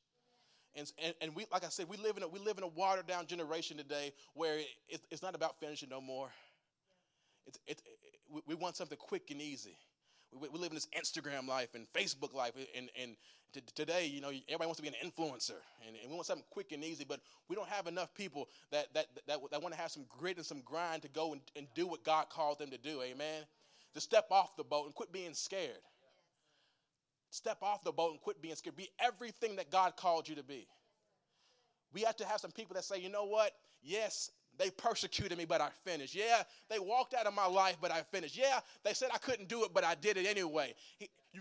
And, 0.74 0.90
and, 1.02 1.14
and, 1.20 1.34
we, 1.34 1.46
like 1.50 1.64
I 1.64 1.68
said, 1.68 1.88
we 1.88 1.96
live 1.96 2.16
in 2.16 2.22
a, 2.22 2.28
we 2.28 2.38
live 2.38 2.58
in 2.58 2.64
a 2.64 2.68
watered 2.68 3.06
down 3.06 3.26
generation 3.26 3.76
today 3.76 4.12
where 4.34 4.58
it, 4.88 5.00
it's 5.11 5.22
not 5.22 5.34
about 5.34 5.58
finishing 5.58 5.88
no 5.88 6.00
more. 6.00 6.28
It's, 7.46 7.58
it, 7.66 7.82
it, 7.87 8.42
we 8.46 8.54
want 8.54 8.76
something 8.76 8.98
quick 8.98 9.30
and 9.30 9.40
easy. 9.40 9.76
We, 10.38 10.48
we 10.50 10.58
live 10.58 10.70
in 10.70 10.74
this 10.74 10.88
Instagram 10.96 11.48
life 11.48 11.74
and 11.74 11.87
Facebook 11.94 12.34
life. 12.34 12.52
And, 12.76 12.90
and 13.00 13.16
t- 13.54 13.62
today, 13.74 14.06
you 14.06 14.20
know, 14.20 14.28
everybody 14.28 14.66
wants 14.66 14.76
to 14.76 14.82
be 14.82 14.88
an 14.88 14.94
influencer. 15.02 15.56
And, 15.87 15.96
and, 16.00 16.11
we 16.11 16.14
want 16.14 16.26
something 16.26 16.44
quick 16.50 16.72
and 16.72 16.84
easy, 16.84 17.04
but 17.08 17.20
we 17.48 17.56
don't 17.56 17.68
have 17.68 17.87
enough 17.87 18.14
people 18.14 18.48
that, 18.70 18.92
that, 18.92 19.06
that, 19.26 19.38
that 19.50 19.62
want 19.62 19.74
to 19.74 19.80
have 19.80 19.90
some 19.90 20.04
grit 20.08 20.37
and 20.37 20.44
some 20.44 20.61
grind 20.66 21.00
to 21.02 21.08
go 21.08 21.32
and, 21.32 21.40
and 21.56 21.66
do 21.74 21.87
what 21.87 22.04
God 22.04 22.28
called 22.28 22.58
them 22.58 22.70
to 22.70 22.78
do. 22.78 23.00
Amen 23.02 23.44
to 23.94 24.01
step 24.01 24.27
off 24.31 24.57
the 24.57 24.64
boat 24.64 24.87
and 24.87 24.94
quit 24.94 25.12
being 25.12 25.35
scared. 25.35 25.83
Step 27.31 27.59
off 27.62 27.85
the 27.85 27.92
boat 27.92 28.12
and 28.12 28.20
quit 28.20 28.40
being 28.40 28.55
scared. 28.55 28.77
Be 28.77 28.88
everything 28.98 29.57
that 29.57 29.70
God 29.70 29.96
called 29.96 30.29
you 30.29 30.35
to 30.37 30.42
be. 30.42 30.66
We 31.92 32.03
have 32.03 32.16
to 32.16 32.27
have 32.27 32.40
some 32.40 32.51
people 32.51 32.74
that 32.74 32.85
say, 32.85 33.01
you 33.01 33.09
know 33.09 33.24
what? 33.24 33.53
Yes, 33.83 34.31
they 34.59 34.70
persecuted 34.70 35.38
me, 35.38 35.44
but 35.44 35.61
I 35.61 35.68
finished. 35.85 36.14
Yeah, 36.14 36.42
they 36.68 36.79
walked 36.79 37.14
out 37.14 37.27
of 37.27 37.35
my 37.35 37.46
life, 37.46 37.77
but 37.81 37.90
I 37.90 38.03
finished. 38.03 38.37
Yeah, 38.37 38.61
they 38.85 38.92
said 38.92 39.11
I 39.14 39.18
couldn't 39.18 39.48
do 39.48 39.64
it, 39.64 39.72
but 39.72 39.85
I 39.85 39.94
did 39.94 40.16
it 40.16 40.27
anyway. 40.27 40.74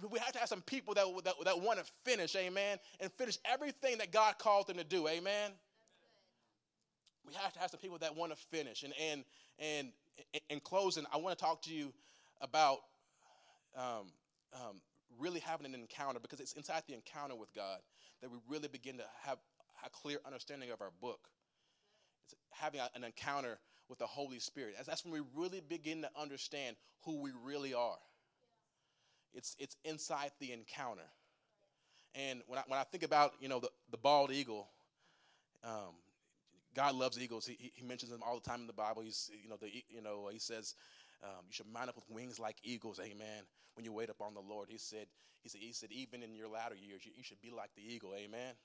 We 0.09 0.19
have 0.19 0.31
to 0.33 0.39
have 0.39 0.47
some 0.47 0.61
people 0.61 0.93
that, 0.93 1.05
that, 1.25 1.33
that 1.43 1.61
want 1.61 1.79
to 1.79 1.85
finish, 2.03 2.35
amen, 2.35 2.77
and 2.99 3.11
finish 3.13 3.39
everything 3.45 3.97
that 3.97 4.11
God 4.11 4.37
called 4.37 4.67
them 4.67 4.77
to 4.77 4.83
do, 4.83 5.07
amen. 5.07 5.51
We 7.27 7.33
have 7.33 7.51
to 7.53 7.59
have 7.59 7.71
some 7.71 7.79
people 7.79 7.97
that 7.99 8.15
want 8.15 8.31
to 8.31 8.37
finish. 8.37 8.83
And, 8.83 8.93
and, 9.11 9.23
and 9.59 9.91
in 10.49 10.59
closing, 10.59 11.05
I 11.11 11.17
want 11.17 11.37
to 11.37 11.43
talk 11.43 11.61
to 11.63 11.73
you 11.73 11.91
about 12.41 12.79
um, 13.75 14.07
um, 14.53 14.81
really 15.19 15.39
having 15.39 15.65
an 15.65 15.75
encounter 15.75 16.19
because 16.19 16.39
it's 16.39 16.53
inside 16.53 16.83
the 16.87 16.93
encounter 16.93 17.35
with 17.35 17.53
God 17.53 17.79
that 18.21 18.31
we 18.31 18.37
really 18.47 18.67
begin 18.67 18.97
to 18.97 19.03
have 19.23 19.37
a 19.85 19.89
clear 19.89 20.19
understanding 20.25 20.71
of 20.71 20.81
our 20.81 20.91
book. 21.01 21.29
It's 22.25 22.35
having 22.51 22.79
a, 22.79 22.89
an 22.95 23.03
encounter 23.03 23.59
with 23.89 23.99
the 23.99 24.05
Holy 24.07 24.39
Spirit. 24.39 24.75
That's 24.85 25.05
when 25.05 25.13
we 25.13 25.21
really 25.35 25.61
begin 25.67 26.01
to 26.01 26.09
understand 26.19 26.75
who 27.05 27.21
we 27.21 27.31
really 27.43 27.73
are. 27.73 27.97
It's, 29.33 29.55
it's 29.59 29.75
inside 29.85 30.31
the 30.39 30.51
encounter. 30.51 31.07
And 32.15 32.41
when 32.47 32.59
I, 32.59 32.63
when 32.67 32.79
I 32.79 32.83
think 32.83 33.03
about, 33.03 33.33
you 33.39 33.47
know, 33.47 33.59
the, 33.59 33.69
the 33.91 33.97
bald 33.97 34.31
eagle, 34.31 34.67
um, 35.63 35.93
God 36.75 36.95
loves 36.95 37.19
eagles. 37.19 37.45
He, 37.45 37.71
he 37.73 37.85
mentions 37.85 38.11
them 38.11 38.21
all 38.25 38.35
the 38.35 38.49
time 38.49 38.61
in 38.61 38.67
the 38.67 38.73
Bible. 38.73 39.03
He's, 39.03 39.29
you 39.41 39.49
know, 39.49 39.57
the, 39.59 39.69
you 39.89 40.01
know, 40.01 40.29
he 40.31 40.39
says, 40.39 40.75
um, 41.23 41.45
you 41.47 41.53
should 41.53 41.71
mount 41.71 41.89
up 41.89 41.95
with 41.95 42.09
wings 42.09 42.39
like 42.39 42.57
eagles, 42.63 42.99
amen. 42.99 43.43
When 43.75 43.85
you 43.85 43.93
wait 43.93 44.09
upon 44.09 44.33
the 44.33 44.41
Lord, 44.41 44.69
He 44.69 44.77
said, 44.77 45.07
He 45.43 45.49
said, 45.49 45.61
He 45.61 45.73
said, 45.73 45.91
even 45.91 46.23
in 46.23 46.35
your 46.35 46.47
latter 46.47 46.75
years, 46.75 47.05
you, 47.05 47.11
you 47.15 47.23
should 47.23 47.41
be 47.41 47.51
like 47.51 47.71
the 47.75 47.83
eagle, 47.83 48.13
amen. 48.15 48.55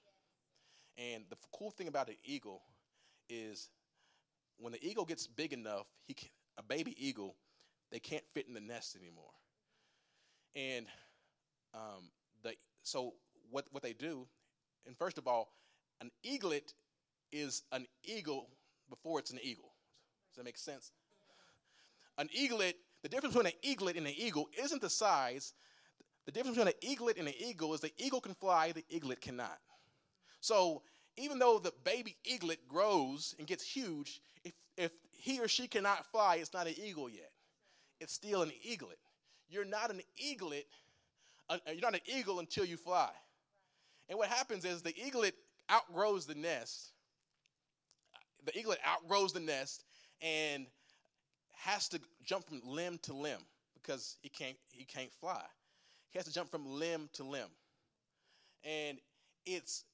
And 0.98 1.24
the 1.30 1.36
cool 1.52 1.70
thing 1.70 1.88
about 1.88 2.08
an 2.08 2.16
eagle 2.24 2.62
is 3.28 3.70
when 4.58 4.72
the 4.72 4.86
eagle 4.86 5.04
gets 5.04 5.26
big 5.26 5.52
enough, 5.52 5.86
he 6.06 6.14
can, 6.14 6.28
a 6.58 6.62
baby 6.62 6.94
eagle, 6.98 7.36
they 7.90 7.98
can't 7.98 8.24
fit 8.34 8.46
in 8.46 8.54
the 8.54 8.60
nest 8.60 8.96
anymore. 8.96 9.32
And 10.54 10.86
um, 11.74 12.10
the 12.42 12.54
so 12.82 13.14
what 13.50 13.66
what 13.70 13.82
they 13.82 13.92
do, 13.92 14.26
and 14.86 14.96
first 14.96 15.18
of 15.18 15.26
all, 15.26 15.52
an 16.00 16.10
eaglet 16.22 16.74
is 17.32 17.62
an 17.72 17.86
eagle 18.04 18.48
before 18.90 19.18
it's 19.18 19.30
an 19.30 19.38
eagle. 19.42 19.72
Does 20.30 20.36
that 20.36 20.44
make 20.44 20.58
sense? 20.58 20.92
An 22.18 22.28
eaglet, 22.32 22.76
the 23.02 23.08
difference 23.08 23.34
between 23.34 23.52
an 23.52 23.58
eaglet 23.62 23.96
and 23.96 24.06
an 24.06 24.14
eagle 24.16 24.48
isn't 24.62 24.82
the 24.82 24.90
size. 24.90 25.54
The 26.26 26.32
difference 26.32 26.56
between 26.56 26.74
an 26.74 26.80
eaglet 26.80 27.18
and 27.18 27.28
an 27.28 27.34
eagle 27.38 27.74
is 27.74 27.80
the 27.80 27.92
eagle 27.98 28.20
can 28.20 28.34
fly, 28.34 28.72
the 28.72 28.84
eaglet 28.88 29.20
cannot. 29.20 29.58
So 30.40 30.82
even 31.16 31.38
though 31.38 31.58
the 31.58 31.72
baby 31.84 32.16
eaglet 32.24 32.68
grows 32.68 33.34
and 33.38 33.46
gets 33.46 33.64
huge, 33.64 34.20
if, 34.44 34.52
if 34.76 34.92
he 35.10 35.40
or 35.40 35.48
she 35.48 35.66
cannot 35.66 36.06
fly, 36.06 36.36
it's 36.36 36.52
not 36.52 36.66
an 36.66 36.74
eagle 36.82 37.08
yet. 37.08 37.30
It's 38.00 38.12
still 38.12 38.42
an 38.42 38.52
eaglet. 38.62 38.98
You're 39.48 39.64
not 39.64 39.90
an 39.90 40.00
eaglet, 40.16 40.66
uh, 41.48 41.58
you're 41.66 41.80
not 41.80 41.94
an 41.94 42.00
eagle 42.06 42.40
until 42.40 42.64
you 42.64 42.76
fly. 42.76 43.10
And 44.08 44.18
what 44.18 44.28
happens 44.28 44.64
is 44.64 44.82
the 44.82 44.94
eaglet 44.98 45.34
outgrows 45.70 46.26
the 46.26 46.34
nest. 46.34 46.92
The 48.44 48.58
eaglet 48.58 48.78
outgrows 48.86 49.32
the 49.32 49.40
nest, 49.40 49.84
and 50.20 50.66
has 51.52 51.88
to 51.88 52.00
jump 52.24 52.46
from 52.48 52.60
limb 52.64 52.98
to 53.02 53.12
limb 53.12 53.40
because 53.74 54.16
he 54.22 54.28
can't 54.28 54.56
he 54.70 54.84
can't 54.84 55.12
fly. 55.12 55.42
He 56.10 56.18
has 56.18 56.26
to 56.26 56.32
jump 56.32 56.50
from 56.50 56.66
limb 56.66 57.08
to 57.14 57.24
limb. 57.24 57.48
And 58.64 58.98
it's 59.46 59.84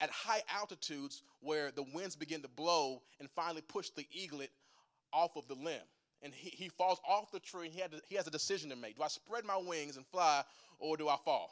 at 0.00 0.10
high 0.10 0.42
altitudes 0.52 1.22
where 1.40 1.70
the 1.70 1.84
winds 1.94 2.16
begin 2.16 2.42
to 2.42 2.48
blow 2.48 3.02
and 3.20 3.30
finally 3.30 3.62
push 3.62 3.90
the 3.90 4.06
eaglet 4.12 4.50
off 5.12 5.36
of 5.36 5.46
the 5.48 5.54
limb. 5.54 5.82
And 6.22 6.32
he, 6.34 6.50
he 6.50 6.68
falls 6.68 7.00
off 7.08 7.30
the 7.30 7.40
tree 7.40 7.66
and 7.66 7.74
he, 7.74 7.80
to, 7.80 8.02
he 8.08 8.14
has 8.16 8.26
a 8.26 8.30
decision 8.30 8.70
to 8.70 8.76
make. 8.76 8.96
Do 8.96 9.02
I 9.02 9.08
spread 9.08 9.44
my 9.44 9.56
wings 9.56 9.96
and 9.96 10.06
fly 10.06 10.42
or 10.78 10.96
do 10.96 11.08
I 11.08 11.16
fall? 11.24 11.50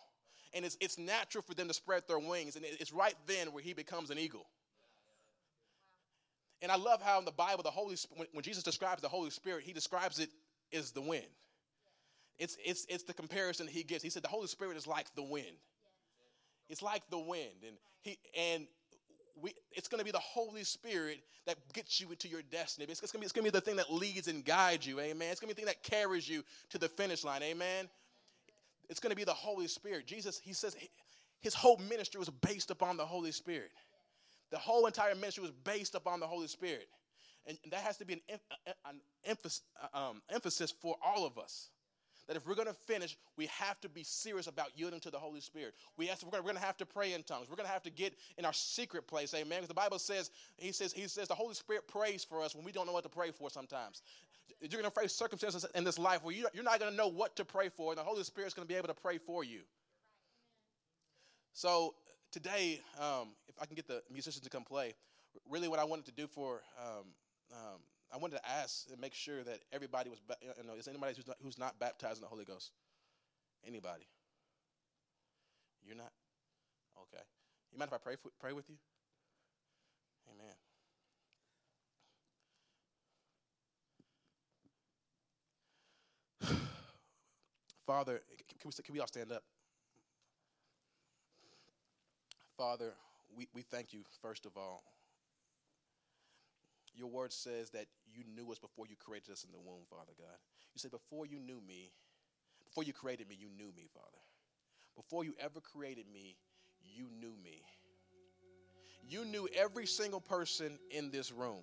And 0.54 0.64
it's, 0.64 0.76
it's 0.80 0.98
natural 0.98 1.42
for 1.42 1.54
them 1.54 1.68
to 1.68 1.74
spread 1.74 2.02
their 2.08 2.18
wings. 2.18 2.56
And 2.56 2.64
it's 2.64 2.92
right 2.92 3.14
then 3.26 3.52
where 3.52 3.62
he 3.62 3.72
becomes 3.72 4.10
an 4.10 4.18
eagle. 4.18 4.46
And 6.62 6.70
I 6.70 6.76
love 6.76 7.00
how 7.00 7.18
in 7.18 7.24
the 7.24 7.32
Bible, 7.32 7.62
the 7.62 7.70
Holy 7.70 7.96
when, 8.16 8.28
when 8.32 8.42
Jesus 8.42 8.62
describes 8.62 9.02
the 9.02 9.08
Holy 9.08 9.30
Spirit, 9.30 9.64
he 9.64 9.72
describes 9.72 10.18
it 10.18 10.30
as 10.72 10.92
the 10.92 11.00
wind. 11.00 11.26
It's, 12.38 12.56
it's, 12.64 12.86
it's 12.88 13.04
the 13.04 13.12
comparison 13.12 13.66
he 13.66 13.82
gives. 13.82 14.02
He 14.02 14.10
said 14.10 14.22
the 14.22 14.28
Holy 14.28 14.46
Spirit 14.46 14.76
is 14.76 14.86
like 14.86 15.14
the 15.14 15.22
wind. 15.22 15.56
It's 16.68 16.82
like 16.82 17.02
the 17.10 17.18
wind, 17.18 17.64
and 17.66 17.76
he 18.02 18.16
and 18.38 18.66
we, 19.42 19.54
it's 19.72 19.88
going 19.88 19.98
to 19.98 20.04
be 20.04 20.10
the 20.10 20.18
Holy 20.18 20.64
Spirit 20.64 21.20
that 21.46 21.56
gets 21.72 22.00
you 22.00 22.10
into 22.10 22.28
your 22.28 22.42
destiny. 22.42 22.86
It's, 22.88 23.02
it's 23.02 23.12
going 23.12 23.22
to 23.22 23.42
be 23.42 23.50
the 23.50 23.60
thing 23.60 23.76
that 23.76 23.92
leads 23.92 24.28
and 24.28 24.44
guides 24.44 24.86
you. 24.86 25.00
Amen. 25.00 25.30
It's 25.30 25.40
going 25.40 25.50
to 25.50 25.56
be 25.56 25.62
the 25.62 25.66
thing 25.66 25.74
that 25.74 25.82
carries 25.82 26.28
you 26.28 26.44
to 26.70 26.78
the 26.78 26.88
finish 26.88 27.24
line. 27.24 27.42
Amen. 27.42 27.88
It's 28.88 29.00
going 29.00 29.10
to 29.10 29.16
be 29.16 29.24
the 29.24 29.32
Holy 29.32 29.66
Spirit. 29.66 30.06
Jesus, 30.06 30.38
he 30.38 30.52
says 30.52 30.76
his 31.40 31.54
whole 31.54 31.78
ministry 31.88 32.18
was 32.18 32.28
based 32.28 32.70
upon 32.70 32.96
the 32.96 33.06
Holy 33.06 33.32
Spirit. 33.32 33.70
The 34.50 34.58
whole 34.58 34.86
entire 34.86 35.14
ministry 35.14 35.42
was 35.42 35.52
based 35.52 35.94
upon 35.94 36.20
the 36.20 36.26
Holy 36.26 36.48
Spirit. 36.48 36.88
And 37.46 37.58
that 37.70 37.80
has 37.80 37.96
to 37.98 38.04
be 38.04 38.14
an, 38.14 38.20
an 38.84 39.00
emphasis, 39.24 39.62
um, 39.94 40.22
emphasis 40.28 40.70
for 40.70 40.96
all 41.02 41.26
of 41.26 41.38
us 41.38 41.70
that 42.30 42.36
if 42.36 42.46
we're 42.46 42.54
going 42.54 42.68
to 42.68 42.72
finish, 42.72 43.16
we 43.36 43.46
have 43.46 43.80
to 43.80 43.88
be 43.88 44.04
serious 44.04 44.46
about 44.46 44.68
yielding 44.76 45.00
to 45.00 45.10
the 45.10 45.18
Holy 45.18 45.40
Spirit. 45.40 45.74
We 45.96 46.06
have 46.06 46.20
to, 46.20 46.26
we're 46.26 46.42
going 46.42 46.54
to 46.54 46.60
have 46.60 46.76
to 46.76 46.86
pray 46.86 47.12
in 47.12 47.24
tongues. 47.24 47.48
We're 47.50 47.56
going 47.56 47.66
to 47.66 47.72
have 47.72 47.82
to 47.82 47.90
get 47.90 48.14
in 48.38 48.44
our 48.44 48.52
secret 48.52 49.08
place, 49.08 49.34
amen. 49.34 49.58
Because 49.58 49.66
the 49.66 49.74
Bible 49.74 49.98
says, 49.98 50.30
he 50.56 50.70
says, 50.70 50.92
he 50.92 51.08
says 51.08 51.26
the 51.26 51.34
Holy 51.34 51.54
Spirit 51.54 51.88
prays 51.88 52.22
for 52.22 52.40
us 52.40 52.54
when 52.54 52.64
we 52.64 52.70
don't 52.70 52.86
know 52.86 52.92
what 52.92 53.02
to 53.02 53.08
pray 53.08 53.32
for 53.32 53.50
sometimes. 53.50 54.02
You're 54.60 54.80
going 54.80 54.84
to 54.84 55.00
face 55.00 55.12
circumstances 55.12 55.66
in 55.74 55.82
this 55.82 55.98
life 55.98 56.22
where 56.22 56.32
you're 56.32 56.62
not 56.62 56.78
going 56.78 56.92
to 56.92 56.96
know 56.96 57.08
what 57.08 57.34
to 57.34 57.44
pray 57.44 57.68
for, 57.68 57.90
and 57.90 57.98
the 57.98 58.04
Holy 58.04 58.22
Spirit's 58.22 58.54
going 58.54 58.68
to 58.68 58.72
be 58.72 58.78
able 58.78 58.86
to 58.86 58.94
pray 58.94 59.18
for 59.18 59.42
you. 59.42 59.62
So 61.52 61.94
today, 62.30 62.80
um, 62.98 63.28
if 63.48 63.54
I 63.60 63.66
can 63.66 63.74
get 63.76 63.86
the 63.86 64.02
musicians 64.12 64.44
to 64.44 64.50
come 64.50 64.64
play, 64.64 64.94
really 65.48 65.68
what 65.68 65.78
I 65.78 65.84
wanted 65.84 66.06
to 66.06 66.12
do 66.12 66.26
for 66.26 66.62
um, 66.78 67.06
um, 67.52 67.80
I 68.12 68.16
wanted 68.16 68.36
to 68.36 68.48
ask 68.48 68.90
and 68.90 69.00
make 69.00 69.14
sure 69.14 69.44
that 69.44 69.60
everybody 69.72 70.10
was, 70.10 70.18
you 70.42 70.64
know, 70.66 70.74
is 70.74 70.88
anybody 70.88 71.14
who's 71.16 71.28
not, 71.28 71.36
who's 71.42 71.58
not 71.58 71.78
baptized 71.78 72.16
in 72.16 72.22
the 72.22 72.28
Holy 72.28 72.44
Ghost? 72.44 72.72
Anybody? 73.66 74.08
You're 75.86 75.96
not? 75.96 76.12
Okay. 77.02 77.22
You 77.72 77.78
mind 77.78 77.88
if 77.88 77.94
I 77.94 77.98
pray, 77.98 78.16
for, 78.16 78.30
pray 78.40 78.52
with 78.52 78.68
you? 78.68 78.76
Amen. 86.42 86.58
Father, 87.86 88.22
can 88.48 88.58
we, 88.64 88.72
can 88.82 88.92
we 88.94 89.00
all 89.00 89.06
stand 89.06 89.30
up? 89.30 89.44
Father, 92.60 92.92
we, 93.34 93.48
we 93.54 93.62
thank 93.62 93.94
you, 93.94 94.00
first 94.20 94.44
of 94.44 94.54
all, 94.54 94.82
your 96.94 97.08
word 97.08 97.32
says 97.32 97.70
that 97.70 97.86
you 98.12 98.22
knew 98.36 98.52
us 98.52 98.58
before 98.58 98.84
you 98.86 98.96
created 98.96 99.32
us 99.32 99.44
in 99.44 99.50
the 99.50 99.58
womb, 99.58 99.86
Father 99.88 100.12
God. 100.18 100.36
You 100.74 100.78
said, 100.78 100.90
before 100.90 101.24
you 101.24 101.40
knew 101.40 101.58
me, 101.66 101.90
before 102.68 102.84
you 102.84 102.92
created 102.92 103.30
me, 103.30 103.38
you 103.40 103.48
knew 103.56 103.72
me, 103.74 103.88
Father. 103.94 104.18
Before 104.94 105.24
you 105.24 105.32
ever 105.40 105.62
created 105.62 106.04
me, 106.12 106.36
you 106.82 107.06
knew 107.18 107.32
me. 107.42 107.62
You 109.08 109.24
knew 109.24 109.48
every 109.56 109.86
single 109.86 110.20
person 110.20 110.78
in 110.90 111.10
this 111.10 111.32
room. 111.32 111.62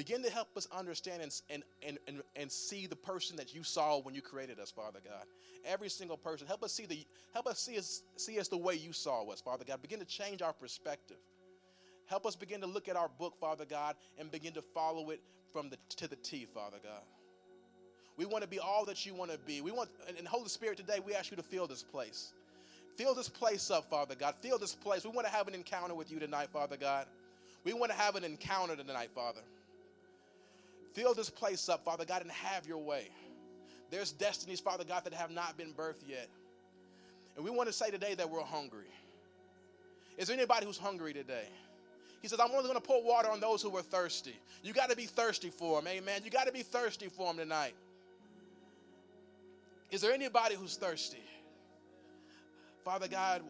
Begin 0.00 0.22
to 0.22 0.30
help 0.30 0.56
us 0.56 0.66
understand 0.72 1.20
and, 1.20 1.42
and, 1.50 1.62
and, 1.86 1.98
and, 2.08 2.22
and 2.34 2.50
see 2.50 2.86
the 2.86 2.96
person 2.96 3.36
that 3.36 3.54
you 3.54 3.62
saw 3.62 4.00
when 4.00 4.14
you 4.14 4.22
created 4.22 4.58
us, 4.58 4.70
Father 4.70 4.98
God. 5.04 5.26
Every 5.62 5.90
single 5.90 6.16
person. 6.16 6.46
Help 6.46 6.62
us 6.62 6.72
see 6.72 6.86
the 6.86 7.04
help 7.34 7.46
us 7.46 7.58
see 7.58 7.76
us 7.76 8.02
see 8.16 8.40
us 8.40 8.48
the 8.48 8.56
way 8.56 8.76
you 8.76 8.94
saw 8.94 9.28
us, 9.28 9.42
Father 9.42 9.62
God. 9.62 9.82
Begin 9.82 9.98
to 9.98 10.06
change 10.06 10.40
our 10.40 10.54
perspective. 10.54 11.18
Help 12.06 12.24
us 12.24 12.34
begin 12.34 12.62
to 12.62 12.66
look 12.66 12.88
at 12.88 12.96
our 12.96 13.10
book, 13.18 13.38
Father 13.38 13.66
God, 13.66 13.94
and 14.18 14.30
begin 14.30 14.54
to 14.54 14.62
follow 14.62 15.10
it 15.10 15.20
from 15.52 15.68
the 15.68 15.76
to 15.96 16.08
the 16.08 16.16
T, 16.16 16.46
Father 16.46 16.78
God. 16.82 17.02
We 18.16 18.24
want 18.24 18.40
to 18.40 18.48
be 18.48 18.58
all 18.58 18.86
that 18.86 19.04
you 19.04 19.12
want 19.12 19.30
to 19.32 19.38
be. 19.40 19.60
We 19.60 19.70
want, 19.70 19.90
and 20.16 20.26
Holy 20.26 20.48
Spirit, 20.48 20.78
today 20.78 21.00
we 21.06 21.14
ask 21.14 21.30
you 21.30 21.36
to 21.36 21.42
fill 21.42 21.66
this 21.66 21.82
place. 21.82 22.32
Fill 22.96 23.14
this 23.14 23.28
place 23.28 23.70
up, 23.70 23.90
Father 23.90 24.14
God. 24.14 24.34
Fill 24.40 24.56
this 24.56 24.74
place. 24.74 25.04
We 25.04 25.10
want 25.10 25.26
to 25.26 25.32
have 25.32 25.46
an 25.46 25.54
encounter 25.54 25.94
with 25.94 26.10
you 26.10 26.18
tonight, 26.18 26.48
Father 26.50 26.78
God. 26.78 27.04
We 27.64 27.74
want 27.74 27.92
to 27.92 27.98
have 27.98 28.16
an 28.16 28.24
encounter 28.24 28.76
tonight, 28.76 29.10
Father. 29.14 29.42
Fill 30.92 31.14
this 31.14 31.30
place 31.30 31.68
up, 31.68 31.84
Father 31.84 32.04
God, 32.04 32.22
and 32.22 32.30
have 32.30 32.66
your 32.66 32.78
way. 32.78 33.08
There's 33.90 34.12
destinies, 34.12 34.60
Father 34.60 34.84
God, 34.84 35.04
that 35.04 35.14
have 35.14 35.30
not 35.30 35.56
been 35.56 35.72
birthed 35.72 36.08
yet. 36.08 36.28
And 37.36 37.44
we 37.44 37.50
want 37.50 37.68
to 37.68 37.72
say 37.72 37.90
today 37.90 38.14
that 38.14 38.28
we're 38.28 38.42
hungry. 38.42 38.90
Is 40.18 40.28
there 40.28 40.36
anybody 40.36 40.66
who's 40.66 40.78
hungry 40.78 41.12
today? 41.12 41.48
He 42.22 42.28
says, 42.28 42.38
I'm 42.38 42.50
only 42.50 42.64
going 42.64 42.74
to 42.74 42.80
pour 42.80 43.02
water 43.02 43.30
on 43.30 43.40
those 43.40 43.62
who 43.62 43.74
are 43.76 43.82
thirsty. 43.82 44.36
You 44.62 44.72
got 44.72 44.90
to 44.90 44.96
be 44.96 45.06
thirsty 45.06 45.48
for 45.48 45.80
them. 45.80 45.88
Amen. 45.88 46.20
You 46.24 46.30
got 46.30 46.46
to 46.46 46.52
be 46.52 46.62
thirsty 46.62 47.08
for 47.08 47.28
them 47.28 47.38
tonight. 47.38 47.74
Is 49.90 50.02
there 50.02 50.12
anybody 50.12 50.54
who's 50.54 50.76
thirsty? 50.76 51.22
Father 52.84 53.08
God, 53.08 53.42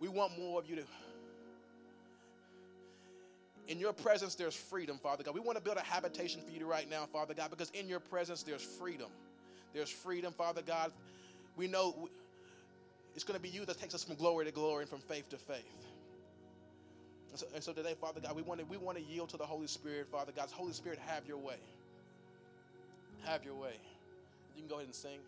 we 0.00 0.08
want 0.08 0.38
more 0.38 0.60
of 0.60 0.68
you 0.68 0.76
to. 0.76 0.82
In 3.68 3.78
your 3.78 3.92
presence, 3.92 4.34
there's 4.34 4.56
freedom, 4.56 4.98
Father 4.98 5.22
God. 5.22 5.34
We 5.34 5.40
want 5.40 5.58
to 5.58 5.62
build 5.62 5.76
a 5.76 5.82
habitation 5.82 6.40
for 6.40 6.50
you 6.50 6.66
right 6.66 6.88
now, 6.88 7.04
Father 7.04 7.34
God, 7.34 7.50
because 7.50 7.70
in 7.70 7.86
your 7.86 8.00
presence, 8.00 8.42
there's 8.42 8.62
freedom. 8.62 9.10
There's 9.74 9.90
freedom, 9.90 10.32
Father 10.32 10.62
God. 10.62 10.90
We 11.56 11.68
know 11.68 12.08
it's 13.14 13.24
going 13.24 13.36
to 13.36 13.42
be 13.42 13.50
you 13.50 13.66
that 13.66 13.78
takes 13.78 13.94
us 13.94 14.02
from 14.02 14.14
glory 14.16 14.46
to 14.46 14.52
glory 14.52 14.82
and 14.82 14.90
from 14.90 15.00
faith 15.00 15.28
to 15.30 15.36
faith. 15.36 15.86
And 17.30 17.38
so, 17.38 17.46
and 17.54 17.62
so 17.62 17.72
today, 17.74 17.94
Father 18.00 18.20
God, 18.20 18.34
we 18.34 18.42
want 18.42 18.60
to 18.60 18.66
we 18.66 18.78
want 18.78 18.96
to 18.96 19.04
yield 19.04 19.28
to 19.30 19.36
the 19.36 19.44
Holy 19.44 19.66
Spirit, 19.66 20.08
Father 20.10 20.32
God. 20.34 20.48
Holy 20.50 20.72
Spirit, 20.72 20.98
have 21.06 21.26
your 21.26 21.36
way. 21.36 21.58
Have 23.24 23.44
your 23.44 23.54
way. 23.54 23.74
You 24.56 24.62
can 24.62 24.68
go 24.68 24.76
ahead 24.76 24.86
and 24.86 24.94
sing. 24.94 25.18